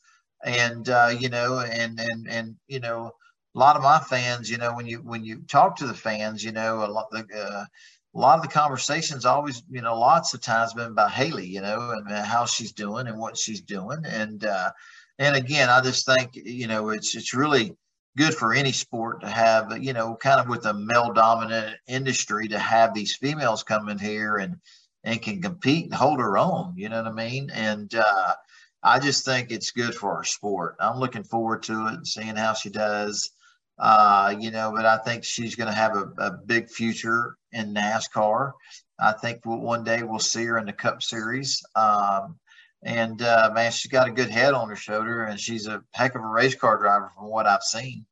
and 0.44 0.88
you 1.20 1.30
know, 1.30 1.60
and 1.60 2.00
and 2.00 2.28
and 2.30 2.56
you 2.68 2.80
know, 2.80 3.12
a 3.56 3.60
lot 3.60 3.76
of 3.76 3.84
my 3.84 4.00
fans, 4.00 4.50
you 4.50 4.58
know, 4.58 4.74
when 4.76 4.86
you 4.86 4.98
when 4.98 5.24
you 5.24 5.42
talk 5.48 5.76
to 5.78 5.88
the 5.88 5.94
fans, 5.94 6.44
you 6.44 6.52
know, 6.52 6.86
a 6.86 6.88
lot 6.88 7.10
the 7.12 7.68
a 8.16 8.20
lot 8.20 8.38
of 8.38 8.42
the 8.42 8.48
conversations 8.48 9.26
always, 9.26 9.64
you 9.70 9.82
know, 9.82 9.98
lots 9.98 10.34
of 10.34 10.42
times 10.42 10.74
been 10.74 10.88
about 10.88 11.12
Hailie, 11.12 11.46
you 11.46 11.62
know, 11.62 11.92
and 11.92 12.10
how 12.10 12.46
she's 12.46 12.72
doing 12.72 13.08
and 13.08 13.20
what 13.20 13.38
she's 13.38 13.62
doing. 13.62 14.00
And, 14.06 14.44
uh, 14.46 14.72
and 15.20 15.36
again, 15.36 15.70
I 15.70 15.82
just 15.82 16.06
think, 16.06 16.32
you 16.36 16.68
know, 16.68 16.90
it's, 16.90 17.16
it's 17.16 17.34
really 17.36 17.76
good 18.18 18.34
for 18.34 18.54
any 18.54 18.72
sport 18.72 19.22
to 19.22 19.28
have, 19.28 19.82
you 19.82 19.94
know, 19.94 20.16
kind 20.16 20.40
of 20.40 20.48
with 20.48 20.66
a 20.66 20.74
male 20.74 21.14
dominant 21.14 21.78
industry 21.88 22.48
to 22.48 22.60
have 22.60 22.94
these 22.94 23.16
females 23.16 23.64
come 23.64 23.90
in 23.90 23.98
here 23.98 24.38
and, 24.38 24.58
and 25.04 25.22
can 25.22 25.42
compete 25.42 25.86
and 25.86 25.94
hold 25.94 26.20
her 26.20 26.38
own, 26.38 26.74
you 26.76 26.90
know 26.90 27.02
what 27.02 27.12
I 27.12 27.16
mean? 27.16 27.50
And, 27.54 27.94
uh, 27.96 28.34
I 28.82 29.00
just 29.00 29.26
think 29.26 29.52
it's 29.52 29.72
good 29.72 29.94
for 29.94 30.14
our 30.14 30.24
sport. 30.24 30.76
I'm 30.80 31.00
looking 31.00 31.24
forward 31.24 31.64
to 31.64 31.88
it 31.88 31.94
and 31.96 32.08
seeing 32.08 32.36
how 32.36 32.54
she 32.54 32.70
does. 32.70 33.32
Uh, 33.78 34.36
you 34.38 34.52
know, 34.52 34.72
but 34.76 34.86
I 34.86 34.98
think 34.98 35.24
she's 35.24 35.56
going 35.56 35.70
to 35.70 35.74
have 35.74 35.96
a, 35.96 36.12
a, 36.18 36.32
big 36.32 36.70
future 36.70 37.38
in 37.54 37.74
NASCAR. 37.74 38.52
I 39.00 39.14
think 39.14 39.40
we'll, 39.46 39.60
one 39.60 39.86
day 39.86 40.04
we'll 40.04 40.20
see 40.20 40.44
her 40.46 40.58
in 40.58 40.66
the 40.66 40.74
Cup 40.74 41.02
Series. 41.02 41.64
Um, 41.76 42.38
and 42.84 43.22
uh, 43.22 43.52
man, 43.54 43.72
she's 43.72 43.92
got 43.92 44.08
a 44.08 44.12
good 44.12 44.30
head 44.30 44.54
on 44.54 44.70
her 44.70 44.76
shoulder, 44.76 45.24
and 45.24 45.40
she's 45.40 45.68
a 45.68 45.84
heck 45.92 46.16
of 46.16 46.22
a 46.22 46.28
race 46.28 46.56
car 46.56 46.78
driver 46.78 47.12
from 47.16 47.30
what 47.30 47.46
I've 47.46 47.64
seen. 47.64 48.06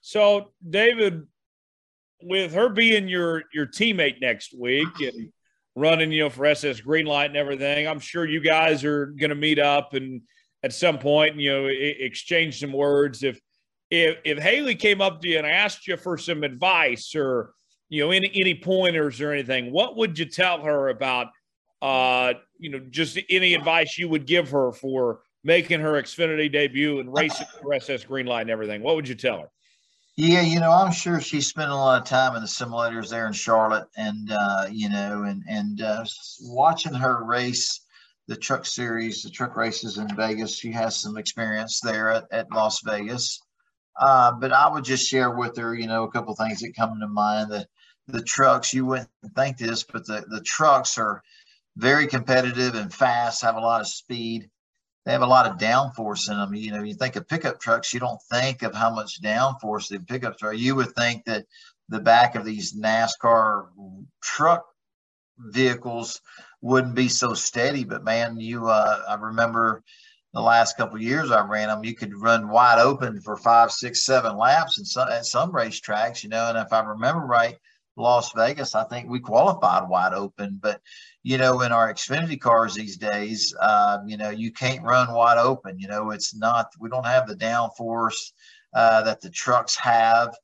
So, 0.00 0.50
David, 0.68 1.26
with 2.22 2.52
her 2.54 2.68
being 2.68 3.08
your 3.08 3.44
your 3.52 3.66
teammate 3.66 4.20
next 4.20 4.54
week 4.58 5.00
and 5.00 5.30
running, 5.74 6.12
you 6.12 6.24
know, 6.24 6.30
for 6.30 6.46
SS 6.46 6.80
Greenlight 6.80 7.26
and 7.26 7.36
everything, 7.36 7.88
I'm 7.88 8.00
sure 8.00 8.26
you 8.26 8.40
guys 8.40 8.84
are 8.84 9.06
going 9.06 9.30
to 9.30 9.36
meet 9.36 9.58
up 9.58 9.94
and 9.94 10.22
at 10.62 10.72
some 10.72 10.98
point, 10.98 11.36
you 11.36 11.52
know, 11.52 11.66
exchange 11.66 12.60
some 12.60 12.72
words. 12.72 13.22
If 13.22 13.40
if 13.90 14.16
if 14.24 14.38
Hailie 14.38 14.74
came 14.74 15.00
up 15.00 15.20
to 15.20 15.28
you 15.28 15.38
and 15.38 15.46
asked 15.46 15.86
you 15.86 15.96
for 15.96 16.16
some 16.16 16.42
advice 16.42 17.14
or 17.14 17.52
you 17.88 18.04
know 18.04 18.10
any 18.10 18.30
any 18.34 18.54
pointers 18.54 19.20
or 19.20 19.32
anything, 19.32 19.72
what 19.72 19.96
would 19.96 20.18
you 20.18 20.24
tell 20.24 20.62
her 20.62 20.88
about 20.88 21.28
uh 21.84 22.32
you 22.58 22.70
know 22.70 22.80
just 22.90 23.18
any 23.28 23.54
advice 23.54 23.98
you 23.98 24.08
would 24.08 24.26
give 24.26 24.50
her 24.50 24.72
for 24.72 25.20
making 25.44 25.80
her 25.80 25.92
Xfinity 25.92 26.50
debut 26.50 27.00
and 27.00 27.12
racing 27.12 27.46
for 27.60 27.74
SS 27.74 28.04
Greenlight 28.04 28.42
and 28.42 28.50
everything? 28.50 28.82
What 28.82 28.96
would 28.96 29.06
you 29.06 29.14
tell 29.14 29.40
her? 29.40 29.50
Yeah, 30.16 30.42
you 30.42 30.60
know, 30.60 30.70
I'm 30.70 30.92
sure 30.92 31.20
she's 31.20 31.48
spent 31.48 31.70
a 31.70 31.74
lot 31.74 32.00
of 32.00 32.08
time 32.08 32.36
in 32.36 32.42
the 32.42 32.48
simulators 32.48 33.10
there 33.10 33.26
in 33.26 33.32
Charlotte, 33.32 33.88
and 33.96 34.30
uh, 34.32 34.66
you 34.70 34.88
know, 34.88 35.24
and 35.24 35.42
and 35.48 35.82
uh, 35.82 36.04
watching 36.42 36.94
her 36.94 37.24
race 37.24 37.80
the 38.26 38.36
truck 38.36 38.64
series, 38.64 39.22
the 39.22 39.30
truck 39.30 39.56
races 39.56 39.98
in 39.98 40.08
Vegas. 40.16 40.56
She 40.56 40.72
has 40.72 40.96
some 40.96 41.18
experience 41.18 41.80
there 41.80 42.10
at, 42.10 42.24
at 42.30 42.50
Las 42.52 42.80
Vegas. 42.82 43.40
Uh, 44.00 44.32
but 44.32 44.52
I 44.52 44.68
would 44.68 44.84
just 44.84 45.06
share 45.06 45.30
with 45.30 45.56
her, 45.58 45.74
you 45.74 45.86
know, 45.86 46.04
a 46.04 46.10
couple 46.10 46.34
things 46.34 46.60
that 46.60 46.74
come 46.76 46.98
to 47.00 47.08
mind. 47.08 47.50
The 47.50 47.66
the 48.06 48.22
trucks, 48.22 48.74
you 48.74 48.84
wouldn't 48.84 49.08
think 49.34 49.56
this, 49.56 49.82
but 49.82 50.06
the, 50.06 50.24
the 50.28 50.42
trucks 50.42 50.98
are 50.98 51.22
very 51.76 52.06
competitive 52.06 52.74
and 52.74 52.92
fast, 52.92 53.42
have 53.42 53.56
a 53.56 53.60
lot 53.60 53.80
of 53.80 53.88
speed. 53.88 54.48
They 55.04 55.12
have 55.12 55.22
a 55.22 55.26
lot 55.26 55.46
of 55.46 55.58
downforce 55.58 56.30
in 56.30 56.38
them. 56.38 56.54
You 56.54 56.72
know, 56.72 56.82
you 56.82 56.94
think 56.94 57.16
of 57.16 57.28
pickup 57.28 57.60
trucks, 57.60 57.92
you 57.92 58.00
don't 58.00 58.20
think 58.30 58.62
of 58.62 58.74
how 58.74 58.94
much 58.94 59.20
downforce 59.20 59.88
the 59.88 59.98
pickups 60.00 60.42
are. 60.42 60.54
You 60.54 60.76
would 60.76 60.94
think 60.94 61.24
that 61.26 61.44
the 61.88 62.00
back 62.00 62.34
of 62.34 62.44
these 62.44 62.74
NASCAR 62.74 63.66
truck 64.22 64.64
vehicles 65.38 66.20
wouldn't 66.62 66.94
be 66.94 67.08
so 67.08 67.34
steady, 67.34 67.84
but 67.84 68.04
man, 68.04 68.40
you 68.40 68.68
uh, 68.68 69.02
I 69.08 69.14
remember 69.14 69.82
the 70.34 70.40
last 70.40 70.76
couple 70.76 71.00
years 71.00 71.30
I 71.30 71.46
ran 71.46 71.68
them, 71.68 71.84
you 71.84 71.94
could 71.94 72.20
run 72.20 72.48
wide 72.48 72.80
open 72.80 73.20
for 73.20 73.36
five, 73.36 73.70
six, 73.70 74.04
seven 74.04 74.36
laps 74.36 74.78
and 74.78 74.86
some, 74.86 75.08
at 75.08 75.26
some 75.26 75.52
racetracks, 75.52 76.24
you 76.24 76.28
know. 76.28 76.48
And 76.48 76.58
if 76.58 76.72
I 76.72 76.80
remember 76.80 77.20
right, 77.24 77.56
Las 77.96 78.32
Vegas, 78.32 78.74
I 78.74 78.82
think 78.84 79.08
we 79.08 79.20
qualified 79.20 79.88
wide 79.88 80.12
open. 80.12 80.58
But 80.60 80.80
you 81.24 81.38
know, 81.38 81.62
in 81.62 81.72
our 81.72 81.92
Xfinity 81.92 82.38
cars 82.38 82.74
these 82.74 82.98
days, 82.98 83.54
uh, 83.58 83.98
you 84.06 84.18
know, 84.18 84.28
you 84.28 84.52
can't 84.52 84.84
run 84.84 85.10
wide 85.12 85.38
open. 85.38 85.78
You 85.78 85.88
know, 85.88 86.10
it's 86.10 86.36
not. 86.36 86.68
We 86.78 86.90
don't 86.90 87.06
have 87.06 87.26
the 87.26 87.34
downforce 87.34 88.32
uh, 88.74 89.02
that 89.02 89.22
the 89.22 89.30
trucks 89.30 89.74
have. 89.76 90.34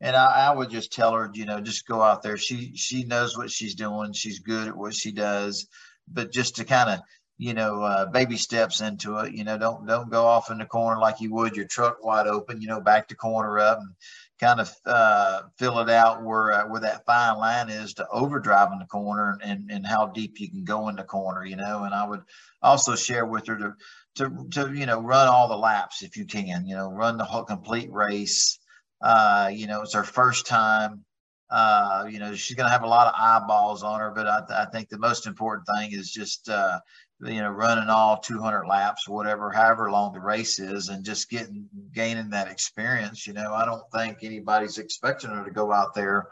And 0.00 0.14
I, 0.14 0.48
I, 0.48 0.54
would 0.54 0.70
just 0.70 0.92
tell 0.92 1.12
her, 1.12 1.28
you 1.34 1.44
know, 1.44 1.60
just 1.60 1.88
go 1.88 2.00
out 2.00 2.22
there. 2.22 2.38
She 2.38 2.72
she 2.76 3.02
knows 3.02 3.36
what 3.36 3.50
she's 3.50 3.74
doing. 3.74 4.12
She's 4.12 4.38
good 4.38 4.68
at 4.68 4.76
what 4.76 4.94
she 4.94 5.10
does. 5.10 5.66
But 6.06 6.30
just 6.32 6.54
to 6.56 6.64
kind 6.64 6.88
of 6.88 7.00
you 7.38 7.54
know, 7.54 7.82
uh, 7.82 8.06
baby 8.06 8.36
steps 8.36 8.80
into 8.80 9.18
it. 9.18 9.32
You 9.32 9.44
know, 9.44 9.56
don't 9.56 9.86
don't 9.86 10.10
go 10.10 10.24
off 10.24 10.50
in 10.50 10.58
the 10.58 10.66
corner 10.66 11.00
like 11.00 11.20
you 11.20 11.32
would 11.34 11.56
your 11.56 11.66
truck 11.66 12.04
wide 12.04 12.26
open. 12.26 12.60
You 12.60 12.66
know, 12.66 12.80
back 12.80 13.08
the 13.08 13.14
corner 13.14 13.58
up 13.60 13.78
and 13.78 13.94
kind 14.40 14.60
of 14.60 14.70
uh, 14.86 15.42
fill 15.58 15.78
it 15.80 15.90
out 15.90 16.22
where 16.22 16.52
uh, 16.52 16.68
where 16.68 16.80
that 16.80 17.04
fine 17.06 17.38
line 17.38 17.68
is 17.70 17.94
to 17.94 18.08
overdrive 18.08 18.72
in 18.72 18.78
the 18.78 18.86
corner 18.86 19.38
and 19.42 19.70
and 19.70 19.86
how 19.86 20.06
deep 20.06 20.40
you 20.40 20.50
can 20.50 20.64
go 20.64 20.88
in 20.88 20.96
the 20.96 21.04
corner. 21.04 21.44
You 21.44 21.56
know, 21.56 21.84
and 21.84 21.94
I 21.94 22.06
would 22.06 22.22
also 22.62 22.94
share 22.96 23.26
with 23.26 23.46
her 23.46 23.56
to 23.58 23.74
to 24.16 24.46
to 24.52 24.74
you 24.74 24.86
know 24.86 25.00
run 25.00 25.28
all 25.28 25.48
the 25.48 25.56
laps 25.56 26.02
if 26.02 26.16
you 26.16 26.26
can. 26.26 26.66
You 26.66 26.76
know, 26.76 26.90
run 26.90 27.18
the 27.18 27.24
whole 27.24 27.44
complete 27.44 27.90
race. 27.92 28.58
Uh, 29.00 29.50
you 29.52 29.66
know, 29.66 29.82
it's 29.82 29.94
her 29.94 30.04
first 30.04 30.46
time. 30.46 31.04
Uh, 31.50 32.06
you 32.10 32.18
know, 32.18 32.34
she's 32.34 32.56
going 32.56 32.66
to 32.66 32.70
have 32.70 32.82
a 32.82 32.86
lot 32.88 33.06
of 33.06 33.14
eyeballs 33.16 33.82
on 33.82 34.00
her, 34.00 34.10
but 34.14 34.26
I, 34.26 34.40
th- 34.40 34.50
I 34.50 34.66
think 34.70 34.90
the 34.90 34.98
most 34.98 35.26
important 35.26 35.66
thing 35.78 35.92
is 35.92 36.10
just, 36.12 36.46
uh, 36.50 36.78
you 37.20 37.40
know, 37.40 37.50
running 37.50 37.88
all 37.88 38.18
200 38.18 38.66
laps, 38.66 39.08
whatever, 39.08 39.50
however 39.50 39.90
long 39.90 40.12
the 40.12 40.20
race 40.20 40.58
is, 40.58 40.88
and 40.88 41.04
just 41.04 41.30
getting 41.30 41.68
gaining 41.92 42.30
that 42.30 42.48
experience. 42.48 43.26
You 43.26 43.32
know, 43.32 43.52
I 43.52 43.64
don't 43.64 43.82
think 43.92 44.18
anybody's 44.22 44.78
expecting 44.78 45.30
her 45.30 45.44
to 45.44 45.50
go 45.50 45.72
out 45.72 45.94
there 45.94 46.28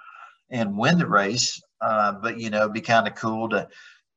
and 0.50 0.78
win 0.78 0.98
the 0.98 1.06
race, 1.08 1.60
uh, 1.80 2.12
but 2.12 2.38
you 2.38 2.50
know, 2.50 2.68
be 2.68 2.80
kind 2.80 3.08
of 3.08 3.14
cool 3.16 3.48
to 3.48 3.68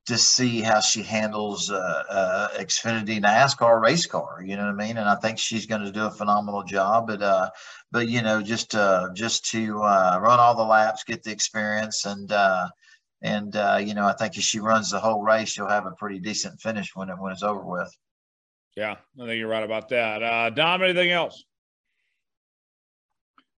to 0.06 0.16
see 0.16 0.60
how 0.60 0.80
she 0.80 1.02
handles 1.02 1.70
uh, 1.70 2.02
uh, 2.08 2.48
Xfinity 2.58 3.20
NASCAR 3.20 3.80
race 3.80 4.06
car. 4.06 4.42
You 4.44 4.56
know 4.56 4.64
what 4.64 4.80
I 4.82 4.86
mean? 4.86 4.96
And 4.96 5.08
I 5.08 5.14
think 5.16 5.38
she's 5.38 5.66
going 5.66 5.82
to 5.82 5.92
do 5.92 6.06
a 6.06 6.10
phenomenal 6.10 6.64
job. 6.64 7.06
But 7.06 7.22
uh, 7.22 7.50
but 7.92 8.08
you 8.08 8.22
know, 8.22 8.42
just 8.42 8.74
uh, 8.74 9.08
just 9.14 9.44
to 9.50 9.82
uh, 9.82 10.18
run 10.20 10.40
all 10.40 10.56
the 10.56 10.64
laps, 10.64 11.04
get 11.04 11.22
the 11.22 11.32
experience, 11.32 12.06
and 12.06 12.30
uh, 12.32 12.68
and 13.22 13.54
uh, 13.56 13.78
you 13.82 13.94
know, 13.94 14.06
I 14.06 14.12
think 14.12 14.36
if 14.36 14.42
she 14.42 14.60
runs 14.60 14.90
the 14.90 15.00
whole 15.00 15.22
race, 15.22 15.50
she'll 15.50 15.68
have 15.68 15.86
a 15.86 15.92
pretty 15.92 16.18
decent 16.18 16.60
finish 16.60 16.94
when 16.94 17.10
it 17.10 17.18
when 17.18 17.32
it's 17.32 17.42
over 17.42 17.64
with. 17.64 17.94
Yeah, 18.76 18.96
I 19.20 19.26
think 19.26 19.38
you're 19.38 19.48
right 19.48 19.64
about 19.64 19.88
that. 19.90 20.22
Uh, 20.22 20.50
Dom, 20.50 20.82
anything 20.82 21.10
else? 21.10 21.44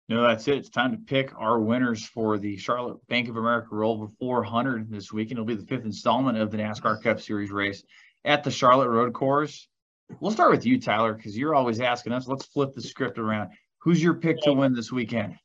No, 0.09 0.21
that's 0.21 0.47
it. 0.47 0.57
It's 0.57 0.69
time 0.69 0.91
to 0.91 0.97
pick 0.97 1.31
our 1.37 1.59
winners 1.59 2.05
for 2.05 2.37
the 2.37 2.57
Charlotte 2.57 2.97
Bank 3.07 3.29
of 3.29 3.37
America 3.37 3.69
Roval 3.71 4.11
400 4.19 4.91
this 4.91 5.13
weekend. 5.13 5.33
It'll 5.33 5.45
be 5.45 5.55
the 5.55 5.65
fifth 5.65 5.85
installment 5.85 6.37
of 6.37 6.51
the 6.51 6.57
NASCAR 6.57 7.01
Cup 7.01 7.21
Series 7.21 7.51
race 7.51 7.83
at 8.25 8.43
the 8.43 8.51
Charlotte 8.51 8.89
Road 8.89 9.13
Course. 9.13 9.67
We'll 10.19 10.31
start 10.31 10.51
with 10.51 10.65
you, 10.65 10.79
Tyler, 10.79 11.13
because 11.13 11.37
you're 11.37 11.55
always 11.55 11.79
asking 11.79 12.13
us. 12.13 12.27
Let's 12.27 12.45
flip 12.45 12.75
the 12.75 12.81
script 12.81 13.17
around. 13.17 13.51
Who's 13.79 14.03
your 14.03 14.13
pick 14.15 14.41
to 14.41 14.53
win 14.53 14.73
this 14.73 14.91
weekend? 14.91 15.37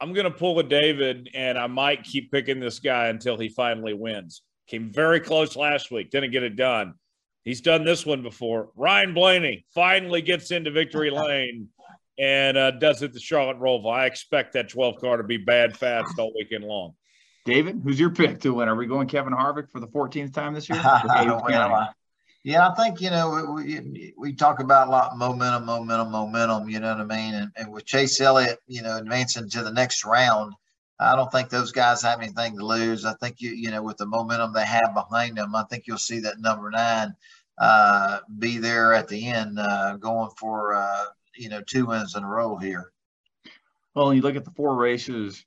I'm 0.00 0.12
going 0.12 0.24
to 0.24 0.30
pull 0.30 0.58
a 0.58 0.62
David, 0.62 1.30
and 1.34 1.58
I 1.58 1.66
might 1.66 2.04
keep 2.04 2.30
picking 2.30 2.60
this 2.60 2.78
guy 2.78 3.06
until 3.06 3.38
he 3.38 3.48
finally 3.48 3.94
wins. 3.94 4.42
Came 4.66 4.92
very 4.92 5.20
close 5.20 5.56
last 5.56 5.90
week, 5.90 6.10
didn't 6.10 6.32
get 6.32 6.42
it 6.42 6.56
done. 6.56 6.94
He's 7.42 7.60
done 7.60 7.84
this 7.84 8.06
one 8.06 8.22
before. 8.22 8.70
Ryan 8.74 9.12
Blaney 9.12 9.66
finally 9.74 10.22
gets 10.22 10.50
into 10.50 10.70
victory 10.70 11.10
lane 11.10 11.68
and 12.18 12.56
uh, 12.56 12.70
does 12.72 13.02
it 13.02 13.12
the 13.12 13.20
Charlotte 13.20 13.58
Roval. 13.58 13.92
I 13.92 14.06
expect 14.06 14.54
that 14.54 14.68
12 14.68 15.00
car 15.00 15.16
to 15.18 15.24
be 15.24 15.36
bad 15.36 15.76
fast 15.76 16.18
all 16.18 16.32
weekend 16.34 16.64
long. 16.64 16.94
David, 17.44 17.80
who's 17.84 18.00
your 18.00 18.10
pick 18.10 18.40
to 18.40 18.54
win? 18.54 18.68
Are 18.68 18.76
we 18.76 18.86
going 18.86 19.06
Kevin 19.06 19.34
Harvick 19.34 19.70
for 19.70 19.80
the 19.80 19.88
14th 19.88 20.32
time 20.32 20.54
this 20.54 20.68
year? 20.68 20.80
Yeah, 22.44 22.68
I 22.68 22.74
think 22.74 23.00
you 23.00 23.08
know 23.08 23.54
we, 23.56 24.12
we 24.18 24.34
talk 24.34 24.60
about 24.60 24.88
a 24.88 24.90
lot 24.90 25.16
momentum, 25.16 25.64
momentum, 25.64 26.12
momentum. 26.12 26.68
You 26.68 26.78
know 26.78 26.94
what 26.94 27.00
I 27.10 27.16
mean? 27.16 27.34
And, 27.34 27.50
and 27.56 27.72
with 27.72 27.86
Chase 27.86 28.20
Elliott, 28.20 28.58
you 28.66 28.82
know, 28.82 28.98
advancing 28.98 29.48
to 29.48 29.62
the 29.62 29.72
next 29.72 30.04
round, 30.04 30.52
I 31.00 31.16
don't 31.16 31.32
think 31.32 31.48
those 31.48 31.72
guys 31.72 32.02
have 32.02 32.20
anything 32.20 32.58
to 32.58 32.66
lose. 32.66 33.06
I 33.06 33.14
think 33.14 33.40
you 33.40 33.50
you 33.50 33.70
know 33.70 33.82
with 33.82 33.96
the 33.96 34.04
momentum 34.04 34.52
they 34.52 34.66
have 34.66 34.92
behind 34.94 35.38
them, 35.38 35.54
I 35.54 35.64
think 35.64 35.86
you'll 35.86 35.96
see 35.96 36.20
that 36.20 36.38
number 36.38 36.70
nine 36.70 37.14
uh, 37.58 38.20
be 38.38 38.58
there 38.58 38.92
at 38.92 39.08
the 39.08 39.26
end, 39.26 39.58
uh, 39.58 39.96
going 39.96 40.30
for 40.38 40.74
uh, 40.74 41.04
you 41.34 41.48
know 41.48 41.62
two 41.62 41.86
wins 41.86 42.14
in 42.14 42.24
a 42.24 42.28
row 42.28 42.58
here. 42.58 42.92
Well, 43.94 44.12
you 44.12 44.20
look 44.20 44.36
at 44.36 44.44
the 44.44 44.50
four 44.50 44.76
races. 44.76 45.46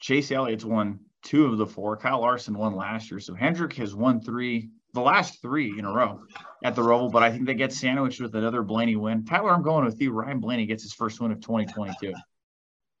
Chase 0.00 0.30
Elliott's 0.30 0.64
won 0.64 0.98
two 1.22 1.44
of 1.44 1.58
the 1.58 1.66
four. 1.66 1.94
Kyle 1.98 2.20
Larson 2.20 2.56
won 2.56 2.74
last 2.74 3.10
year, 3.10 3.20
so 3.20 3.34
Hendrick 3.34 3.74
has 3.74 3.94
won 3.94 4.22
three 4.22 4.70
the 4.98 5.04
last 5.04 5.40
three 5.40 5.78
in 5.78 5.84
a 5.84 5.92
row 5.92 6.20
at 6.64 6.74
the 6.74 6.82
Roval, 6.82 7.10
but 7.10 7.22
I 7.22 7.30
think 7.30 7.46
they 7.46 7.54
get 7.54 7.72
sandwiched 7.72 8.20
with 8.20 8.34
another 8.34 8.62
Blaney 8.62 8.96
win. 8.96 9.24
Tyler, 9.24 9.50
I'm 9.52 9.62
going 9.62 9.84
with 9.84 10.00
you. 10.00 10.10
Ryan 10.12 10.40
Blaney 10.40 10.66
gets 10.66 10.82
his 10.82 10.92
first 10.92 11.20
win 11.20 11.30
of 11.30 11.40
2022. 11.40 12.12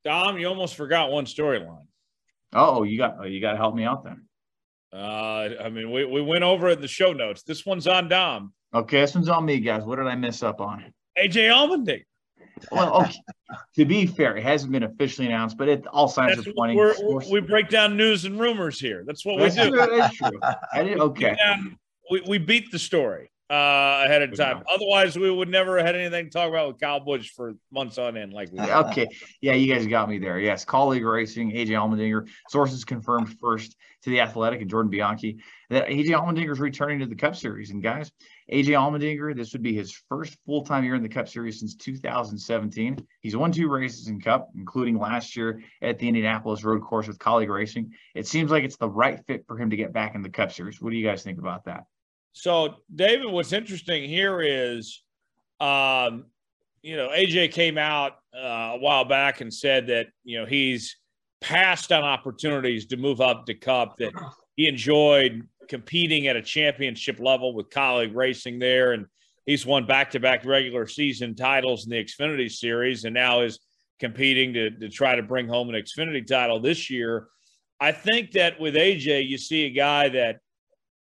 Dom, 0.04 0.38
you 0.38 0.46
almost 0.46 0.76
forgot 0.76 1.10
one 1.10 1.24
storyline. 1.24 1.86
Oh, 2.52 2.82
you 2.84 2.96
got 2.96 3.16
oh, 3.20 3.24
you 3.24 3.40
got 3.40 3.52
to 3.52 3.56
help 3.58 3.74
me 3.74 3.84
out 3.84 4.04
then. 4.04 4.24
Uh, 4.92 5.50
I 5.60 5.68
mean, 5.68 5.90
we, 5.90 6.04
we 6.04 6.22
went 6.22 6.44
over 6.44 6.68
it 6.68 6.74
in 6.74 6.80
the 6.80 6.88
show 6.88 7.12
notes. 7.12 7.42
This 7.42 7.66
one's 7.66 7.86
on 7.86 8.08
Dom. 8.08 8.54
Okay, 8.72 9.00
this 9.00 9.14
one's 9.14 9.28
on 9.28 9.44
me, 9.44 9.60
guys. 9.60 9.82
What 9.82 9.96
did 9.96 10.06
I 10.06 10.14
miss 10.14 10.42
up 10.42 10.60
on? 10.60 10.92
AJ 11.18 11.50
Allmendinger. 11.50 12.04
Well, 12.72 13.02
okay. 13.02 13.12
to 13.76 13.84
be 13.84 14.06
fair, 14.06 14.36
it 14.36 14.42
hasn't 14.42 14.72
been 14.72 14.82
officially 14.82 15.26
announced, 15.26 15.56
but 15.58 15.68
it 15.68 15.86
all 15.86 16.08
signs 16.08 16.36
That's 16.36 16.48
are 16.48 16.52
pointing. 16.52 17.30
we 17.30 17.40
break 17.40 17.68
down 17.68 17.96
news 17.96 18.24
and 18.24 18.38
rumors 18.38 18.80
here. 18.80 19.04
That's 19.06 19.24
what 19.24 19.38
That's 19.38 19.56
we 19.56 19.62
do. 19.64 19.70
True, 19.70 19.96
that's 19.96 20.16
true. 20.16 20.40
I 20.72 20.82
did, 20.82 21.00
okay. 21.00 21.36
we, 22.10 22.22
we 22.26 22.38
beat 22.38 22.70
the 22.70 22.78
story 22.78 23.30
uh, 23.50 24.02
ahead 24.04 24.22
of 24.22 24.36
time. 24.36 24.62
Otherwise, 24.72 25.18
we 25.18 25.30
would 25.30 25.48
never 25.48 25.78
have 25.78 25.86
had 25.86 25.96
anything 25.96 26.26
to 26.26 26.30
talk 26.30 26.48
about 26.48 26.68
with 26.68 26.80
Kyle 26.80 27.00
Busch 27.00 27.30
for 27.30 27.54
months 27.70 27.96
on 27.96 28.16
end, 28.16 28.32
like 28.32 28.52
we. 28.52 28.60
Okay, 28.60 29.08
yeah, 29.40 29.54
you 29.54 29.72
guys 29.72 29.86
got 29.86 30.08
me 30.08 30.18
there. 30.18 30.38
Yes, 30.38 30.64
Kaulig 30.64 31.10
Racing, 31.10 31.52
AJ 31.52 31.68
Allmendinger. 31.68 32.28
Sources 32.48 32.84
confirmed 32.84 33.34
first 33.40 33.76
to 34.02 34.10
the 34.10 34.20
Athletic 34.20 34.60
and 34.60 34.68
Jordan 34.68 34.90
Bianchi 34.90 35.38
that 35.70 35.86
AJ 35.86 36.08
Allmendinger 36.08 36.52
is 36.52 36.60
returning 36.60 36.98
to 36.98 37.06
the 37.06 37.14
Cup 37.14 37.34
Series. 37.34 37.70
And 37.70 37.82
guys, 37.82 38.12
AJ 38.52 38.66
Allmendinger, 38.66 39.34
this 39.34 39.54
would 39.54 39.62
be 39.62 39.74
his 39.74 39.92
first 40.10 40.36
full 40.44 40.62
time 40.62 40.84
year 40.84 40.94
in 40.94 41.02
the 41.02 41.08
Cup 41.08 41.26
Series 41.26 41.60
since 41.60 41.74
2017. 41.74 42.98
He's 43.22 43.36
won 43.36 43.50
two 43.50 43.68
races 43.68 44.08
in 44.08 44.20
Cup, 44.20 44.50
including 44.56 44.98
last 44.98 45.36
year 45.36 45.62
at 45.80 45.98
the 45.98 46.06
Indianapolis 46.06 46.64
Road 46.64 46.82
Course 46.82 47.08
with 47.08 47.18
Kaulig 47.18 47.48
Racing. 47.48 47.92
It 48.14 48.26
seems 48.26 48.50
like 48.50 48.64
it's 48.64 48.76
the 48.76 48.90
right 48.90 49.24
fit 49.26 49.46
for 49.46 49.56
him 49.56 49.70
to 49.70 49.76
get 49.76 49.94
back 49.94 50.14
in 50.14 50.20
the 50.20 50.28
Cup 50.28 50.52
Series. 50.52 50.82
What 50.82 50.90
do 50.90 50.96
you 50.96 51.06
guys 51.06 51.22
think 51.22 51.38
about 51.38 51.64
that? 51.64 51.84
So, 52.32 52.76
David, 52.94 53.26
what's 53.26 53.52
interesting 53.52 54.08
here 54.08 54.40
is, 54.40 55.02
um, 55.60 56.26
you 56.82 56.96
know, 56.96 57.08
AJ 57.08 57.52
came 57.52 57.78
out 57.78 58.12
uh, 58.34 58.74
a 58.74 58.78
while 58.78 59.04
back 59.04 59.40
and 59.40 59.52
said 59.52 59.88
that, 59.88 60.06
you 60.24 60.38
know, 60.38 60.46
he's 60.46 60.96
passed 61.40 61.92
on 61.92 62.04
opportunities 62.04 62.86
to 62.86 62.96
move 62.96 63.20
up 63.20 63.46
to 63.46 63.54
Cup, 63.54 63.96
that 63.98 64.12
he 64.56 64.68
enjoyed 64.68 65.46
competing 65.68 66.26
at 66.26 66.36
a 66.36 66.42
championship 66.42 67.20
level 67.20 67.54
with 67.54 67.70
Kaulig 67.70 68.14
racing 68.14 68.58
there. 68.58 68.92
And 68.92 69.06
he's 69.46 69.66
won 69.66 69.86
back 69.86 70.10
to 70.12 70.20
back 70.20 70.44
regular 70.44 70.86
season 70.86 71.34
titles 71.34 71.84
in 71.84 71.90
the 71.90 72.04
Xfinity 72.04 72.50
series 72.50 73.04
and 73.04 73.14
now 73.14 73.42
is 73.42 73.60
competing 73.98 74.52
to, 74.54 74.70
to 74.70 74.88
try 74.88 75.16
to 75.16 75.22
bring 75.22 75.48
home 75.48 75.68
an 75.68 75.74
Xfinity 75.74 76.26
title 76.26 76.60
this 76.60 76.90
year. 76.90 77.28
I 77.80 77.92
think 77.92 78.32
that 78.32 78.60
with 78.60 78.74
AJ, 78.74 79.28
you 79.28 79.38
see 79.38 79.66
a 79.66 79.70
guy 79.70 80.08
that 80.08 80.40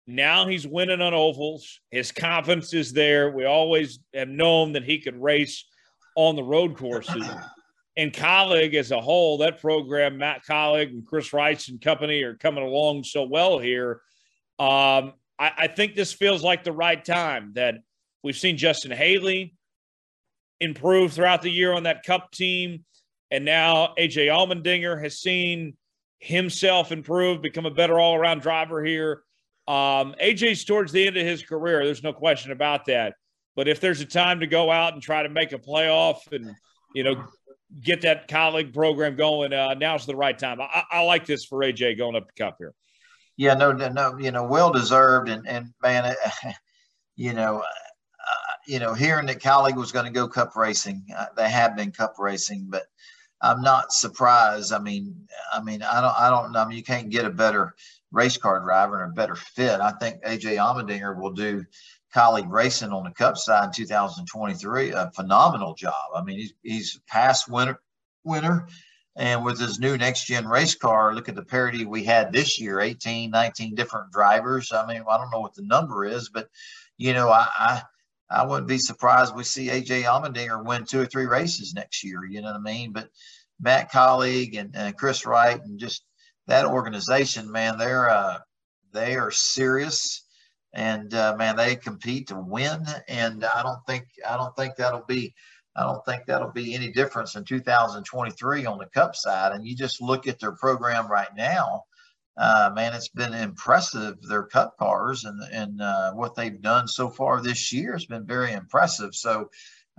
now 0.07 0.47
he's 0.47 0.65
winning 0.65 1.01
on 1.01 1.13
ovals. 1.13 1.79
His 1.91 2.11
confidence 2.11 2.73
is 2.73 2.93
there. 2.93 3.29
We 3.29 3.45
always 3.45 3.99
have 4.13 4.29
known 4.29 4.73
that 4.73 4.83
he 4.83 4.99
could 4.99 5.21
race 5.21 5.65
on 6.15 6.35
the 6.35 6.43
road 6.43 6.77
courses. 6.77 7.27
And 7.99 8.13
Kaulig 8.13 8.75
as 8.75 8.91
a 8.91 9.01
whole, 9.01 9.39
that 9.39 9.59
program, 9.59 10.19
Matt 10.19 10.45
Kaulig 10.47 10.89
and 10.89 11.03
Chris 11.03 11.33
Rice 11.33 11.69
and 11.69 11.81
company 11.81 12.21
are 12.21 12.35
coming 12.35 12.63
along 12.63 13.05
so 13.05 13.23
well 13.23 13.57
here 13.57 14.01
um, 14.59 15.13
I, 15.37 15.51
I 15.57 15.67
think 15.67 15.95
this 15.95 16.13
feels 16.13 16.43
like 16.43 16.63
the 16.63 16.71
right 16.71 17.03
time 17.03 17.51
that 17.55 17.75
we've 18.23 18.37
seen 18.37 18.57
Justin 18.57 18.91
Haley 18.91 19.55
improve 20.59 21.13
throughout 21.13 21.43
the 21.43 21.51
year 21.51 21.73
on 21.73 21.83
that 21.83 22.03
cup 22.03 22.31
team. 22.31 22.83
And 23.29 23.45
now 23.45 23.93
AJ 23.99 24.27
Allmendinger 24.27 25.01
has 25.01 25.19
seen 25.19 25.75
himself 26.19 26.91
improve, 26.91 27.41
become 27.41 27.67
a 27.67 27.71
better 27.71 27.99
all 27.99 28.15
around 28.15 28.41
driver 28.41 28.83
here. 28.83 29.21
Um, 29.67 30.15
AJ's 30.21 30.63
towards 30.63 30.91
the 30.91 31.05
end 31.05 31.17
of 31.17 31.25
his 31.25 31.43
career. 31.43 31.83
There's 31.83 32.03
no 32.03 32.13
question 32.13 32.51
about 32.51 32.85
that. 32.85 33.15
But 33.55 33.67
if 33.67 33.79
there's 33.81 34.01
a 34.01 34.05
time 34.05 34.39
to 34.39 34.47
go 34.47 34.71
out 34.71 34.93
and 34.93 35.01
try 35.01 35.23
to 35.23 35.29
make 35.29 35.51
a 35.51 35.57
playoff 35.57 36.31
and, 36.31 36.55
you 36.93 37.03
know, 37.03 37.25
get 37.81 38.01
that 38.01 38.29
Kaulig 38.29 38.73
program 38.73 39.15
going, 39.15 39.51
uh, 39.51 39.73
now's 39.73 40.05
the 40.05 40.15
right 40.15 40.37
time. 40.37 40.61
I, 40.61 40.83
I 40.91 41.01
like 41.01 41.25
this 41.25 41.43
for 41.43 41.59
AJ 41.59 41.97
going 41.97 42.15
up 42.15 42.27
the 42.27 42.43
cup 42.43 42.55
here 42.59 42.73
yeah, 43.37 43.53
no, 43.53 43.71
no, 43.71 44.17
you 44.17 44.31
know, 44.31 44.43
well 44.43 44.71
deserved, 44.71 45.29
and 45.29 45.47
and 45.47 45.73
man, 45.81 46.15
you 47.15 47.33
know, 47.33 47.59
uh, 47.59 48.53
you 48.67 48.79
know, 48.79 48.93
hearing 48.95 49.27
that 49.27 49.39
Kaulig 49.39 49.75
was 49.75 49.91
going 49.91 50.05
to 50.05 50.11
go 50.11 50.27
Cup 50.27 50.55
racing, 50.55 51.05
uh, 51.15 51.27
they 51.37 51.49
have 51.49 51.77
been 51.77 51.91
Cup 51.91 52.15
racing, 52.17 52.65
but 52.67 52.87
I'm 53.41 53.61
not 53.61 53.93
surprised. 53.93 54.73
I 54.73 54.79
mean, 54.79 55.27
I 55.53 55.61
mean, 55.61 55.83
I 55.83 56.01
don't, 56.01 56.19
I 56.19 56.29
don't 56.29 56.51
know. 56.51 56.61
I 56.61 56.67
mean, 56.67 56.77
you 56.77 56.83
can't 56.83 57.11
get 57.11 57.25
a 57.25 57.29
better 57.29 57.75
race 58.11 58.37
car 58.37 58.59
driver 58.61 59.03
and 59.03 59.11
a 59.11 59.15
better 59.15 59.35
fit. 59.35 59.81
I 59.81 59.91
think 59.91 60.23
AJ 60.23 60.57
Allmendinger 60.57 61.19
will 61.19 61.31
do 61.31 61.65
Kaulig 62.15 62.49
racing 62.49 62.91
on 62.91 63.03
the 63.03 63.11
Cup 63.11 63.37
side 63.37 63.65
in 63.65 63.71
2023 63.73 64.91
a 64.91 65.11
phenomenal 65.13 65.73
job. 65.73 66.11
I 66.15 66.23
mean, 66.23 66.39
he's 66.39 66.53
he's 66.63 66.99
past 67.07 67.49
winner 67.49 67.79
winner. 68.23 68.67
And 69.17 69.43
with 69.43 69.59
his 69.59 69.79
new 69.79 69.97
next 69.97 70.25
gen 70.25 70.47
race 70.47 70.75
car, 70.75 71.15
look 71.15 71.27
at 71.27 71.33
the 71.33 71.43
parity 71.43 71.85
we 71.85 72.03
had 72.03 72.31
this 72.31 72.61
year 72.61 72.79
18, 72.79 73.31
19 73.31 73.73
different 73.73 74.11
drivers. 74.11 74.71
I 74.71 74.85
mean, 74.85 75.03
I 75.09 75.17
don't 75.17 75.31
know 75.31 75.39
what 75.39 75.55
the 75.55 75.63
number 75.63 76.05
is, 76.05 76.29
but, 76.29 76.49
you 76.97 77.13
know, 77.13 77.29
I, 77.29 77.47
I, 77.57 77.81
I 78.29 78.45
wouldn't 78.45 78.67
be 78.67 78.77
surprised 78.77 79.35
we 79.35 79.43
see 79.43 79.69
AJ 79.69 80.03
Allmendinger 80.03 80.63
win 80.63 80.85
two 80.85 81.01
or 81.01 81.07
three 81.07 81.25
races 81.25 81.73
next 81.73 82.03
year. 82.03 82.25
You 82.25 82.41
know 82.41 82.49
what 82.49 82.57
I 82.57 82.59
mean? 82.59 82.93
But 82.93 83.09
Matt 83.59 83.91
Kaulig 83.91 84.55
and, 84.59 84.75
and 84.75 84.95
Chris 84.95 85.25
Wright 85.25 85.59
and 85.59 85.79
just 85.79 86.03
that 86.47 86.65
organization, 86.65 87.51
man, 87.51 87.77
they're 87.77 88.09
uh, 88.09 88.39
they 88.93 89.15
are 89.15 89.31
serious, 89.31 90.25
and 90.73 91.13
uh, 91.13 91.35
man, 91.37 91.55
they 91.55 91.75
compete 91.75 92.27
to 92.29 92.39
win. 92.39 92.85
And 93.07 93.43
I 93.43 93.63
don't 93.63 93.85
think 93.85 94.05
I 94.27 94.37
don't 94.37 94.55
think 94.55 94.75
that'll 94.75 95.05
be 95.05 95.33
I 95.75 95.83
don't 95.83 96.03
think 96.05 96.25
that'll 96.25 96.51
be 96.51 96.73
any 96.73 96.91
difference 96.91 97.35
in 97.35 97.43
2023 97.43 98.65
on 98.65 98.79
the 98.79 98.87
Cup 98.87 99.15
side. 99.15 99.51
And 99.51 99.65
you 99.65 99.75
just 99.75 100.01
look 100.01 100.27
at 100.27 100.39
their 100.39 100.53
program 100.53 101.07
right 101.07 101.29
now, 101.35 101.83
uh, 102.37 102.71
man, 102.73 102.93
it's 102.93 103.09
been 103.09 103.33
impressive. 103.33 104.21
Their 104.21 104.43
Cup 104.43 104.77
cars 104.77 105.25
and 105.25 105.41
and 105.51 105.81
uh, 105.81 106.13
what 106.13 106.35
they've 106.35 106.61
done 106.61 106.87
so 106.87 107.09
far 107.09 107.41
this 107.41 107.73
year 107.73 107.93
has 107.93 108.05
been 108.05 108.25
very 108.25 108.53
impressive. 108.53 109.15
So 109.15 109.49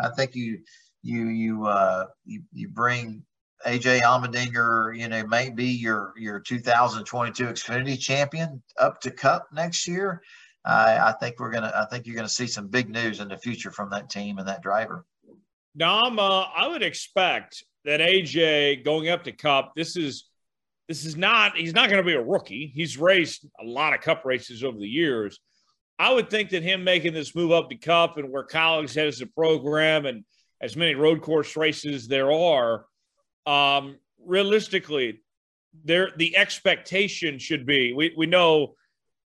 I 0.01 0.11
think 0.11 0.35
you 0.35 0.61
you 1.03 1.29
you 1.29 1.67
uh, 1.67 2.07
you, 2.25 2.43
you 2.53 2.69
bring 2.69 3.25
AJ 3.67 4.03
Allmendinger, 4.03 4.97
you 4.97 5.09
know, 5.09 5.27
may 5.27 5.51
be 5.51 5.67
your 5.67 6.15
your 6.17 6.41
2022 6.41 7.45
Xfinity 7.45 7.99
champion 7.99 8.63
up 8.79 9.01
to 9.01 9.11
Cup 9.11 9.49
next 9.53 9.89
year. 9.89 10.23
I 10.65 11.15
think 11.21 11.41
we're 11.41 11.51
gonna. 11.51 11.73
I 11.75 11.87
think 11.87 12.07
you're 12.07 12.17
gonna 12.17 12.29
see 12.29 12.47
some 12.47 12.69
big 12.69 12.91
news 12.91 13.21
in 13.21 13.29
the 13.29 13.39
future 13.39 13.71
from 13.71 13.91
that 13.91 14.11
team 14.11 14.39
and 14.39 14.47
that 14.49 14.63
driver. 14.63 15.05
Dom, 15.77 16.19
uh, 16.19 16.43
I 16.43 16.69
would 16.69 16.83
expect 16.83 17.65
that 17.85 18.01
AJ 18.01 18.85
going 18.85 19.09
up 19.09 19.25
to 19.25 19.33
Cup. 19.33 19.73
This 19.77 19.97
is 19.97 20.29
this 20.89 21.05
is 21.05 21.17
not. 21.17 21.57
He's 21.57 21.75
not 21.75 21.89
going 21.89 22.03
to 22.03 22.07
be 22.07 22.15
a 22.15 22.23
rookie. 22.23 22.73
He's 22.75 22.99
raced 22.99 23.47
a 23.61 23.65
lot 23.65 23.95
of 23.95 24.01
Cup 24.01 24.25
races 24.25 24.65
over 24.65 24.79
the 24.79 24.89
years. 24.89 25.39
I 25.99 26.13
would 26.13 26.31
think 26.31 26.51
that 26.51 26.63
him 26.63 26.85
making 26.85 27.13
this 27.13 27.35
move 27.35 27.53
up 27.53 27.71
to 27.71 27.77
Cup 27.77 28.19
and 28.19 28.31
where 28.31 28.45
Kaulig's 28.45 28.95
has 28.95 29.19
the 29.19 29.27
program 29.27 30.07
and 30.07 30.25
as 30.61 30.77
many 30.77 30.95
road 30.95 31.23
course 31.23 31.57
races 31.57 32.09
there 32.09 32.33
are, 32.33 32.87
um, 33.49 33.99
realistically, 34.25 35.21
there 35.85 36.11
the 36.17 36.37
expectation 36.37 37.39
should 37.39 37.67
be. 37.67 37.93
We 37.93 38.13
we 38.17 38.27
know 38.27 38.75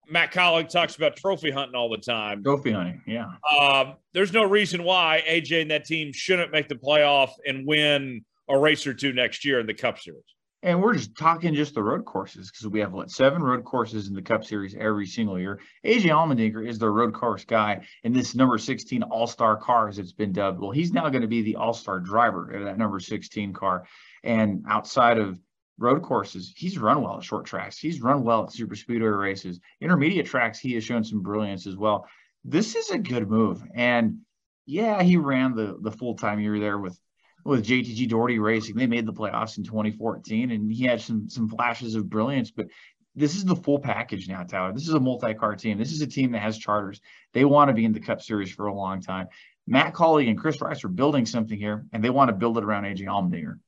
Matt 0.09 0.33
Kaulig 0.33 0.69
talks 0.69 0.97
about 0.97 1.17
trophy 1.17 1.51
hunting 1.51 1.75
all 1.75 1.89
the 1.89 1.99
time. 1.99 2.43
Trophy 2.43 2.73
hunting, 2.73 3.03
yeah. 3.07 3.33
Um, 3.61 3.95
there's 4.13 4.33
no 4.33 4.45
reason 4.45 4.85
why 4.85 5.23
AJ 5.29 5.63
and 5.63 5.71
that 5.71 5.85
team 5.85 6.13
shouldn't 6.13 6.53
make 6.53 6.69
the 6.69 6.77
playoff 6.77 7.31
and 7.47 7.67
win 7.67 8.25
a 8.49 8.59
race 8.59 8.87
or 8.87 8.95
two 8.95 9.13
next 9.13 9.45
year 9.45 9.61
in 9.61 9.67
the 9.67 9.75
Cup 9.75 9.99
Series. 9.99 10.23
And 10.63 10.83
we're 10.83 10.95
just 10.95 11.17
talking 11.17 11.55
just 11.55 11.75
the 11.75 11.83
road 11.83 12.05
courses 12.05 12.51
because 12.51 12.67
we 12.67 12.81
have 12.81 12.93
what 12.93 13.11
seven 13.11 13.43
road 13.43 13.65
courses 13.65 14.09
in 14.09 14.15
the 14.15 14.23
Cup 14.23 14.45
Series 14.45 14.75
every 14.75 15.07
single 15.07 15.39
year. 15.39 15.61
AJ 15.85 16.07
Allmendinger 16.07 16.67
is 16.67 16.79
the 16.79 16.89
road 16.89 17.15
course 17.15 17.45
guy 17.45 17.87
in 18.05 18.13
this 18.13 18.35
number 18.35 18.59
16 18.59 19.03
All 19.05 19.27
Star 19.27 19.57
car, 19.57 19.89
as 19.89 19.99
it's 19.99 20.13
been 20.13 20.33
dubbed. 20.33 20.61
Well, 20.61 20.71
he's 20.71 20.93
now 20.93 21.09
going 21.09 21.23
to 21.23 21.29
be 21.29 21.43
the 21.43 21.57
All 21.57 21.75
Star 21.75 22.01
driver 22.01 22.51
of 22.51 22.65
that 22.65 22.79
number 22.79 22.99
16 22.99 23.53
car. 23.53 23.87
And 24.27 24.65
outside 24.69 25.19
of 25.19 25.41
road 25.79 26.03
courses, 26.03 26.53
he's 26.57 26.79
run 26.79 27.03
well 27.03 27.19
at 27.19 27.25
short 27.25 27.47
tracks. 27.47 27.79
He's 27.79 28.03
run 28.03 28.25
well 28.25 28.45
at 28.45 28.53
super 28.53 28.75
speedway 28.75 29.09
races. 29.09 29.61
Intermediate 29.81 30.27
tracks, 30.27 30.59
he 30.59 30.75
has 30.75 30.85
shown 30.85 31.05
some 31.05 31.23
brilliance 31.23 31.67
as 31.67 31.77
well. 31.77 32.07
This 32.45 32.75
is 32.75 32.91
a 32.91 32.99
good 32.99 33.29
move. 33.29 33.63
And 33.75 34.19
yeah, 34.67 35.03
he 35.03 35.17
ran 35.17 35.55
the 35.55 35.79
the 35.81 35.93
full 35.93 36.17
time 36.17 36.41
year 36.41 36.59
there 36.59 36.79
with 36.79 36.99
with 37.45 37.65
JTG 37.65 38.09
Daugherty 38.09 38.39
Racing. 38.39 38.77
They 38.77 38.89
made 38.89 39.07
the 39.07 39.13
playoffs 39.13 39.59
in 39.59 39.65
2014, 39.65 40.51
and 40.51 40.71
he 40.71 40.85
had 40.85 41.01
some 41.01 41.29
some 41.29 41.49
flashes 41.49 41.95
of 41.95 42.11
brilliance. 42.11 42.51
But 42.51 42.67
this 43.15 43.37
is 43.37 43.45
the 43.45 43.57
full 43.57 43.79
package 43.79 44.29
now, 44.29 44.43
Tyler. 44.43 44.73
This 44.73 44.89
is 44.89 44.95
a 44.95 45.01
multi-car 45.01 45.57
team. 45.57 45.79
This 45.79 45.93
is 45.93 46.03
a 46.03 46.07
team 46.07 46.33
that 46.33 46.43
has 46.43 46.59
charters. 46.59 47.01
They 47.33 47.45
want 47.45 47.69
to 47.69 47.75
be 47.75 47.85
in 47.85 47.93
the 47.93 48.01
Cup 48.01 48.21
Series 48.21 48.53
for 48.53 48.67
a 48.67 48.75
long 48.75 49.01
time. 49.01 49.29
Matt 49.67 49.95
Kaulig 49.95 50.29
and 50.29 50.39
Chris 50.39 50.61
Rice 50.61 50.85
are 50.85 50.89
building 50.89 51.27
something 51.27 51.59
here, 51.59 51.87
and 51.93 52.05
they 52.05 52.11
want 52.11 52.29
to 52.29 52.37
build 52.37 52.59
it 52.59 52.65
around 52.65 52.85
AJ 52.85 53.07
Allmendinger. 53.07 53.59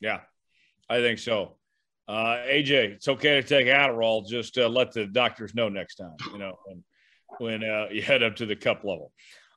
Yeah, 0.00 0.20
I 0.88 0.98
think 0.98 1.18
so. 1.18 1.56
Uh, 2.06 2.38
AJ, 2.46 2.94
it's 2.94 3.08
okay 3.08 3.40
to 3.40 3.42
take 3.42 3.66
Adderall. 3.66 4.26
Just 4.26 4.56
uh, 4.56 4.68
let 4.68 4.92
the 4.92 5.06
doctors 5.06 5.54
know 5.54 5.68
next 5.68 5.96
time, 5.96 6.16
you 6.32 6.38
know, 6.38 6.58
when, 6.64 6.82
when 7.38 7.64
uh, 7.64 7.86
you 7.90 8.00
head 8.00 8.22
up 8.22 8.36
to 8.36 8.46
the 8.46 8.56
cup 8.56 8.82
level. 8.84 9.12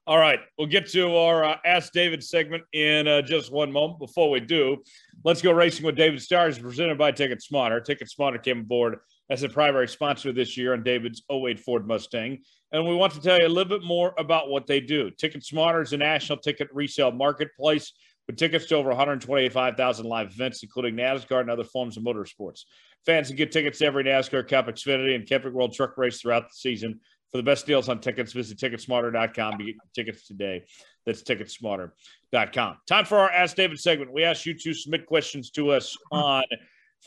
All 0.07 0.17
right, 0.17 0.39
we'll 0.57 0.67
get 0.67 0.89
to 0.89 1.15
our 1.15 1.43
uh, 1.43 1.57
Ask 1.63 1.93
David 1.93 2.23
segment 2.23 2.63
in 2.73 3.07
uh, 3.07 3.21
just 3.21 3.51
one 3.51 3.71
moment. 3.71 3.99
Before 3.99 4.29
we 4.29 4.39
do, 4.39 4.83
let's 5.23 5.41
go 5.41 5.51
racing 5.51 5.85
with 5.85 5.95
David 5.95 6.21
Stars, 6.21 6.57
presented 6.57 6.97
by 6.97 7.11
Ticket 7.11 7.41
Smarter. 7.41 7.79
Ticket 7.79 8.09
Smarter 8.09 8.39
came 8.39 8.61
aboard 8.61 8.97
as 9.29 9.43
a 9.43 9.49
primary 9.49 9.87
sponsor 9.87 10.33
this 10.33 10.57
year 10.57 10.73
on 10.73 10.83
David's 10.83 11.21
08 11.31 11.59
Ford 11.59 11.87
Mustang. 11.87 12.39
And 12.73 12.85
we 12.85 12.95
want 12.95 13.13
to 13.13 13.21
tell 13.21 13.39
you 13.39 13.45
a 13.45 13.47
little 13.47 13.77
bit 13.77 13.85
more 13.85 14.13
about 14.17 14.49
what 14.49 14.67
they 14.67 14.81
do. 14.81 15.11
Ticket 15.11 15.45
Smarter 15.45 15.81
is 15.81 15.93
a 15.93 15.97
national 15.97 16.39
ticket 16.39 16.67
resale 16.73 17.11
marketplace 17.11 17.93
with 18.31 18.39
tickets 18.39 18.65
to 18.67 18.75
over 18.75 18.89
125,000 18.89 20.05
live 20.05 20.31
events, 20.31 20.63
including 20.63 20.95
NASCAR 20.95 21.41
and 21.41 21.49
other 21.49 21.63
forms 21.63 21.97
of 21.97 22.03
motorsports. 22.03 22.61
Fans 23.05 23.27
can 23.27 23.35
get 23.35 23.51
tickets 23.51 23.79
to 23.79 23.85
every 23.85 24.03
NASCAR 24.03 24.47
Cup, 24.47 24.67
Xfinity, 24.67 25.15
and 25.15 25.27
Camping 25.27 25.53
World 25.53 25.73
Truck 25.73 25.97
Race 25.97 26.21
throughout 26.21 26.43
the 26.43 26.53
season. 26.53 26.99
For 27.31 27.37
the 27.37 27.43
best 27.43 27.65
deals 27.65 27.89
on 27.89 27.99
tickets, 27.99 28.33
visit 28.33 28.57
Ticketsmarter.com 28.57 29.57
to 29.57 29.63
get 29.63 29.75
tickets 29.93 30.27
today. 30.27 30.63
That's 31.05 31.23
Ticketsmarter.com. 31.23 32.77
Time 32.87 33.05
for 33.05 33.17
our 33.19 33.31
Ask 33.31 33.55
David 33.55 33.79
segment. 33.79 34.13
We 34.13 34.23
ask 34.23 34.45
you 34.45 34.53
to 34.57 34.73
submit 34.73 35.05
questions 35.05 35.49
to 35.51 35.71
us 35.71 35.97
on 36.11 36.43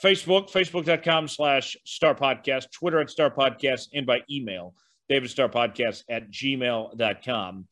Facebook, 0.03 0.51
Facebook.com 0.51 1.29
slash 1.29 1.77
Star 1.85 2.15
Podcast, 2.15 2.71
Twitter 2.73 3.01
at 3.01 3.11
Star 3.11 3.31
Podcast, 3.31 3.89
and 3.95 4.07
by 4.07 4.23
email, 4.31 4.75
davidstarpodcast 5.11 6.05
at 6.09 6.31
gmail.com 6.31 7.67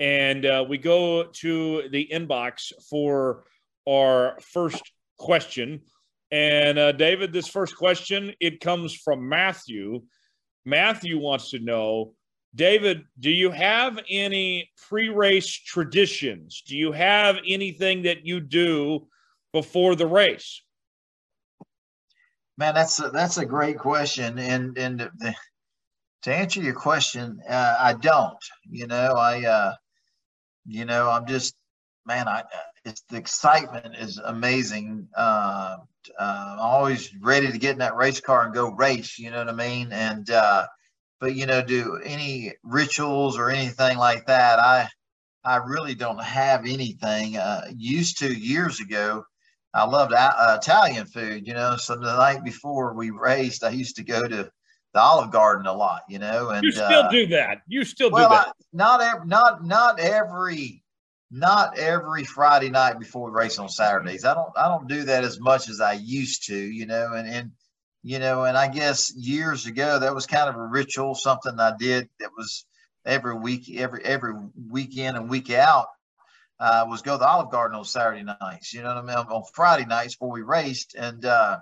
and 0.00 0.44
uh, 0.44 0.64
we 0.68 0.78
go 0.78 1.24
to 1.24 1.88
the 1.90 2.08
inbox 2.12 2.72
for 2.90 3.44
our 3.88 4.38
first 4.40 4.82
question. 5.18 5.80
And 6.30 6.78
uh, 6.78 6.92
David, 6.92 7.32
this 7.32 7.48
first 7.48 7.76
question 7.76 8.32
it 8.40 8.60
comes 8.60 8.94
from 8.94 9.28
Matthew. 9.28 10.02
Matthew 10.64 11.18
wants 11.18 11.50
to 11.50 11.60
know, 11.60 12.14
David, 12.54 13.04
do 13.20 13.30
you 13.30 13.50
have 13.50 14.00
any 14.08 14.70
pre-race 14.88 15.48
traditions? 15.48 16.62
Do 16.66 16.76
you 16.76 16.92
have 16.92 17.36
anything 17.46 18.02
that 18.02 18.26
you 18.26 18.40
do 18.40 19.06
before 19.52 19.94
the 19.94 20.06
race? 20.06 20.62
Man, 22.58 22.74
that's 22.74 22.98
a, 23.00 23.10
that's 23.10 23.36
a 23.36 23.44
great 23.44 23.78
question, 23.78 24.38
and 24.38 24.76
and 24.78 25.00
the, 25.18 25.34
to 26.22 26.34
answer 26.34 26.62
your 26.62 26.74
question, 26.74 27.38
uh, 27.48 27.76
I 27.78 27.92
don't. 27.92 28.38
You 28.70 28.86
know, 28.86 29.12
I 29.12 29.44
uh, 29.44 29.74
you 30.66 30.84
know, 30.84 31.10
I'm 31.10 31.26
just, 31.26 31.54
man, 32.06 32.28
I, 32.28 32.44
it's 32.84 33.02
the 33.10 33.16
excitement 33.16 33.96
is 33.96 34.18
amazing. 34.18 35.08
Uh, 35.16 35.78
uh, 36.18 36.46
I'm 36.52 36.60
always 36.60 37.12
ready 37.20 37.50
to 37.50 37.58
get 37.58 37.72
in 37.72 37.78
that 37.78 37.96
race 37.96 38.20
car 38.20 38.44
and 38.44 38.54
go 38.54 38.70
race. 38.70 39.18
You 39.18 39.30
know 39.30 39.38
what 39.38 39.48
I 39.48 39.52
mean? 39.52 39.92
And, 39.92 40.28
uh, 40.30 40.66
but 41.20 41.34
you 41.34 41.46
know, 41.46 41.62
do 41.62 42.00
any 42.04 42.52
rituals 42.62 43.38
or 43.38 43.50
anything 43.50 43.98
like 43.98 44.26
that? 44.26 44.58
I, 44.58 44.88
I 45.44 45.56
really 45.56 45.94
don't 45.94 46.22
have 46.22 46.66
anything. 46.66 47.36
Uh, 47.36 47.66
used 47.74 48.18
to 48.18 48.32
years 48.32 48.80
ago, 48.80 49.24
I 49.72 49.84
loved 49.84 50.12
uh, 50.12 50.58
Italian 50.60 51.06
food. 51.06 51.46
You 51.46 51.54
know, 51.54 51.76
so 51.76 51.96
the 51.96 52.16
night 52.16 52.44
before 52.44 52.94
we 52.94 53.10
raced, 53.10 53.64
I 53.64 53.70
used 53.70 53.96
to 53.96 54.04
go 54.04 54.26
to 54.26 54.50
the 54.96 55.02
Olive 55.02 55.30
Garden 55.30 55.66
a 55.66 55.74
lot, 55.74 56.04
you 56.08 56.18
know. 56.18 56.48
And 56.48 56.64
you 56.64 56.72
still 56.72 57.02
uh, 57.02 57.10
do 57.10 57.26
that. 57.26 57.60
You 57.68 57.84
still 57.84 58.10
well, 58.10 58.30
do 58.30 58.34
that. 58.34 58.48
I, 58.48 58.52
not 58.72 59.02
every, 59.02 59.26
not 59.26 59.62
not 59.62 60.00
every 60.00 60.82
not 61.30 61.78
every 61.78 62.24
Friday 62.24 62.70
night 62.70 62.98
before 62.98 63.30
we 63.30 63.36
race 63.36 63.58
on 63.58 63.68
Saturdays. 63.68 64.24
I 64.24 64.32
don't 64.32 64.56
I 64.56 64.68
don't 64.68 64.88
do 64.88 65.04
that 65.04 65.22
as 65.22 65.38
much 65.38 65.68
as 65.68 65.82
I 65.82 65.92
used 65.92 66.46
to, 66.46 66.56
you 66.56 66.86
know. 66.86 67.12
And 67.12 67.28
and 67.28 67.52
you 68.02 68.18
know, 68.18 68.44
and 68.44 68.56
I 68.56 68.68
guess 68.68 69.14
years 69.14 69.66
ago 69.66 69.98
that 69.98 70.14
was 70.14 70.24
kind 70.24 70.48
of 70.48 70.56
a 70.56 70.66
ritual, 70.66 71.14
something 71.14 71.60
I 71.60 71.74
did 71.78 72.08
that 72.18 72.30
was 72.34 72.64
every 73.04 73.34
week, 73.34 73.78
every 73.78 74.02
every 74.02 74.32
weekend 74.70 75.18
and 75.18 75.28
week 75.28 75.50
out. 75.50 75.88
Uh, 76.58 76.86
was 76.88 77.02
go 77.02 77.12
to 77.12 77.18
the 77.18 77.28
Olive 77.28 77.50
Garden 77.50 77.76
on 77.76 77.84
Saturday 77.84 78.22
nights, 78.22 78.72
you 78.72 78.80
know 78.80 78.88
what 78.88 78.96
I 78.96 79.02
mean, 79.02 79.14
on 79.14 79.42
Friday 79.52 79.84
nights 79.84 80.14
before 80.14 80.32
we 80.32 80.40
raced, 80.40 80.94
and 80.94 81.22
uh, 81.26 81.58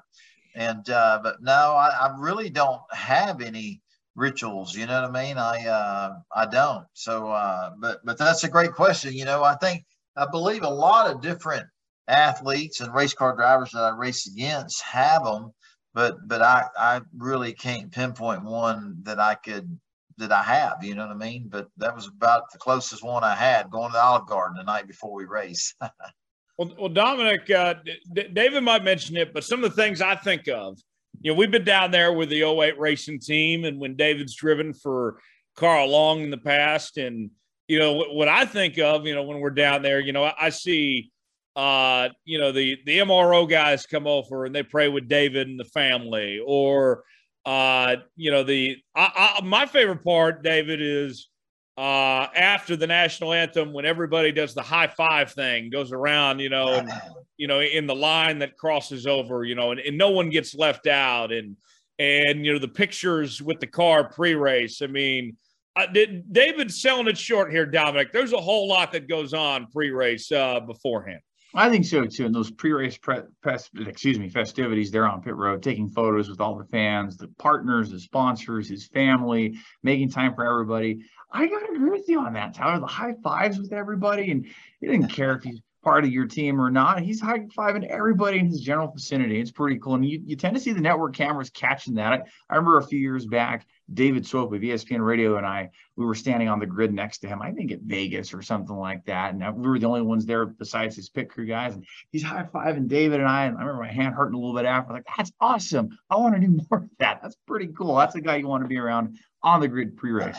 and 0.54 0.88
uh, 0.88 1.20
but 1.22 1.42
no, 1.42 1.52
I, 1.52 1.88
I, 1.88 2.16
really 2.18 2.50
don't 2.50 2.80
have 2.92 3.40
any 3.40 3.80
rituals. 4.14 4.74
You 4.74 4.86
know 4.86 5.02
what 5.02 5.16
I 5.16 5.24
mean? 5.24 5.38
I 5.38 5.66
uh, 5.66 6.18
I 6.34 6.46
don't. 6.46 6.86
So, 6.92 7.28
uh, 7.28 7.70
but 7.80 8.00
but 8.04 8.18
that's 8.18 8.44
a 8.44 8.48
great 8.48 8.72
question. 8.72 9.14
You 9.14 9.24
know, 9.24 9.42
I 9.42 9.56
think 9.56 9.84
I 10.16 10.26
believe 10.30 10.62
a 10.62 10.68
lot 10.68 11.10
of 11.10 11.20
different 11.20 11.66
athletes 12.06 12.80
and 12.80 12.94
race 12.94 13.14
car 13.14 13.34
drivers 13.34 13.70
that 13.72 13.82
I 13.82 13.96
race 13.96 14.26
against 14.26 14.82
have 14.82 15.24
them, 15.24 15.52
but 15.92 16.16
but 16.26 16.42
I 16.42 16.66
I 16.78 17.00
really 17.16 17.52
can't 17.52 17.92
pinpoint 17.92 18.44
one 18.44 18.98
that 19.02 19.18
I 19.18 19.34
could 19.34 19.78
that 20.18 20.32
I 20.32 20.42
have. 20.42 20.84
You 20.84 20.94
know 20.94 21.06
what 21.06 21.16
I 21.16 21.18
mean? 21.18 21.48
But 21.48 21.68
that 21.78 21.94
was 21.94 22.06
about 22.06 22.52
the 22.52 22.58
closest 22.58 23.02
one 23.02 23.24
I 23.24 23.34
had 23.34 23.70
going 23.70 23.90
to 23.90 23.94
the 23.94 24.02
Olive 24.02 24.28
Garden 24.28 24.56
the 24.56 24.64
night 24.64 24.86
before 24.86 25.12
we 25.14 25.24
race. 25.24 25.74
well, 26.58 26.74
well, 26.78 26.88
Dominic, 26.88 27.50
uh, 27.50 27.74
D- 28.12 28.28
David 28.32 28.62
might 28.62 28.84
mention 28.84 29.16
it, 29.16 29.34
but 29.34 29.44
some 29.44 29.62
of 29.64 29.70
the 29.70 29.82
things 29.82 30.00
I 30.00 30.14
think 30.14 30.48
of 30.48 30.78
you 31.20 31.32
know, 31.32 31.38
we've 31.38 31.50
been 31.50 31.64
down 31.64 31.90
there 31.90 32.12
with 32.12 32.28
the 32.28 32.42
08 32.42 32.78
racing 32.78 33.18
team 33.18 33.64
and 33.64 33.78
when 33.80 33.96
David's 33.96 34.34
driven 34.34 34.72
for 34.72 35.18
Carl 35.56 35.88
Long 35.88 36.20
in 36.20 36.30
the 36.30 36.36
past. 36.36 36.98
And, 36.98 37.30
you 37.68 37.78
know, 37.78 38.04
what, 38.12 38.28
I 38.28 38.44
think 38.44 38.78
of, 38.78 39.06
you 39.06 39.14
know, 39.14 39.22
when 39.22 39.40
we're 39.40 39.50
down 39.50 39.82
there, 39.82 40.00
you 40.00 40.12
know, 40.12 40.24
I, 40.24 40.34
I 40.38 40.48
see, 40.50 41.10
uh, 41.56 42.08
you 42.24 42.38
know, 42.38 42.52
the, 42.52 42.78
the 42.84 42.98
MRO 42.98 43.48
guys 43.48 43.86
come 43.86 44.06
over 44.06 44.44
and 44.44 44.54
they 44.54 44.62
pray 44.62 44.88
with 44.88 45.08
David 45.08 45.48
and 45.48 45.58
the 45.58 45.64
family 45.64 46.40
or, 46.44 47.04
uh, 47.46 47.96
you 48.16 48.30
know, 48.30 48.42
the, 48.42 48.76
I, 48.94 49.38
I, 49.38 49.44
my 49.44 49.66
favorite 49.66 50.04
part, 50.04 50.42
David, 50.42 50.80
is, 50.82 51.28
uh, 51.76 52.28
after 52.36 52.76
the 52.76 52.86
national 52.86 53.32
anthem 53.32 53.72
when 53.72 53.84
everybody 53.84 54.30
does 54.30 54.54
the 54.54 54.62
high 54.62 54.86
five 54.86 55.32
thing, 55.32 55.70
goes 55.70 55.92
around, 55.92 56.38
you 56.38 56.48
know, 56.48 56.74
and 56.74 56.90
you 57.36 57.48
know, 57.48 57.60
in 57.60 57.86
the 57.86 57.94
line 57.94 58.38
that 58.38 58.56
crosses 58.56 59.06
over, 59.06 59.44
you 59.44 59.54
know, 59.54 59.72
and, 59.72 59.80
and 59.80 59.98
no 59.98 60.10
one 60.10 60.30
gets 60.30 60.54
left 60.54 60.86
out, 60.86 61.32
and 61.32 61.56
and 61.98 62.44
you 62.44 62.52
know 62.52 62.58
the 62.58 62.68
pictures 62.68 63.42
with 63.42 63.58
the 63.60 63.66
car 63.66 64.08
pre-race. 64.08 64.82
I 64.82 64.86
mean, 64.86 65.36
uh, 65.76 65.86
did, 65.86 66.32
David's 66.32 66.80
selling 66.80 67.08
it 67.08 67.18
short 67.18 67.50
here, 67.50 67.66
Dominic. 67.66 68.12
There's 68.12 68.32
a 68.32 68.40
whole 68.40 68.68
lot 68.68 68.92
that 68.92 69.08
goes 69.08 69.34
on 69.34 69.66
pre-race 69.72 70.30
uh, 70.30 70.60
beforehand. 70.60 71.20
I 71.56 71.70
think 71.70 71.84
so 71.84 72.04
too. 72.04 72.26
And 72.26 72.34
those 72.34 72.50
pre-race 72.50 72.98
pre- 72.98 73.22
excuse 73.86 74.18
me, 74.18 74.28
festivities 74.28 74.90
there 74.90 75.06
on 75.06 75.22
pit 75.22 75.36
road, 75.36 75.62
taking 75.62 75.88
photos 75.88 76.28
with 76.28 76.40
all 76.40 76.56
the 76.56 76.64
fans, 76.64 77.16
the 77.16 77.28
partners, 77.38 77.90
the 77.90 78.00
sponsors, 78.00 78.68
his 78.68 78.88
family, 78.88 79.56
making 79.84 80.10
time 80.10 80.34
for 80.34 80.44
everybody. 80.44 80.98
I 81.34 81.48
gotta 81.48 81.72
agree 81.72 81.90
with 81.90 82.08
you 82.08 82.20
on 82.20 82.32
that, 82.34 82.54
Tyler. 82.54 82.78
The 82.78 82.86
high 82.86 83.14
fives 83.22 83.58
with 83.58 83.72
everybody, 83.72 84.30
and 84.30 84.46
he 84.80 84.86
didn't 84.86 85.08
care 85.08 85.34
if 85.34 85.42
he's 85.42 85.60
part 85.82 86.04
of 86.04 86.10
your 86.10 86.26
team 86.26 86.60
or 86.60 86.70
not. 86.70 87.02
He's 87.02 87.20
high 87.20 87.40
fiving 87.40 87.86
everybody 87.86 88.38
in 88.38 88.46
his 88.46 88.60
general 88.60 88.88
vicinity. 88.88 89.40
It's 89.40 89.50
pretty 89.50 89.78
cool. 89.78 89.94
And 89.94 90.08
you, 90.08 90.22
you 90.24 90.36
tend 90.36 90.56
to 90.56 90.62
see 90.62 90.72
the 90.72 90.80
network 90.80 91.14
cameras 91.14 91.50
catching 91.50 91.94
that. 91.94 92.12
I, 92.12 92.22
I 92.48 92.56
remember 92.56 92.78
a 92.78 92.86
few 92.86 92.98
years 92.98 93.26
back, 93.26 93.66
David 93.92 94.26
Swope 94.26 94.54
of 94.54 94.62
ESPN 94.62 95.04
Radio 95.04 95.36
and 95.36 95.44
I, 95.44 95.70
we 95.96 96.06
were 96.06 96.14
standing 96.14 96.48
on 96.48 96.58
the 96.58 96.66
grid 96.66 96.94
next 96.94 97.18
to 97.18 97.28
him, 97.28 97.42
I 97.42 97.52
think 97.52 97.70
at 97.70 97.80
Vegas 97.80 98.32
or 98.32 98.40
something 98.40 98.74
like 98.74 99.04
that. 99.04 99.34
And 99.34 99.56
we 99.56 99.68
were 99.68 99.78
the 99.78 99.86
only 99.86 100.02
ones 100.02 100.24
there 100.24 100.46
besides 100.46 100.96
his 100.96 101.10
pit 101.10 101.28
crew 101.28 101.46
guys. 101.46 101.74
And 101.74 101.84
he's 102.10 102.22
high 102.22 102.44
fiving 102.44 102.88
David 102.88 103.20
and 103.20 103.28
I. 103.28 103.44
And 103.44 103.58
I 103.58 103.60
remember 103.60 103.82
my 103.82 103.92
hand 103.92 104.14
hurting 104.14 104.34
a 104.34 104.38
little 104.38 104.56
bit 104.56 104.64
after. 104.66 104.94
Like, 104.94 105.04
that's 105.16 105.32
awesome. 105.40 105.90
I 106.08 106.16
want 106.16 106.34
to 106.34 106.40
do 106.40 106.60
more 106.70 106.84
of 106.84 106.90
that. 106.98 107.20
That's 107.22 107.36
pretty 107.46 107.68
cool. 107.76 107.96
That's 107.96 108.14
the 108.14 108.22
guy 108.22 108.36
you 108.36 108.48
want 108.48 108.64
to 108.64 108.68
be 108.68 108.78
around 108.78 109.18
on 109.42 109.60
the 109.60 109.68
grid 109.68 109.96
pre 109.96 110.12
race. 110.12 110.38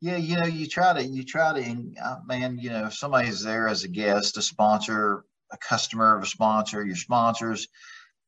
Yeah, 0.00 0.16
you 0.16 0.36
know, 0.36 0.44
you 0.44 0.66
try 0.66 0.92
to, 0.92 1.02
you 1.02 1.24
try 1.24 1.58
to, 1.58 1.84
uh, 2.04 2.16
man, 2.26 2.58
you 2.58 2.70
know, 2.70 2.86
if 2.86 2.94
somebody's 2.94 3.42
there 3.42 3.66
as 3.66 3.84
a 3.84 3.88
guest, 3.88 4.36
a 4.36 4.42
sponsor, 4.42 5.24
a 5.50 5.56
customer 5.56 6.16
of 6.16 6.22
a 6.22 6.26
sponsor, 6.26 6.84
your 6.84 6.96
sponsors, 6.96 7.68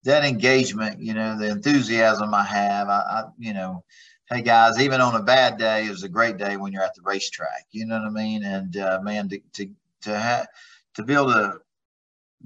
that 0.04 0.24
engagement, 0.24 1.00
you 1.00 1.12
know, 1.12 1.36
the 1.38 1.48
enthusiasm 1.48 2.32
I 2.32 2.44
have, 2.44 2.88
I, 2.88 3.00
I 3.00 3.22
you 3.38 3.52
know, 3.52 3.84
hey 4.30 4.42
guys, 4.42 4.78
even 4.80 5.00
on 5.00 5.14
a 5.14 5.22
bad 5.22 5.58
day, 5.58 5.88
was 5.88 6.04
a 6.04 6.08
great 6.08 6.38
day 6.38 6.56
when 6.56 6.72
you're 6.72 6.82
at 6.82 6.94
the 6.94 7.02
racetrack. 7.02 7.66
You 7.70 7.86
know 7.86 7.98
what 7.98 8.08
I 8.08 8.10
mean? 8.10 8.44
And 8.44 8.76
uh, 8.76 9.00
man, 9.02 9.28
to 9.30 9.40
to 9.54 9.70
to 10.02 10.18
have 10.18 10.46
to 10.94 11.02
be 11.02 11.14
able 11.14 11.32
to 11.32 11.60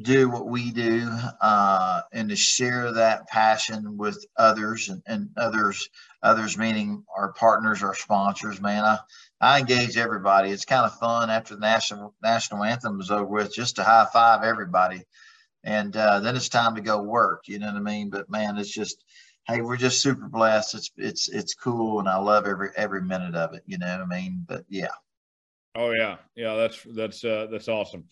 do 0.01 0.29
what 0.31 0.47
we 0.49 0.71
do 0.71 1.11
uh, 1.41 2.01
and 2.13 2.31
to 2.31 2.37
share 2.37 2.93
that 2.93 3.29
passion 3.29 3.97
with 3.99 4.25
others 4.37 4.89
and, 4.89 5.03
and 5.07 5.29
others 5.37 5.89
others 6.23 6.57
meaning 6.57 7.05
our 7.17 7.33
partners 7.33 7.83
our 7.83 7.95
sponsors 7.95 8.61
man. 8.61 8.85
I 8.85 8.99
i 9.41 9.59
engage 9.59 9.97
everybody. 9.97 10.51
It's 10.51 10.65
kind 10.65 10.87
of 10.87 10.99
fun 10.99 11.31
after 11.31 11.55
the 11.55 11.61
national 11.61 12.15
national 12.23 12.65
anthem 12.65 13.01
is 13.01 13.11
over 13.11 13.25
with 13.25 13.55
just 13.55 13.77
to 13.77 13.85
high 13.85 14.07
five 14.13 14.43
everybody. 14.43 15.03
And 15.65 15.97
uh, 15.97 16.21
then 16.21 16.35
it's 16.35 16.49
time 16.49 16.75
to 16.75 16.81
go 16.81 17.03
work 17.03 17.45
you 17.49 17.59
know 17.59 17.67
what 17.67 17.77
i 17.77 17.81
mean? 17.81 18.11
But 18.11 18.31
man 18.31 18.59
it's 18.59 18.73
just 18.73 19.05
hey 19.47 19.61
we're 19.61 19.77
just 19.77 20.03
super 20.03 20.29
blessed. 20.29 20.75
It's 20.75 20.91
it's 20.97 21.29
it's 21.29 21.55
cool 21.55 21.99
and 21.99 22.09
i 22.09 22.17
love 22.19 22.47
every 22.47 22.71
every 22.77 23.03
minute 23.03 23.35
of 23.35 23.55
it 23.55 23.63
you 23.67 23.79
know 23.79 23.87
what 23.87 24.01
i 24.01 24.21
mean? 24.21 24.45
But 24.47 24.65
yeah. 24.69 24.95
Oh 25.75 25.91
yeah. 25.93 26.17
Yeah 26.37 26.55
that's 26.57 26.87
that's 26.95 27.25
uh 27.25 27.49
that's 27.51 27.69
awesome. 27.69 28.05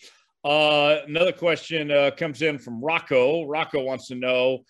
Uh, 0.42 1.00
another 1.06 1.32
question 1.32 1.90
uh, 1.90 2.10
comes 2.16 2.40
in 2.42 2.58
from 2.58 2.82
Rocco. 2.82 3.44
Rocco 3.44 3.82
wants 3.82 4.08
to 4.08 4.14
know 4.14 4.60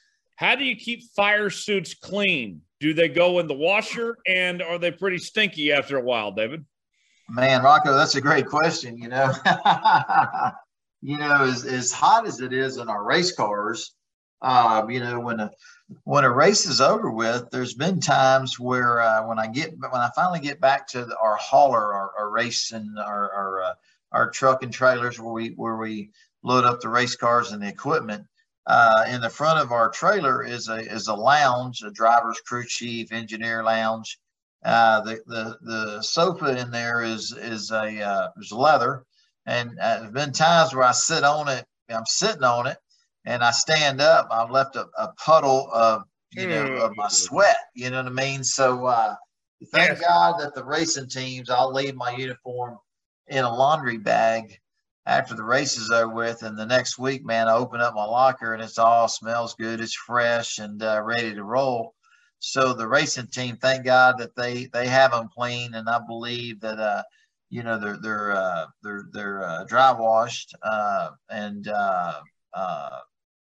how 0.40 0.54
do 0.54 0.64
you 0.64 0.74
keep 0.74 1.02
fire 1.14 1.50
suits 1.50 1.92
clean? 1.92 2.62
Do 2.80 2.94
they 2.94 3.08
go 3.08 3.40
in 3.40 3.46
the 3.46 3.52
washer 3.52 4.16
and 4.26 4.62
are 4.62 4.78
they 4.78 4.90
pretty 4.90 5.18
stinky 5.18 5.70
after 5.70 5.98
a 5.98 6.02
while, 6.02 6.32
David? 6.32 6.64
Man, 7.28 7.62
Rocco, 7.62 7.92
that's 7.92 8.14
a 8.14 8.22
great 8.22 8.46
question. 8.46 8.96
You 8.96 9.08
know, 9.08 9.30
you 11.02 11.18
know, 11.18 11.44
as, 11.44 11.66
as 11.66 11.92
hot 11.92 12.26
as 12.26 12.40
it 12.40 12.54
is 12.54 12.78
in 12.78 12.88
our 12.88 13.04
race 13.04 13.32
cars, 13.32 13.94
um, 14.40 14.90
you 14.90 15.00
know, 15.00 15.20
when 15.20 15.40
a 15.40 15.50
when 16.04 16.24
a 16.24 16.30
race 16.30 16.64
is 16.64 16.80
over 16.80 17.10
with, 17.10 17.50
there's 17.50 17.74
been 17.74 18.00
times 18.00 18.58
where 18.58 19.02
uh, 19.02 19.26
when 19.26 19.38
I 19.38 19.46
get 19.46 19.78
when 19.78 20.00
I 20.00 20.08
finally 20.16 20.40
get 20.40 20.58
back 20.58 20.88
to 20.88 21.04
the, 21.04 21.18
our 21.18 21.36
hauler, 21.36 21.92
our, 21.92 22.12
our 22.16 22.30
race 22.30 22.72
and 22.72 22.98
our, 22.98 23.30
our 23.30 23.62
uh, 23.62 23.74
our 24.12 24.30
truck 24.30 24.62
and 24.62 24.72
trailers 24.72 25.20
where 25.20 25.34
we 25.34 25.48
where 25.50 25.76
we 25.76 26.12
load 26.42 26.64
up 26.64 26.80
the 26.80 26.88
race 26.88 27.14
cars 27.14 27.52
and 27.52 27.62
the 27.62 27.68
equipment. 27.68 28.24
Uh, 28.66 29.04
in 29.08 29.20
the 29.20 29.30
front 29.30 29.58
of 29.58 29.72
our 29.72 29.88
trailer 29.88 30.44
is 30.44 30.68
a 30.68 30.76
is 30.76 31.08
a 31.08 31.14
lounge, 31.14 31.82
a 31.82 31.90
driver's 31.90 32.40
crew 32.40 32.64
chief 32.64 33.10
engineer 33.12 33.62
lounge. 33.62 34.18
Uh, 34.64 35.00
the 35.00 35.20
the 35.26 35.58
the 35.62 36.02
sofa 36.02 36.60
in 36.60 36.70
there 36.70 37.02
is 37.02 37.32
is 37.32 37.70
a 37.70 38.02
uh, 38.02 38.28
is 38.36 38.52
leather, 38.52 39.04
and 39.46 39.78
uh, 39.80 40.00
there's 40.00 40.12
been 40.12 40.32
times 40.32 40.74
where 40.74 40.84
I 40.84 40.92
sit 40.92 41.24
on 41.24 41.48
it. 41.48 41.64
I'm 41.88 42.06
sitting 42.06 42.44
on 42.44 42.66
it, 42.66 42.76
and 43.24 43.42
I 43.42 43.50
stand 43.50 44.00
up. 44.00 44.28
I've 44.30 44.50
left 44.50 44.76
a, 44.76 44.86
a 44.98 45.08
puddle 45.14 45.70
of 45.72 46.04
you 46.32 46.46
know 46.46 46.74
of 46.74 46.92
my 46.96 47.08
sweat. 47.08 47.56
You 47.74 47.88
know 47.90 48.02
what 48.02 48.12
I 48.12 48.14
mean? 48.14 48.44
So 48.44 48.84
uh, 48.84 49.14
thank 49.72 49.98
yes. 49.98 50.00
God 50.02 50.40
that 50.40 50.54
the 50.54 50.64
racing 50.64 51.08
teams. 51.08 51.48
I'll 51.48 51.72
leave 51.72 51.94
my 51.96 52.10
uniform 52.10 52.76
in 53.26 53.42
a 53.42 53.52
laundry 53.52 53.96
bag 53.96 54.59
after 55.06 55.34
the 55.34 55.44
race 55.44 55.76
is 55.76 55.90
over 55.90 56.14
with. 56.14 56.42
And 56.42 56.58
the 56.58 56.66
next 56.66 56.98
week, 56.98 57.24
man, 57.24 57.48
I 57.48 57.54
open 57.54 57.80
up 57.80 57.94
my 57.94 58.04
locker 58.04 58.54
and 58.54 58.62
it's 58.62 58.78
all 58.78 59.08
smells 59.08 59.54
good. 59.54 59.80
It's 59.80 59.94
fresh 59.94 60.58
and 60.58 60.82
uh, 60.82 61.02
ready 61.02 61.34
to 61.34 61.44
roll. 61.44 61.94
So 62.38 62.72
the 62.72 62.88
racing 62.88 63.26
team, 63.28 63.56
thank 63.56 63.84
God 63.84 64.16
that 64.18 64.34
they 64.34 64.66
they 64.72 64.86
have 64.88 65.10
them 65.10 65.28
clean, 65.34 65.74
and 65.74 65.88
I 65.88 66.00
believe 66.06 66.60
that 66.60 66.78
uh, 66.78 67.02
you 67.50 67.62
know 67.62 67.78
they're 67.78 67.98
they're 68.00 68.32
uh, 68.32 68.66
they're 68.82 69.04
they're 69.12 69.44
uh, 69.44 69.64
dry 69.64 69.92
washed 69.92 70.54
uh, 70.62 71.10
and 71.28 71.68
uh, 71.68 72.20
uh, 72.54 72.98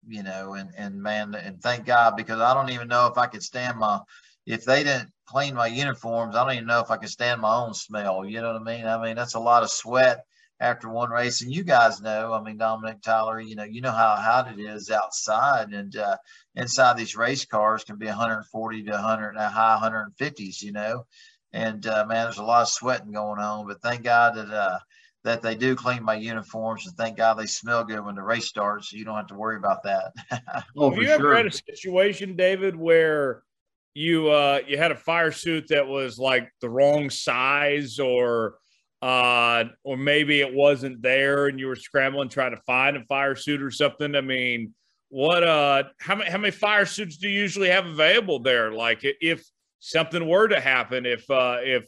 you 0.06 0.24
know 0.24 0.56
and 0.56 0.72
and 0.78 1.02
man 1.02 1.36
and 1.36 1.62
thank 1.62 1.86
God 1.86 2.18
because 2.18 2.41
I 2.41 2.54
don't 2.54 2.70
even 2.70 2.89
know 2.89 3.08
if 3.08 3.18
I 3.18 3.28
could 3.28 3.43
stand 3.43 3.78
my 3.78 4.02
if 4.45 4.66
they 4.66 4.84
didn't 4.84 5.12
clean 5.26 5.56
my 5.56 5.68
uniforms, 5.68 6.36
I 6.36 6.43
don't 6.43 6.56
even 6.56 6.68
know 6.68 6.82
if 6.82 6.91
I 6.91 6.97
could 6.97 7.10
stand 7.10 7.39
my 7.39 7.56
own 7.56 7.74
smell. 7.74 8.26
You 8.26 8.41
know 8.41 8.52
what 8.52 8.62
I 8.62 8.78
mean? 8.78 8.86
I 8.86 9.02
mean, 9.02 9.16
that's 9.16 9.36
a 9.36 9.39
lot 9.39 9.64
of 9.64 9.72
sweat 9.72 10.26
after 10.62 10.88
one 10.88 11.09
race. 11.09 11.41
And 11.41 11.51
you 11.51 11.64
guys 11.64 12.01
know, 12.01 12.34
I 12.34 12.41
mean, 12.41 12.57
Dominic 12.57 13.01
Tyler, 13.01 13.39
you 13.39 13.55
know, 13.55 13.64
you 13.64 13.82
know 13.82 13.91
how 13.91 14.16
hot 14.16 14.53
it 14.53 14.62
is 14.62 14.91
outside 14.91 15.74
and 15.74 15.93
uh, 15.97 16.16
inside 16.55 16.95
these 16.95 17.18
race 17.18 17.45
cars 17.45 17.84
can 17.84 17.97
be 17.97 18.05
140 18.05 18.84
to 18.84 18.91
100, 18.91 19.36
a 19.36 19.49
high 19.49 19.80
150s, 19.82 20.62
you 20.62 20.72
know. 20.72 21.07
And 21.51 21.86
uh, 21.88 22.05
man, 22.07 22.26
there's 22.26 22.38
a 22.38 22.43
lot 22.43 22.62
of 22.62 22.70
sweating 22.70 23.12
going 23.12 23.41
on, 23.41 23.68
but 23.68 23.82
thank 23.82 24.03
God 24.03 24.36
that, 24.36 24.49
uh, 24.49 24.78
that 25.24 25.41
they 25.41 25.55
do 25.55 25.76
clean 25.76 26.03
my 26.03 26.16
uniforms 26.16 26.86
and 26.86 26.95
thank 26.95 27.18
God 27.18 27.34
they 27.34 27.47
smell 27.47 27.84
good 27.84 28.05
when 28.05 28.16
the 28.16 28.24
race 28.24 28.45
starts. 28.45 28.91
So 28.91 28.97
you 28.97 29.03
don't 29.03 29.16
have 29.16 29.28
to 29.28 29.36
worry 29.36 29.57
about 29.57 29.84
that. 29.84 30.14
oh, 30.78 30.91
have 30.91 30.99
you 30.99 31.05
sure. 31.05 31.16
ever 31.16 31.36
had 31.36 31.47
a 31.47 31.51
situation, 31.51 32.36
David, 32.36 32.76
where 32.76 33.41
you 33.93 34.30
uh 34.30 34.62
you 34.66 34.78
had 34.78 34.91
a 34.91 34.95
fire 34.95 35.34
suit 35.34 35.68
that 35.68 35.86
was 35.86 36.18
like 36.18 36.49
the 36.62 36.70
wrong 36.70 37.09
size 37.09 37.99
or 37.99 38.55
uh 39.02 39.64
or 39.84 39.97
maybe 39.97 40.41
it 40.41 40.54
wasn't 40.54 41.02
there 41.02 41.47
and 41.47 41.60
you 41.60 41.68
were 41.68 41.76
scrambling 41.76 42.30
trying 42.30 42.52
to 42.52 42.62
find 42.62 42.95
a 42.95 43.04
fire 43.06 43.36
suit 43.36 43.62
or 43.62 43.72
something. 43.72 44.16
I 44.16 44.22
mean 44.22 44.74
what 45.10 45.43
uh 45.43 45.84
how 45.99 46.16
many 46.16 46.30
how 46.30 46.38
many 46.38 46.52
fire 46.52 46.86
suits 46.86 47.18
do 47.18 47.28
you 47.28 47.39
usually 47.39 47.70
have 47.70 47.86
available 47.86 48.39
there? 48.39 48.72
Like 48.72 48.99
if 49.04 49.43
something 49.80 50.28
were 50.28 50.47
to 50.47 50.60
happen 50.60 51.06
if 51.06 51.30
uh 51.30 51.58
if 51.62 51.88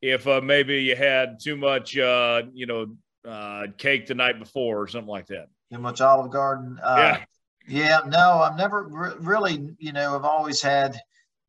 if 0.00 0.26
uh, 0.26 0.40
maybe 0.40 0.82
you 0.82 0.96
had 0.96 1.38
too 1.40 1.56
much 1.56 1.96
uh 1.98 2.42
you 2.52 2.66
know 2.66 2.96
uh 3.28 3.66
cake 3.78 4.06
the 4.06 4.14
night 4.14 4.38
before 4.38 4.82
or 4.82 4.88
something 4.88 5.10
like 5.10 5.26
that. 5.26 5.48
Too 5.72 5.78
much 5.78 6.00
olive 6.00 6.30
garden. 6.30 6.78
Uh, 6.82 6.96
yeah. 6.96 7.24
yeah 7.66 8.00
no 8.06 8.40
i've 8.40 8.56
never 8.56 8.84
re- 8.84 9.14
really 9.18 9.70
you 9.78 9.92
know 9.92 10.16
i've 10.16 10.24
always 10.24 10.60
had 10.60 10.96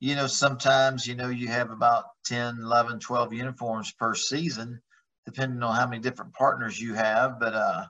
you 0.03 0.15
know, 0.15 0.27
sometimes, 0.27 1.07
you 1.07 1.15
know, 1.15 1.29
you 1.29 1.47
have 1.47 1.71
about 1.71 2.03
10, 2.25 2.57
11, 2.61 2.99
12 2.99 3.31
uniforms 3.31 3.93
per 3.93 4.13
season, 4.13 4.81
depending 5.25 5.63
on 5.63 5.75
how 5.75 5.87
many 5.87 6.01
different 6.01 6.33
partners 6.33 6.79
you 6.79 6.93
have. 6.93 7.39
But, 7.39 7.53
uh, 7.53 7.85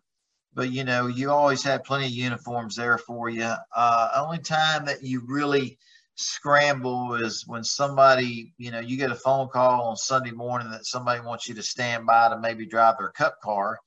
but 0.53 0.71
you 0.71 0.83
know, 0.83 1.07
you 1.07 1.31
always 1.31 1.63
had 1.63 1.83
plenty 1.83 2.05
of 2.05 2.11
uniforms 2.11 2.75
there 2.75 2.97
for 2.97 3.29
you. 3.29 3.53
Uh, 3.75 4.09
only 4.15 4.39
time 4.39 4.85
that 4.85 5.03
you 5.03 5.23
really 5.27 5.77
scramble 6.15 7.15
is 7.15 7.45
when 7.47 7.63
somebody, 7.63 8.53
you 8.57 8.71
know, 8.71 8.79
you 8.79 8.97
get 8.97 9.11
a 9.11 9.15
phone 9.15 9.49
call 9.49 9.81
on 9.83 9.97
Sunday 9.97 10.31
morning 10.31 10.69
that 10.71 10.85
somebody 10.85 11.21
wants 11.21 11.47
you 11.47 11.55
to 11.55 11.63
stand 11.63 12.05
by 12.05 12.29
to 12.29 12.39
maybe 12.39 12.65
drive 12.65 12.97
their 12.99 13.09
cup 13.09 13.41
car 13.41 13.79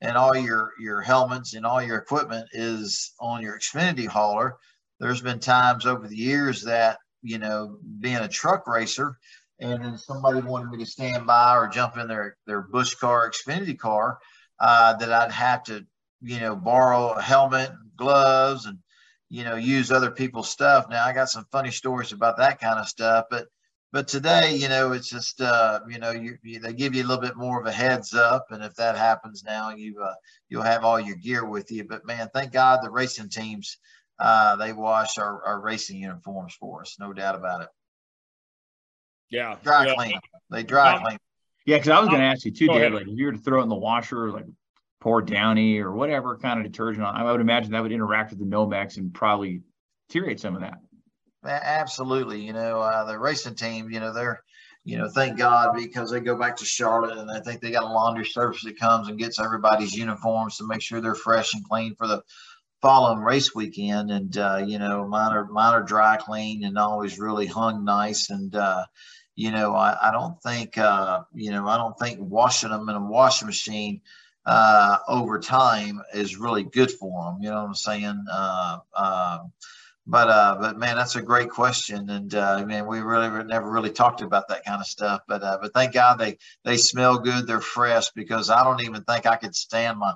and 0.00 0.16
all 0.16 0.36
your 0.36 0.72
your 0.78 1.00
helmets 1.00 1.54
and 1.54 1.66
all 1.66 1.82
your 1.82 1.98
equipment 1.98 2.48
is 2.52 3.12
on 3.20 3.42
your 3.42 3.58
Xfinity 3.58 4.06
hauler. 4.06 4.56
There's 4.98 5.22
been 5.22 5.40
times 5.40 5.86
over 5.86 6.06
the 6.08 6.16
years 6.16 6.62
that 6.62 6.98
you 7.22 7.38
know 7.38 7.78
being 8.00 8.16
a 8.16 8.28
truck 8.28 8.66
racer, 8.66 9.18
and 9.60 9.82
then 9.82 9.98
somebody 9.98 10.40
wanted 10.40 10.70
me 10.70 10.78
to 10.78 10.90
stand 10.90 11.26
by 11.26 11.56
or 11.56 11.68
jump 11.68 11.96
in 11.96 12.08
their 12.08 12.36
their 12.46 12.62
Busch 12.62 12.94
car, 12.94 13.30
Xfinity 13.30 13.78
car, 13.78 14.18
uh, 14.58 14.94
that 14.94 15.12
I'd 15.12 15.32
have 15.32 15.62
to 15.64 15.86
you 16.22 16.40
know 16.40 16.56
borrow 16.56 17.10
a 17.10 17.22
helmet, 17.22 17.70
and 17.70 17.90
gloves, 17.96 18.66
and 18.66 18.78
you 19.28 19.44
know 19.44 19.56
use 19.56 19.92
other 19.92 20.10
people's 20.10 20.50
stuff. 20.50 20.88
Now 20.88 21.04
I 21.04 21.12
got 21.12 21.30
some 21.30 21.46
funny 21.52 21.70
stories 21.70 22.12
about 22.12 22.38
that 22.38 22.60
kind 22.60 22.78
of 22.78 22.88
stuff, 22.88 23.26
but 23.30 23.46
but 23.92 24.06
today, 24.06 24.54
you 24.54 24.68
know, 24.68 24.92
it's 24.92 25.10
just 25.10 25.40
uh, 25.40 25.80
you 25.88 25.98
know, 25.98 26.12
you, 26.12 26.38
you, 26.42 26.60
they 26.60 26.72
give 26.72 26.94
you 26.94 27.02
a 27.02 27.06
little 27.08 27.22
bit 27.22 27.36
more 27.36 27.60
of 27.60 27.66
a 27.66 27.72
heads 27.72 28.14
up, 28.14 28.46
and 28.50 28.62
if 28.62 28.74
that 28.76 28.96
happens 28.96 29.42
now, 29.44 29.70
you 29.70 30.00
uh, 30.02 30.14
you'll 30.48 30.62
have 30.62 30.84
all 30.84 31.00
your 31.00 31.16
gear 31.16 31.44
with 31.44 31.70
you. 31.72 31.84
But 31.84 32.06
man, 32.06 32.30
thank 32.32 32.52
God 32.52 32.80
the 32.82 32.90
racing 32.90 33.30
teams 33.30 33.78
uh, 34.20 34.56
they 34.56 34.72
wash 34.72 35.18
our, 35.18 35.42
our 35.44 35.60
racing 35.60 35.96
uniforms 35.96 36.54
for 36.54 36.82
us, 36.82 36.96
no 37.00 37.12
doubt 37.12 37.34
about 37.34 37.62
it. 37.62 37.68
Yeah, 39.30 39.56
dry 39.62 39.86
yeah. 39.86 39.94
clean. 39.94 40.20
They 40.50 40.62
dry 40.62 40.94
um, 40.94 41.02
clean. 41.02 41.18
Yeah, 41.66 41.76
because 41.76 41.90
I 41.90 42.00
was 42.00 42.08
going 42.08 42.20
to 42.20 42.26
ask 42.26 42.44
you 42.44 42.50
too, 42.50 42.66
Go 42.66 42.78
Dave. 42.78 42.92
Like, 42.92 43.06
if 43.06 43.16
you 43.16 43.26
were 43.26 43.32
to 43.32 43.38
throw 43.38 43.60
it 43.60 43.64
in 43.64 43.68
the 43.68 43.76
washer, 43.76 44.30
like 44.30 44.46
pour 45.00 45.22
Downy 45.22 45.78
or 45.78 45.92
whatever 45.92 46.36
kind 46.36 46.58
of 46.58 46.70
detergent 46.70 47.04
on, 47.04 47.14
I 47.14 47.30
would 47.30 47.40
imagine 47.40 47.72
that 47.72 47.82
would 47.82 47.92
interact 47.92 48.30
with 48.30 48.40
the 48.40 48.44
Nomex 48.44 48.96
and 48.96 49.12
probably 49.14 49.62
deteriorate 50.08 50.40
some 50.40 50.54
of 50.54 50.62
that. 50.62 50.78
Absolutely. 51.44 52.40
You 52.40 52.52
know, 52.52 52.80
uh, 52.80 53.04
the 53.04 53.18
racing 53.18 53.54
team, 53.54 53.90
you 53.90 54.00
know, 54.00 54.12
they're, 54.12 54.42
you 54.84 54.98
know, 54.98 55.08
thank 55.08 55.38
God 55.38 55.74
because 55.74 56.10
they 56.10 56.20
go 56.20 56.36
back 56.36 56.56
to 56.56 56.64
Charlotte 56.64 57.16
and 57.16 57.30
I 57.30 57.40
think 57.40 57.60
they 57.60 57.70
got 57.70 57.84
a 57.84 57.92
laundry 57.92 58.26
service 58.26 58.62
that 58.64 58.78
comes 58.78 59.08
and 59.08 59.18
gets 59.18 59.40
everybody's 59.40 59.94
uniforms 59.94 60.56
to 60.56 60.66
make 60.66 60.82
sure 60.82 61.00
they're 61.00 61.14
fresh 61.14 61.54
and 61.54 61.64
clean 61.64 61.94
for 61.94 62.06
the 62.06 62.22
following 62.82 63.20
race 63.20 63.54
weekend. 63.54 64.10
And, 64.10 64.36
uh, 64.36 64.62
you 64.66 64.78
know, 64.78 65.06
mine 65.06 65.32
are, 65.32 65.46
mine 65.46 65.74
are 65.74 65.82
dry 65.82 66.16
clean 66.16 66.64
and 66.64 66.76
always 66.76 67.18
really 67.18 67.46
hung 67.46 67.84
nice. 67.84 68.30
And, 68.30 68.54
uh, 68.54 68.84
you 69.40 69.50
know, 69.50 69.74
I, 69.74 69.96
I 70.08 70.12
don't 70.12 70.38
think, 70.42 70.76
uh, 70.76 71.22
you 71.32 71.50
know, 71.50 71.66
I 71.66 71.78
don't 71.78 71.98
think 71.98 72.18
washing 72.20 72.68
them 72.68 72.90
in 72.90 72.94
a 72.94 73.00
washing 73.00 73.46
machine 73.46 74.02
uh, 74.44 74.98
over 75.08 75.38
time 75.38 76.02
is 76.12 76.36
really 76.36 76.62
good 76.62 76.90
for 76.90 77.24
them. 77.24 77.42
You 77.42 77.48
know 77.48 77.62
what 77.62 77.68
I'm 77.68 77.74
saying? 77.74 78.22
Uh, 78.30 78.78
um, 78.94 79.52
but 80.06 80.28
uh, 80.28 80.56
but 80.60 80.78
man, 80.78 80.96
that's 80.96 81.16
a 81.16 81.22
great 81.22 81.48
question, 81.48 82.10
and 82.10 82.34
uh, 82.34 82.66
man, 82.66 82.86
we 82.86 83.00
really 83.00 83.44
never 83.44 83.70
really 83.70 83.90
talked 83.90 84.20
about 84.20 84.48
that 84.48 84.64
kind 84.66 84.80
of 84.80 84.86
stuff. 84.86 85.22
But 85.26 85.42
uh, 85.42 85.56
but 85.62 85.72
thank 85.72 85.94
God 85.94 86.18
they 86.18 86.36
they 86.64 86.76
smell 86.76 87.18
good, 87.18 87.46
they're 87.46 87.62
fresh 87.62 88.10
because 88.10 88.50
I 88.50 88.62
don't 88.62 88.82
even 88.82 89.04
think 89.04 89.24
I 89.24 89.36
could 89.36 89.54
stand 89.54 89.98
my 89.98 90.14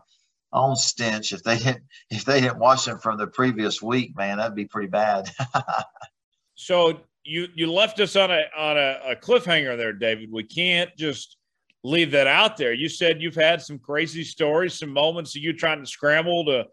own 0.53 0.77
stench 0.77 1.33
if 1.33 1.43
they 1.45 1.57
didn't 1.57 1.85
if 2.11 2.27
they 2.27 2.43
didn't 2.43 2.59
wash 2.59 2.85
them 2.85 2.99
from 2.99 3.17
the 3.17 3.27
previous 3.27 3.81
week. 3.81 4.15
Man, 4.17 4.37
that'd 4.37 4.55
be 4.55 4.67
pretty 4.67 4.89
bad. 4.89 5.31
So 6.57 7.01
you 7.25 7.49
you 7.55 7.71
left 7.73 8.01
us 8.01 8.17
on 8.17 8.31
a 8.31 8.43
on 8.57 8.77
a, 8.77 8.99
a 9.11 9.17
cliffhanger 9.17 9.77
there, 9.77 9.93
David. 9.93 10.31
We 10.31 10.45
can't 10.45 10.91
just 10.97 11.37
leave 11.83 12.11
that 12.13 12.27
out 12.27 12.57
there. 12.57 12.73
You 12.73 12.89
said 12.89 13.21
you've 13.21 13.35
had 13.35 13.61
some 13.61 13.79
crazy 13.79 14.25
stories, 14.25 14.79
some 14.79 14.91
moments 14.91 15.37
of 15.37 15.43
you 15.43 15.53
trying 15.53 15.81
to 15.81 15.87
scramble 15.87 16.45
to 16.47 16.65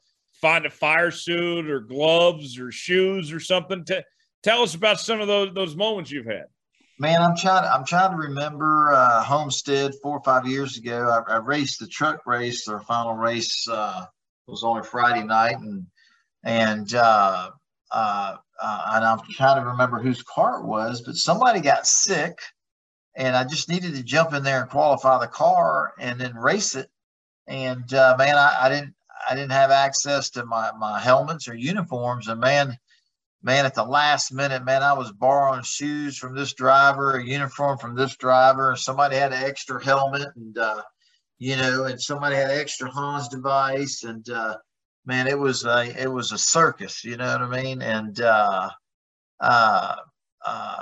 find 0.41 0.65
a 0.65 0.69
fire 0.69 1.11
suit 1.11 1.69
or 1.69 1.79
gloves 1.79 2.59
or 2.59 2.71
shoes 2.71 3.31
or 3.31 3.39
something. 3.39 3.85
T- 3.85 4.01
tell 4.43 4.61
us 4.63 4.75
about 4.75 4.99
some 4.99 5.21
of 5.21 5.27
those 5.27 5.53
those 5.53 5.75
moments 5.75 6.11
you've 6.11 6.25
had. 6.25 6.45
Man, 6.99 7.21
I'm 7.21 7.35
trying. 7.35 7.65
I'm 7.65 7.85
trying 7.85 8.11
to 8.11 8.17
remember 8.17 8.91
uh, 8.93 9.23
Homestead 9.23 9.93
four 10.03 10.17
or 10.17 10.23
five 10.23 10.45
years 10.45 10.77
ago. 10.77 11.23
I, 11.27 11.33
I 11.33 11.37
raced 11.37 11.79
the 11.79 11.87
truck 11.87 12.25
race. 12.27 12.67
Our 12.67 12.81
final 12.81 13.13
race 13.13 13.67
uh, 13.67 14.05
was 14.47 14.63
on 14.63 14.77
a 14.77 14.83
Friday 14.83 15.23
night, 15.23 15.57
and 15.57 15.87
and 16.43 16.93
uh, 16.93 17.51
uh, 17.91 18.37
uh, 18.61 18.91
and 18.93 19.05
I'm 19.05 19.19
trying 19.31 19.61
to 19.61 19.69
remember 19.69 19.99
whose 19.99 20.23
car 20.23 20.59
it 20.59 20.65
was, 20.65 21.01
but 21.01 21.15
somebody 21.15 21.61
got 21.61 21.87
sick, 21.87 22.39
and 23.15 23.35
I 23.35 23.43
just 23.43 23.69
needed 23.69 23.95
to 23.95 24.03
jump 24.03 24.33
in 24.33 24.43
there 24.43 24.61
and 24.61 24.69
qualify 24.69 25.19
the 25.19 25.27
car 25.27 25.93
and 25.99 26.19
then 26.19 26.35
race 26.35 26.75
it. 26.75 26.89
And 27.47 27.91
uh, 27.93 28.15
man, 28.17 28.35
I, 28.35 28.57
I 28.61 28.69
didn't 28.69 28.93
I 29.29 29.35
didn't 29.35 29.51
have 29.51 29.71
access 29.71 30.29
to 30.31 30.45
my 30.45 30.71
my 30.77 30.99
helmets 30.99 31.47
or 31.47 31.55
uniforms, 31.55 32.27
and 32.27 32.39
man 32.39 32.77
man, 33.43 33.65
at 33.65 33.73
the 33.73 33.83
last 33.83 34.33
minute, 34.33 34.63
man, 34.63 34.83
I 34.83 34.93
was 34.93 35.11
borrowing 35.11 35.63
shoes 35.63 36.17
from 36.17 36.35
this 36.35 36.53
driver, 36.53 37.17
a 37.17 37.25
uniform 37.25 37.77
from 37.77 37.95
this 37.95 38.15
driver, 38.15 38.71
and 38.71 38.79
somebody 38.79 39.15
had 39.15 39.33
an 39.33 39.43
extra 39.43 39.83
helmet, 39.83 40.27
and 40.35 40.57
uh, 40.57 40.81
you 41.39 41.55
know, 41.55 41.85
and 41.85 41.99
somebody 41.99 42.35
had 42.35 42.51
an 42.51 42.59
extra 42.59 42.89
Hans 42.89 43.27
device, 43.29 44.03
and 44.03 44.29
uh, 44.29 44.57
man, 45.05 45.27
it 45.27 45.37
was 45.37 45.65
a 45.65 45.93
it 46.01 46.11
was 46.11 46.31
a 46.31 46.37
circus, 46.37 47.03
you 47.03 47.17
know 47.17 47.31
what 47.31 47.41
I 47.41 47.63
mean? 47.63 47.81
And 47.81 48.19
uh, 48.21 48.69
uh, 49.39 49.95
uh, 50.45 50.79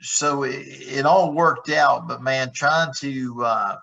so 0.00 0.42
it, 0.44 0.66
it 0.66 1.06
all 1.06 1.32
worked 1.32 1.70
out, 1.70 2.08
but 2.08 2.22
man, 2.22 2.52
trying 2.54 2.92
to 3.00 3.44
uh, 3.44 3.76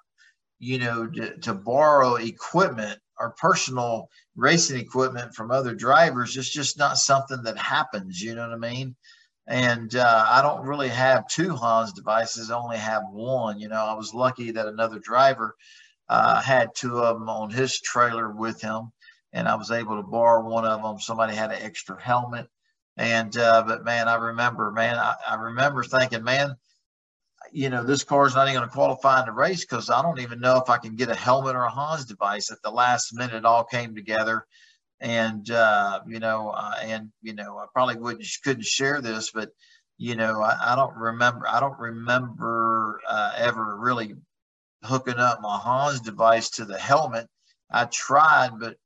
you 0.60 0.78
know 0.78 1.08
to, 1.08 1.38
to 1.38 1.54
borrow 1.54 2.16
equipment 2.16 3.00
or 3.20 3.32
personal 3.32 4.10
racing 4.36 4.80
equipment 4.80 5.34
from 5.34 5.52
other 5.52 5.74
drivers 5.74 6.38
it's 6.38 6.50
just 6.50 6.78
not 6.78 6.98
something 6.98 7.42
that 7.44 7.58
happens 7.58 8.22
you 8.22 8.36
know 8.36 8.48
what 8.48 8.54
i 8.54 8.58
mean? 8.58 8.96
And 9.48 9.96
uh, 9.96 10.26
i 10.28 10.42
don't 10.42 10.66
really 10.68 10.90
have 10.90 11.28
two 11.28 11.56
hans 11.56 11.94
devices 11.94 12.52
i 12.52 12.58
only 12.58 12.78
have 12.78 13.04
one 13.12 13.60
you 13.60 13.70
know? 13.70 13.84
I 13.84 13.94
was 13.94 14.14
lucky 14.14 14.52
that 14.52 14.68
another 14.68 15.00
driver 15.00 15.56
uh, 16.10 16.42
had 16.42 16.70
two 16.76 17.00
of 17.00 17.20
them 17.20 17.30
on 17.30 17.50
his 17.50 17.80
trailer 17.82 18.32
with 18.32 18.62
him 18.62 18.92
and 19.34 19.48
i 19.48 19.56
was 19.56 19.72
able 19.72 19.98
to 19.98 20.08
borrow 20.08 20.48
one 20.48 20.66
of 20.66 20.82
them 20.82 21.00
somebody 21.00 21.36
had 21.36 21.52
an 21.52 21.62
extra 21.62 22.02
helmet 22.02 22.48
and 22.98 23.38
uh, 23.38 23.64
but 23.66 23.84
man 23.84 24.08
i 24.08 24.16
remember 24.16 24.72
man 24.72 24.96
I, 24.98 25.16
I 25.30 25.36
remember 25.36 25.84
thinking 25.84 26.24
man 26.24 26.56
you 27.52 27.70
know, 27.70 27.84
this 27.84 28.04
car 28.04 28.28
is 28.28 28.36
not 28.36 28.48
even 28.48 28.60
going 28.60 28.70
to 28.70 28.74
qualify 28.74 29.22
in 29.22 29.26
the 29.26 29.32
race 29.32 29.62
because 29.66 29.90
I 29.90 30.02
don't 30.02 30.20
even 30.20 30.40
know 30.40 30.58
if 30.58 30.70
I 30.70 30.78
can 30.78 30.96
get 30.96 31.10
a 31.10 31.16
helmet 31.16 31.56
or 31.56 31.64
a 31.64 31.70
Hans 31.70 32.06
device. 32.06 32.52
At 32.52 32.62
the 32.62 32.72
last 32.72 33.14
minute, 33.14 33.36
it 33.36 33.46
all 33.46 33.64
came 33.64 33.96
together, 33.96 34.46
and 35.00 35.50
uh, 35.50 36.02
you 36.08 36.20
know, 36.20 36.50
uh, 36.50 36.76
and 36.82 37.12
you 37.22 37.34
know, 37.34 37.58
I 37.58 37.66
probably 37.74 37.96
wouldn't 37.96 38.26
couldn't 38.44 38.66
share 38.66 39.02
this, 39.02 39.32
but 39.32 39.50
you 39.98 40.16
know, 40.16 40.42
I, 40.42 40.74
I 40.74 40.76
don't 40.76 40.96
remember. 40.96 41.48
I 41.48 41.60
don't 41.60 41.80
remember 41.80 43.02
uh, 43.08 43.34
ever 43.38 43.78
really 43.78 44.16
hooking 44.84 45.18
up 45.18 45.42
my 45.42 45.58
Hans 45.58 46.02
device 46.02 46.52
to 46.52 46.66
the 46.66 46.78
helmet. 46.78 47.28
I 47.72 47.86
tried, 47.86 48.60
but 48.60 48.78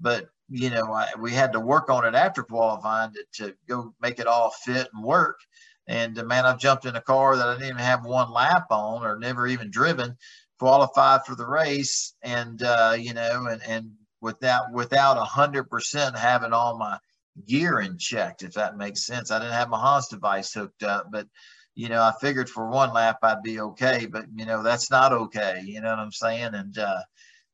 but 0.00 0.28
you 0.48 0.70
know, 0.70 0.92
I, 0.92 1.08
we 1.18 1.30
had 1.32 1.52
to 1.52 1.60
work 1.60 1.88
on 1.90 2.04
it 2.04 2.14
after 2.14 2.42
qualifying 2.42 3.12
to, 3.12 3.24
to 3.44 3.54
go 3.68 3.94
make 4.00 4.18
it 4.18 4.26
all 4.26 4.50
fit 4.50 4.88
and 4.92 5.04
work. 5.04 5.38
And 5.86 6.18
uh, 6.18 6.24
man, 6.24 6.44
I've 6.44 6.58
jumped 6.58 6.86
in 6.86 6.96
a 6.96 7.00
car 7.00 7.36
that 7.36 7.48
I 7.48 7.52
didn't 7.54 7.68
even 7.68 7.78
have 7.78 8.04
one 8.04 8.30
lap 8.32 8.66
on 8.70 9.04
or 9.04 9.18
never 9.18 9.46
even 9.46 9.70
driven, 9.70 10.16
qualified 10.58 11.24
for 11.24 11.36
the 11.36 11.46
race, 11.46 12.14
and 12.22 12.62
uh, 12.62 12.96
you 12.98 13.14
know, 13.14 13.46
and 13.50 13.62
and 13.66 13.92
without 14.20 14.72
without 14.72 15.16
a 15.16 15.24
hundred 15.24 15.64
percent 15.70 16.16
having 16.16 16.52
all 16.52 16.78
my 16.78 16.98
gear 17.46 17.80
in 17.80 17.98
checked, 17.98 18.42
if 18.42 18.52
that 18.54 18.76
makes 18.76 19.06
sense. 19.06 19.30
I 19.30 19.38
didn't 19.38 19.54
have 19.54 19.68
my 19.68 19.78
Hans 19.78 20.08
device 20.08 20.52
hooked 20.52 20.82
up, 20.82 21.06
but 21.10 21.26
you 21.74 21.88
know, 21.88 22.02
I 22.02 22.12
figured 22.20 22.50
for 22.50 22.68
one 22.68 22.92
lap 22.92 23.18
I'd 23.22 23.42
be 23.42 23.60
okay, 23.60 24.06
but 24.06 24.26
you 24.34 24.44
know, 24.46 24.62
that's 24.62 24.90
not 24.90 25.12
okay. 25.12 25.62
You 25.64 25.80
know 25.80 25.90
what 25.90 25.98
I'm 25.98 26.12
saying? 26.12 26.54
And 26.54 26.76
uh, 26.76 27.00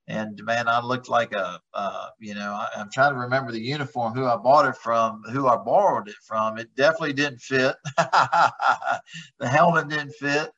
and 0.08 0.40
man, 0.44 0.68
I 0.68 0.80
looked 0.80 1.08
like 1.08 1.32
a, 1.32 1.60
uh, 1.74 2.08
you 2.20 2.34
know, 2.34 2.52
I, 2.52 2.68
I'm 2.76 2.90
trying 2.92 3.12
to 3.12 3.18
remember 3.18 3.50
the 3.50 3.60
uniform, 3.60 4.14
who 4.14 4.26
I 4.26 4.36
bought 4.36 4.68
it 4.68 4.76
from, 4.76 5.22
who 5.32 5.48
I 5.48 5.56
borrowed 5.56 6.08
it 6.08 6.14
from. 6.24 6.58
It 6.58 6.74
definitely 6.76 7.14
didn't 7.14 7.40
fit. 7.40 7.74
the 7.96 9.48
helmet 9.48 9.88
didn't 9.88 10.12
fit. 10.12 10.50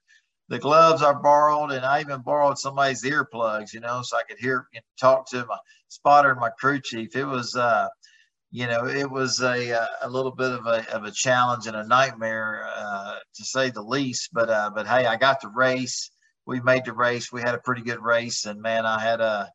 The 0.50 0.58
gloves 0.58 1.02
I 1.02 1.12
borrowed, 1.12 1.72
and 1.72 1.84
I 1.84 2.00
even 2.00 2.22
borrowed 2.22 2.58
somebody's 2.58 3.04
earplugs, 3.04 3.72
you 3.72 3.80
know, 3.80 4.00
so 4.02 4.16
I 4.16 4.22
could 4.22 4.38
hear, 4.38 4.66
know, 4.74 4.80
talk 5.00 5.28
to 5.30 5.44
my 5.46 5.56
spotter 5.88 6.30
and 6.30 6.40
my 6.40 6.50
crew 6.58 6.80
chief. 6.82 7.16
It 7.16 7.24
was, 7.24 7.54
uh, 7.56 7.88
you 8.50 8.66
know, 8.66 8.86
it 8.86 9.10
was 9.10 9.40
a 9.42 9.78
uh, 9.82 9.86
a 10.02 10.08
little 10.10 10.32
bit 10.32 10.52
of 10.52 10.66
a 10.66 10.90
of 10.94 11.04
a 11.04 11.10
challenge 11.10 11.66
and 11.66 11.76
a 11.76 11.86
nightmare, 11.86 12.66
uh, 12.74 13.16
to 13.36 13.44
say 13.44 13.70
the 13.70 13.82
least. 13.82 14.30
But 14.32 14.50
uh, 14.50 14.70
but 14.74 14.86
hey, 14.86 15.06
I 15.06 15.16
got 15.16 15.40
to 15.42 15.48
race 15.48 16.10
we 16.48 16.60
made 16.60 16.86
the 16.86 16.94
race. 16.94 17.30
We 17.30 17.42
had 17.42 17.54
a 17.54 17.58
pretty 17.58 17.82
good 17.82 18.02
race, 18.02 18.46
and 18.46 18.60
man, 18.60 18.86
I 18.86 18.98
had 18.98 19.20
a 19.20 19.52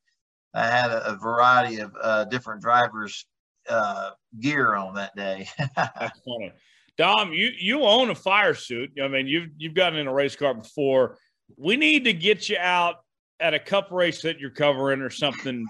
I 0.54 0.68
had 0.68 0.92
a, 0.92 1.18
variety 1.20 1.80
of 1.80 1.92
uh, 2.00 2.26
different 2.26 2.62
drivers' 2.62 3.26
uh, 3.68 4.12
gear 4.40 4.76
on 4.76 4.94
that 4.94 5.16
day. 5.16 5.48
That's 5.76 6.20
funny. 6.20 6.52
Dom, 6.96 7.34
you 7.34 7.50
you 7.58 7.82
own 7.82 8.12
a 8.12 8.16
fire 8.16 8.54
suit. 8.54 8.92
I 9.04 9.08
mean, 9.08 9.26
you've 9.26 9.50
you've 9.58 9.74
gotten 9.74 9.98
in 9.98 10.06
a 10.06 10.14
race 10.14 10.36
car 10.36 10.54
before. 10.54 11.18
We 11.58 11.76
need 11.78 12.04
to 12.04 12.14
get 12.14 12.48
you 12.48 12.58
out 12.60 12.98
at 13.40 13.56
a 13.56 13.60
cup 13.60 13.92
race 13.92 14.22
that 14.22 14.40
you're 14.40 14.52
covering 14.52 15.02
or 15.02 15.10
something 15.10 15.66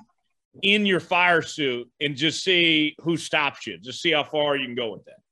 in 0.61 0.85
your 0.85 0.99
fire 0.99 1.41
suit 1.41 1.89
and 2.01 2.17
just 2.17 2.43
see 2.43 2.95
who 2.99 3.15
stops 3.15 3.65
you. 3.65 3.77
Just 3.77 4.01
see 4.01 4.11
how 4.11 4.25
far 4.25 4.57
you 4.57 4.65
can 4.65 4.75
go 4.75 4.91
with 4.91 5.05
that. 5.05 5.22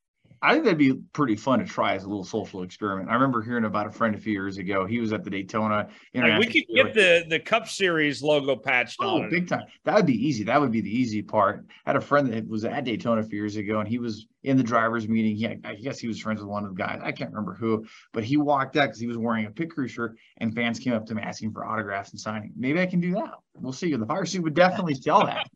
I 0.43 0.53
think 0.53 0.65
that'd 0.65 0.79
be 0.79 0.93
pretty 1.13 1.35
fun 1.35 1.59
to 1.59 1.65
try 1.65 1.93
as 1.93 2.03
a 2.03 2.07
little 2.07 2.23
social 2.23 2.63
experiment. 2.63 3.09
I 3.09 3.13
remember 3.13 3.43
hearing 3.43 3.65
about 3.65 3.85
a 3.85 3.91
friend 3.91 4.15
a 4.15 4.17
few 4.17 4.33
years 4.33 4.57
ago. 4.57 4.85
He 4.85 4.99
was 4.99 5.13
at 5.13 5.23
the 5.23 5.29
Daytona. 5.29 5.87
Like 6.15 6.39
we 6.39 6.45
could 6.47 6.75
get 6.75 6.93
the 6.95 7.25
the 7.29 7.39
Cup 7.39 7.67
Series 7.67 8.23
logo 8.23 8.55
patched 8.55 8.99
on. 9.01 9.07
oh, 9.07 9.23
on. 9.23 9.29
big 9.29 9.47
time. 9.47 9.65
That 9.83 9.95
would 9.95 10.07
be 10.07 10.15
easy. 10.15 10.43
That 10.43 10.59
would 10.59 10.71
be 10.71 10.81
the 10.81 10.89
easy 10.89 11.21
part. 11.21 11.63
I 11.85 11.91
had 11.91 11.95
a 11.95 12.01
friend 12.01 12.33
that 12.33 12.47
was 12.47 12.65
at 12.65 12.85
Daytona 12.85 13.21
a 13.21 13.23
few 13.23 13.37
years 13.37 13.55
ago, 13.55 13.79
and 13.79 13.87
he 13.87 13.99
was 13.99 14.25
in 14.43 14.57
the 14.57 14.63
drivers' 14.63 15.07
meeting. 15.07 15.35
He, 15.35 15.47
I 15.47 15.75
guess, 15.75 15.99
he 15.99 16.07
was 16.07 16.19
friends 16.19 16.41
with 16.41 16.49
one 16.49 16.63
of 16.65 16.75
the 16.75 16.75
guys. 16.75 16.99
I 17.03 17.11
can't 17.11 17.29
remember 17.29 17.53
who, 17.53 17.85
but 18.11 18.23
he 18.23 18.37
walked 18.37 18.77
out 18.77 18.87
because 18.87 18.99
he 18.99 19.07
was 19.07 19.17
wearing 19.17 19.45
a 19.45 19.51
pit 19.51 19.69
crew 19.69 19.87
shirt, 19.87 20.17
and 20.37 20.55
fans 20.55 20.79
came 20.79 20.93
up 20.93 21.05
to 21.05 21.13
him 21.13 21.19
asking 21.19 21.51
for 21.51 21.65
autographs 21.65 22.11
and 22.11 22.19
signing. 22.19 22.51
Maybe 22.55 22.81
I 22.81 22.87
can 22.87 22.99
do 22.99 23.13
that. 23.13 23.35
We'll 23.53 23.73
see. 23.73 23.95
The 23.95 24.05
fire 24.07 24.25
suit 24.25 24.41
would 24.41 24.55
definitely 24.55 24.95
sell 24.95 25.23
that. 25.25 25.47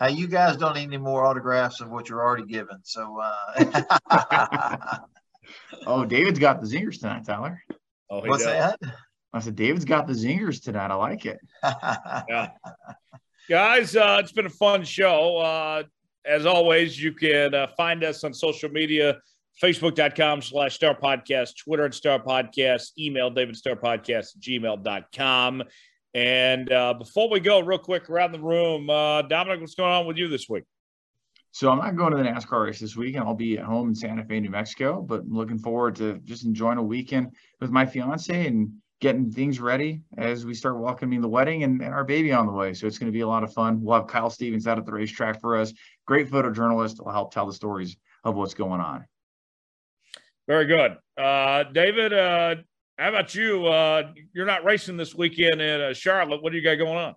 Hey, 0.00 0.12
you 0.12 0.28
guys 0.28 0.56
don't 0.56 0.76
need 0.76 0.84
any 0.84 0.96
more 0.96 1.24
autographs 1.24 1.80
of 1.80 1.90
what 1.90 2.08
you're 2.08 2.22
already 2.22 2.46
given. 2.46 2.78
So, 2.84 3.20
uh... 3.20 4.98
oh, 5.86 6.04
David's 6.04 6.38
got 6.38 6.60
the 6.60 6.66
zingers 6.66 7.00
tonight, 7.00 7.24
Tyler. 7.24 7.62
Oh, 8.10 8.20
what's 8.20 8.44
does. 8.44 8.52
that? 8.52 8.80
I 9.32 9.40
said, 9.40 9.56
David's 9.56 9.84
got 9.84 10.06
the 10.06 10.14
zingers 10.14 10.62
tonight. 10.62 10.90
I 10.90 10.94
like 10.94 11.26
it. 11.26 11.38
yeah. 11.62 12.50
Guys, 13.48 13.96
uh, 13.96 14.18
it's 14.20 14.32
been 14.32 14.46
a 14.46 14.50
fun 14.50 14.84
show. 14.84 15.38
Uh, 15.38 15.82
as 16.24 16.46
always, 16.46 17.02
you 17.02 17.12
can 17.12 17.54
uh, 17.54 17.66
find 17.76 18.04
us 18.04 18.24
on 18.24 18.32
social 18.32 18.70
media 18.70 19.18
facebook.com 19.62 20.40
slash 20.40 20.74
star 20.76 20.94
podcast, 20.94 21.56
Twitter 21.58 21.84
and 21.84 21.94
star 21.94 22.20
podcast, 22.20 22.90
email 22.98 23.28
David 23.30 23.56
Star 23.56 23.74
Podcast, 23.74 24.38
gmail.com. 24.38 25.62
And 26.18 26.72
uh, 26.72 26.94
before 26.94 27.30
we 27.30 27.38
go, 27.38 27.60
real 27.60 27.78
quick 27.78 28.10
around 28.10 28.32
the 28.32 28.40
room, 28.40 28.90
uh, 28.90 29.22
Dominic, 29.22 29.60
what's 29.60 29.76
going 29.76 29.92
on 29.92 30.04
with 30.04 30.16
you 30.16 30.26
this 30.26 30.48
week? 30.48 30.64
So 31.52 31.70
I'm 31.70 31.78
not 31.78 31.94
going 31.94 32.10
to 32.10 32.16
the 32.16 32.24
NASCAR 32.24 32.66
race 32.66 32.80
this 32.80 32.96
week, 32.96 33.14
and 33.14 33.22
I'll 33.22 33.34
be 33.34 33.56
at 33.56 33.64
home 33.64 33.90
in 33.90 33.94
Santa 33.94 34.24
Fe, 34.24 34.40
New 34.40 34.50
Mexico. 34.50 35.00
But 35.00 35.20
I'm 35.20 35.32
looking 35.32 35.60
forward 35.60 35.94
to 35.96 36.18
just 36.24 36.44
enjoying 36.44 36.78
a 36.78 36.82
weekend 36.82 37.36
with 37.60 37.70
my 37.70 37.86
fiance 37.86 38.48
and 38.48 38.72
getting 39.00 39.30
things 39.30 39.60
ready 39.60 40.00
as 40.16 40.44
we 40.44 40.54
start 40.54 40.80
welcoming 40.80 41.20
the 41.20 41.28
wedding 41.28 41.62
and, 41.62 41.80
and 41.80 41.94
our 41.94 42.02
baby 42.02 42.32
on 42.32 42.46
the 42.46 42.52
way. 42.52 42.74
So 42.74 42.88
it's 42.88 42.98
going 42.98 43.12
to 43.12 43.16
be 43.16 43.20
a 43.20 43.28
lot 43.28 43.44
of 43.44 43.52
fun. 43.52 43.80
We'll 43.80 44.00
have 44.00 44.08
Kyle 44.08 44.28
Stevens 44.28 44.66
out 44.66 44.76
at 44.76 44.86
the 44.86 44.92
racetrack 44.92 45.40
for 45.40 45.56
us. 45.56 45.72
Great 46.04 46.28
photojournalist 46.28 46.98
will 46.98 47.12
help 47.12 47.32
tell 47.32 47.46
the 47.46 47.52
stories 47.52 47.96
of 48.24 48.34
what's 48.34 48.54
going 48.54 48.80
on. 48.80 49.06
Very 50.48 50.66
good, 50.66 50.96
uh, 51.16 51.62
David. 51.62 52.12
Uh, 52.12 52.56
how 52.98 53.10
about 53.10 53.34
you? 53.34 53.66
Uh, 53.66 54.12
you're 54.32 54.46
not 54.46 54.64
racing 54.64 54.96
this 54.96 55.14
weekend 55.14 55.62
in 55.62 55.80
uh, 55.80 55.94
Charlotte. 55.94 56.42
What 56.42 56.50
do 56.50 56.58
you 56.58 56.64
got 56.64 56.76
going 56.76 56.98
on? 56.98 57.14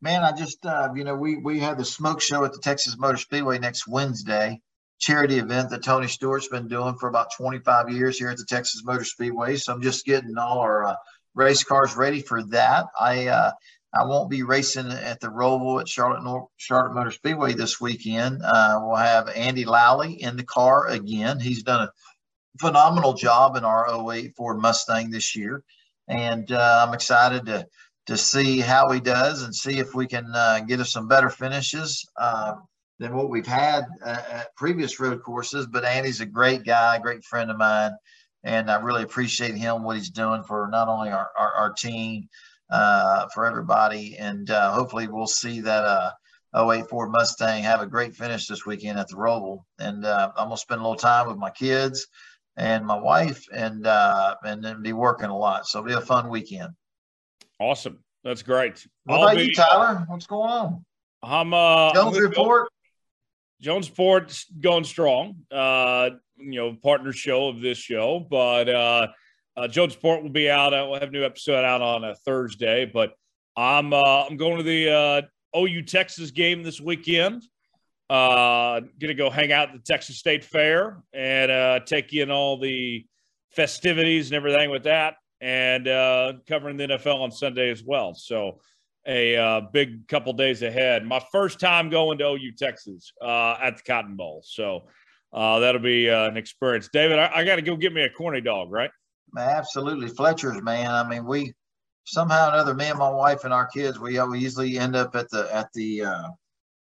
Man, 0.00 0.22
I 0.22 0.32
just 0.32 0.64
uh, 0.64 0.90
you 0.94 1.04
know 1.04 1.16
we 1.16 1.36
we 1.38 1.58
have 1.60 1.78
the 1.78 1.84
smoke 1.84 2.20
show 2.20 2.44
at 2.44 2.52
the 2.52 2.60
Texas 2.60 2.96
Motor 2.96 3.16
Speedway 3.16 3.58
next 3.58 3.88
Wednesday, 3.88 4.60
charity 5.00 5.38
event 5.38 5.70
that 5.70 5.82
Tony 5.82 6.06
Stewart's 6.06 6.48
been 6.48 6.68
doing 6.68 6.96
for 6.98 7.08
about 7.08 7.32
25 7.36 7.90
years 7.90 8.18
here 8.18 8.28
at 8.28 8.36
the 8.36 8.46
Texas 8.48 8.82
Motor 8.84 9.04
Speedway. 9.04 9.56
So 9.56 9.72
I'm 9.72 9.82
just 9.82 10.04
getting 10.04 10.38
all 10.38 10.60
our 10.60 10.84
uh, 10.84 10.94
race 11.34 11.64
cars 11.64 11.96
ready 11.96 12.22
for 12.22 12.44
that. 12.44 12.86
I 12.98 13.26
uh, 13.26 13.52
I 13.92 14.04
won't 14.04 14.30
be 14.30 14.42
racing 14.42 14.92
at 14.92 15.20
the 15.20 15.28
Roval 15.28 15.80
at 15.80 15.88
Charlotte 15.88 16.22
North, 16.22 16.48
Charlotte 16.58 16.94
Motor 16.94 17.10
Speedway 17.10 17.54
this 17.54 17.80
weekend. 17.80 18.42
Uh, 18.44 18.80
we'll 18.82 18.96
have 18.96 19.28
Andy 19.30 19.64
Lally 19.64 20.22
in 20.22 20.36
the 20.36 20.44
car 20.44 20.86
again. 20.86 21.40
He's 21.40 21.62
done 21.62 21.88
a 21.88 21.90
phenomenal 22.60 23.14
job 23.14 23.56
in 23.56 23.64
our 23.64 23.88
08 24.12 24.34
Ford 24.36 24.58
Mustang 24.58 25.10
this 25.10 25.34
year. 25.34 25.62
And 26.08 26.50
uh, 26.52 26.84
I'm 26.86 26.94
excited 26.94 27.46
to, 27.46 27.66
to 28.06 28.16
see 28.16 28.60
how 28.60 28.90
he 28.90 29.00
does 29.00 29.42
and 29.42 29.54
see 29.54 29.78
if 29.78 29.94
we 29.94 30.06
can 30.06 30.26
uh, 30.34 30.60
get 30.60 30.80
us 30.80 30.92
some 30.92 31.08
better 31.08 31.30
finishes 31.30 32.06
uh, 32.16 32.54
than 32.98 33.14
what 33.14 33.30
we've 33.30 33.46
had 33.46 33.84
uh, 34.04 34.22
at 34.30 34.56
previous 34.56 35.00
road 35.00 35.22
courses. 35.22 35.66
But 35.66 35.84
Andy's 35.84 36.20
a 36.20 36.26
great 36.26 36.64
guy, 36.64 36.98
great 36.98 37.24
friend 37.24 37.50
of 37.50 37.58
mine. 37.58 37.92
And 38.44 38.70
I 38.70 38.80
really 38.80 39.02
appreciate 39.02 39.56
him, 39.56 39.82
what 39.82 39.96
he's 39.96 40.10
doing 40.10 40.44
for 40.44 40.68
not 40.70 40.86
only 40.88 41.10
our, 41.10 41.30
our, 41.36 41.52
our 41.54 41.72
team, 41.72 42.28
uh, 42.70 43.26
for 43.34 43.44
everybody. 43.44 44.16
And 44.18 44.50
uh, 44.50 44.72
hopefully 44.72 45.08
we'll 45.08 45.26
see 45.26 45.60
that 45.62 46.12
08 46.56 46.88
Ford 46.88 47.10
Mustang 47.10 47.64
have 47.64 47.80
a 47.80 47.86
great 47.86 48.14
finish 48.14 48.46
this 48.46 48.64
weekend 48.64 49.00
at 49.00 49.08
the 49.08 49.16
Roval. 49.16 49.64
And 49.80 50.06
I'm 50.06 50.30
going 50.36 50.50
to 50.50 50.56
spend 50.56 50.80
a 50.80 50.84
little 50.84 50.96
time 50.96 51.26
with 51.26 51.38
my 51.38 51.50
kids 51.50 52.06
and 52.56 52.84
my 52.86 52.96
wife, 52.96 53.46
and 53.52 53.86
uh, 53.86 54.36
and 54.44 54.62
then 54.64 54.82
be 54.82 54.92
working 54.92 55.28
a 55.28 55.36
lot. 55.36 55.66
So 55.66 55.78
it'll 55.78 55.88
be 55.88 55.94
a 55.94 56.00
fun 56.00 56.28
weekend. 56.28 56.70
Awesome, 57.58 58.02
that's 58.24 58.42
great. 58.42 58.86
What 59.04 59.16
I'll 59.16 59.22
about 59.24 59.36
be, 59.36 59.44
you, 59.44 59.54
Tyler? 59.54 60.04
What's 60.08 60.26
going 60.26 60.50
on? 60.50 60.84
I'm 61.22 61.54
uh, 61.54 61.92
Jones 61.94 62.16
I'm 62.16 62.22
report. 62.22 62.64
Go, 62.64 62.68
Jones 63.60 63.88
report's 63.88 64.46
going 64.60 64.84
strong. 64.84 65.36
Uh, 65.50 66.10
you 66.38 66.60
know, 66.60 66.74
partner 66.82 67.12
show 67.12 67.48
of 67.48 67.60
this 67.60 67.78
show, 67.78 68.26
but 68.30 68.68
uh, 68.68 69.08
uh, 69.56 69.68
Jones 69.68 69.94
Report 69.94 70.22
will 70.22 70.30
be 70.30 70.50
out. 70.50 70.74
Uh, 70.74 70.86
we'll 70.88 71.00
have 71.00 71.08
a 71.08 71.12
new 71.12 71.24
episode 71.24 71.64
out 71.64 71.80
on 71.80 72.04
a 72.04 72.14
Thursday, 72.14 72.84
but 72.84 73.14
I'm 73.56 73.92
uh, 73.92 74.24
I'm 74.24 74.36
going 74.36 74.58
to 74.58 74.62
the 74.62 74.90
uh, 74.90 75.58
OU 75.58 75.82
Texas 75.82 76.30
game 76.30 76.62
this 76.62 76.80
weekend. 76.80 77.42
Uh, 78.08 78.80
gonna 79.00 79.14
go 79.14 79.30
hang 79.30 79.52
out 79.52 79.70
at 79.70 79.74
the 79.74 79.80
Texas 79.80 80.18
State 80.18 80.44
Fair 80.44 81.02
and 81.12 81.50
uh, 81.50 81.80
take 81.80 82.12
in 82.12 82.30
all 82.30 82.58
the 82.58 83.04
festivities 83.50 84.28
and 84.28 84.36
everything 84.36 84.70
with 84.70 84.84
that, 84.84 85.14
and 85.40 85.88
uh, 85.88 86.34
covering 86.48 86.76
the 86.76 86.86
NFL 86.86 87.20
on 87.20 87.32
Sunday 87.32 87.70
as 87.70 87.82
well. 87.82 88.14
So 88.14 88.60
a 89.06 89.36
uh, 89.36 89.60
big 89.72 90.06
couple 90.08 90.32
days 90.32 90.62
ahead. 90.62 91.04
My 91.04 91.20
first 91.32 91.60
time 91.60 91.90
going 91.90 92.18
to 92.18 92.28
OU 92.28 92.52
Texas 92.58 93.12
uh, 93.22 93.56
at 93.62 93.76
the 93.76 93.82
Cotton 93.82 94.16
Bowl, 94.16 94.42
so 94.44 94.88
uh, 95.32 95.58
that'll 95.58 95.80
be 95.80 96.08
uh, 96.08 96.28
an 96.28 96.36
experience. 96.36 96.88
David, 96.92 97.18
I, 97.18 97.30
I 97.34 97.44
got 97.44 97.56
to 97.56 97.62
go 97.62 97.76
get 97.76 97.92
me 97.92 98.02
a 98.02 98.10
corny 98.10 98.40
dog, 98.40 98.70
right? 98.70 98.90
Absolutely, 99.36 100.08
Fletcher's 100.08 100.62
man. 100.62 100.90
I 100.90 101.08
mean, 101.08 101.24
we 101.24 101.52
somehow 102.04 102.50
or 102.50 102.54
another, 102.54 102.74
me 102.74 102.86
and 102.86 102.98
my 102.98 103.10
wife 103.10 103.44
and 103.44 103.52
our 103.52 103.66
kids, 103.66 103.98
we, 103.98 104.20
we 104.22 104.38
usually 104.38 104.78
end 104.78 104.96
up 104.96 105.14
at 105.14 105.28
the 105.30 105.48
at 105.54 105.68
the 105.74 106.02
uh, 106.02 106.28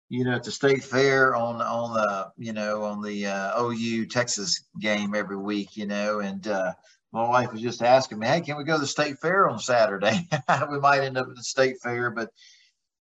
you 0.10 0.24
know, 0.24 0.34
at 0.34 0.44
the 0.44 0.52
state 0.52 0.84
fair 0.84 1.36
on 1.36 1.62
on 1.62 1.94
the 1.94 2.32
you 2.38 2.54
know 2.54 2.84
on 2.84 3.02
the 3.02 3.28
uh, 3.28 3.62
OU 3.62 4.08
Texas 4.08 4.66
game 4.80 5.14
every 5.16 5.38
week, 5.38 5.78
you 5.78 5.86
know, 5.86 6.20
and 6.20 6.48
uh, 6.48 6.74
my 7.12 7.28
wife 7.28 7.52
was 7.52 7.62
just 7.62 7.82
asking 7.82 8.20
me, 8.20 8.28
hey, 8.28 8.42
can 8.42 8.58
we 8.58 8.64
go 8.64 8.74
to 8.74 8.82
the 8.82 8.88
state 8.88 9.20
fair 9.20 9.50
on 9.50 9.60
Saturday? 9.60 10.28
we 10.72 10.80
might 10.80 11.02
end 11.02 11.18
up 11.18 11.28
at 11.30 11.36
the 11.36 11.44
state 11.44 11.78
fair, 11.82 12.10
but 12.10 12.30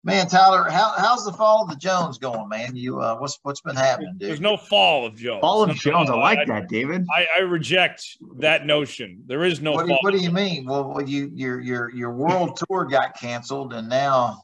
man, 0.05 0.29
Tyler, 0.29 0.69
how, 0.71 0.93
how's 0.97 1.25
the 1.25 1.33
fall 1.33 1.65
of 1.65 1.71
the 1.71 1.77
Jones 1.77 2.19
going, 2.19 2.49
man? 2.49 2.77
You 2.77 3.01
uh, 3.01 3.17
what's 3.17 3.41
what's 3.43 3.61
been 3.61 3.75
happening, 3.75 4.15
dude? 4.19 4.29
There's 4.29 4.41
no 4.41 4.57
fall 4.57 5.07
of 5.07 5.17
Jones. 5.17 5.41
Fall 5.41 5.63
of 5.63 5.69
no, 5.69 5.75
Jones, 5.75 6.11
I 6.11 6.15
like 6.15 6.39
I, 6.39 6.45
that, 6.45 6.69
David. 6.69 7.07
I, 7.13 7.27
I, 7.39 7.43
reject 7.43 8.05
that 8.39 8.67
notion. 8.67 9.23
There 9.27 9.45
is 9.45 9.61
no. 9.61 9.73
What, 9.73 9.87
do, 9.87 9.97
what 10.03 10.13
do 10.13 10.19
you 10.19 10.31
mean? 10.31 10.67
Well, 10.67 10.93
well, 10.95 11.09
you 11.09 11.31
your 11.35 11.61
your 11.61 11.91
your 11.91 12.13
world 12.13 12.61
tour 12.69 12.85
got 12.85 13.19
canceled, 13.19 13.73
and 13.73 13.89
now 13.89 14.44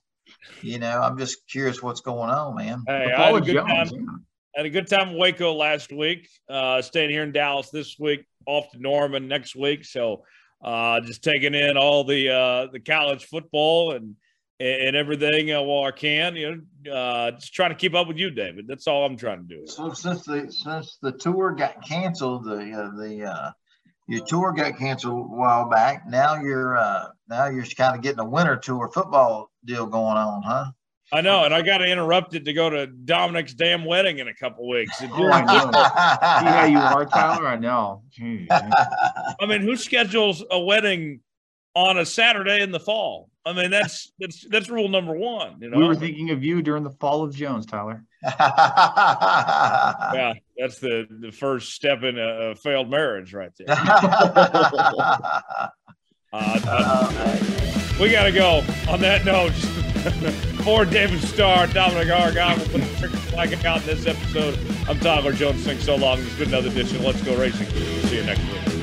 you 0.62 0.78
know, 0.78 1.00
I'm 1.00 1.18
just 1.18 1.46
curious 1.48 1.82
what's 1.82 2.00
going 2.00 2.30
on, 2.30 2.56
man. 2.56 2.82
Hey, 2.86 3.12
I 3.12 3.26
had, 3.26 3.34
a 3.34 3.40
good 3.40 3.56
time, 3.56 4.24
had 4.54 4.66
a 4.66 4.70
good 4.70 4.88
time 4.88 5.10
in 5.10 5.18
Waco 5.18 5.52
last 5.54 5.92
week. 5.92 6.28
Uh, 6.48 6.82
staying 6.82 7.10
here 7.10 7.22
in 7.22 7.32
Dallas 7.32 7.70
this 7.70 7.96
week. 7.98 8.24
Off 8.46 8.70
to 8.72 8.80
Norman 8.80 9.28
next 9.28 9.54
week. 9.54 9.84
So, 9.84 10.24
uh, 10.64 11.00
just 11.00 11.22
taking 11.22 11.54
in 11.54 11.76
all 11.76 12.04
the 12.04 12.30
uh, 12.30 12.66
the 12.72 12.80
college 12.80 13.26
football 13.26 13.92
and 13.92 14.16
and 14.60 14.94
everything 14.94 15.52
uh, 15.52 15.62
while 15.62 15.84
I 15.84 15.90
can. 15.90 16.36
You 16.36 16.62
know, 16.84 16.92
uh, 16.92 17.30
just 17.32 17.54
trying 17.54 17.70
to 17.70 17.76
keep 17.76 17.94
up 17.94 18.08
with 18.08 18.18
you, 18.18 18.30
David. 18.30 18.66
That's 18.68 18.86
all 18.86 19.04
I'm 19.04 19.16
trying 19.16 19.46
to 19.46 19.56
do. 19.56 19.66
So 19.66 19.92
since 19.92 20.24
the 20.24 20.52
since 20.52 20.98
the 21.00 21.12
tour 21.12 21.52
got 21.52 21.82
canceled, 21.86 22.44
the 22.44 22.72
uh, 22.72 22.96
the 22.96 23.24
uh, 23.24 23.50
your 24.08 24.24
tour 24.26 24.52
got 24.52 24.76
canceled 24.76 25.18
a 25.18 25.34
while 25.34 25.68
back. 25.68 26.08
Now 26.08 26.36
you're 26.36 26.76
uh, 26.76 27.06
now 27.30 27.46
you're 27.46 27.64
kind 27.64 27.96
of 27.96 28.02
getting 28.02 28.18
a 28.18 28.24
winter 28.24 28.56
tour 28.56 28.90
football 28.92 29.52
deal 29.64 29.86
going 29.86 30.16
on, 30.16 30.42
huh? 30.42 30.72
I 31.12 31.20
know, 31.22 31.44
and 31.44 31.52
I 31.52 31.62
got 31.62 31.78
to 31.78 31.86
interrupt 31.86 32.34
it 32.34 32.44
to 32.44 32.52
go 32.52 32.70
to 32.70 32.86
Dominic's 32.86 33.52
damn 33.52 33.84
wedding 33.84 34.18
in 34.18 34.28
a 34.28 34.34
couple 34.34 34.68
weeks. 34.68 35.02
oh, 35.02 35.30
I 35.30 35.40
know. 35.42 35.72
See 35.72 36.46
how 36.46 36.66
you 36.66 36.78
are, 36.78 37.04
Tyler? 37.04 37.48
I 37.48 37.56
know. 37.56 38.04
Jeez. 38.16 38.46
I 38.50 39.34
mean, 39.46 39.62
who 39.62 39.74
schedules 39.76 40.44
a 40.50 40.60
wedding 40.60 41.20
on 41.74 41.98
a 41.98 42.06
Saturday 42.06 42.62
in 42.62 42.70
the 42.70 42.78
fall? 42.78 43.28
I 43.44 43.52
mean, 43.54 43.70
that's 43.70 44.12
that's 44.20 44.46
that's 44.48 44.68
rule 44.68 44.88
number 44.88 45.14
one. 45.14 45.56
You 45.60 45.70
know, 45.70 45.78
we 45.78 45.86
were 45.86 45.96
thinking 45.96 46.30
of 46.30 46.44
you 46.44 46.62
during 46.62 46.84
the 46.84 46.90
fall 46.90 47.24
of 47.24 47.34
Jones, 47.34 47.66
Tyler. 47.66 48.04
yeah, 48.22 48.36
that's 50.58 50.78
the 50.78 51.06
the 51.08 51.32
first 51.32 51.72
step 51.72 52.02
in 52.02 52.18
a, 52.18 52.50
a 52.50 52.54
failed 52.54 52.90
marriage, 52.90 53.32
right 53.32 53.50
there. 53.58 53.66
uh, 56.32 56.60
uh, 56.66 57.38
we 58.00 58.10
got 58.10 58.24
to 58.24 58.32
go. 58.32 58.62
On 58.88 59.00
that 59.00 59.24
note. 59.24 59.52
For 60.64 60.84
David 60.84 61.20
Starr, 61.22 61.66
Dominic 61.68 62.08
Aragon, 62.08 62.58
we'll 62.58 62.68
put 62.68 62.80
the 62.80 62.96
trigger 62.98 63.16
flag 63.16 63.66
out 63.66 63.80
in 63.80 63.86
this 63.86 64.06
episode. 64.06 64.58
I'm 64.88 64.98
Tyler 65.00 65.32
Jones 65.32 65.64
saying 65.64 65.80
so 65.80 65.96
long. 65.96 66.18
This 66.18 66.28
has 66.30 66.38
been 66.38 66.48
another 66.48 66.68
edition 66.68 67.02
Let's 67.02 67.22
Go 67.22 67.36
Racing. 67.36 67.66
See 67.68 68.16
you 68.16 68.24
next 68.24 68.42
week. 68.42 68.79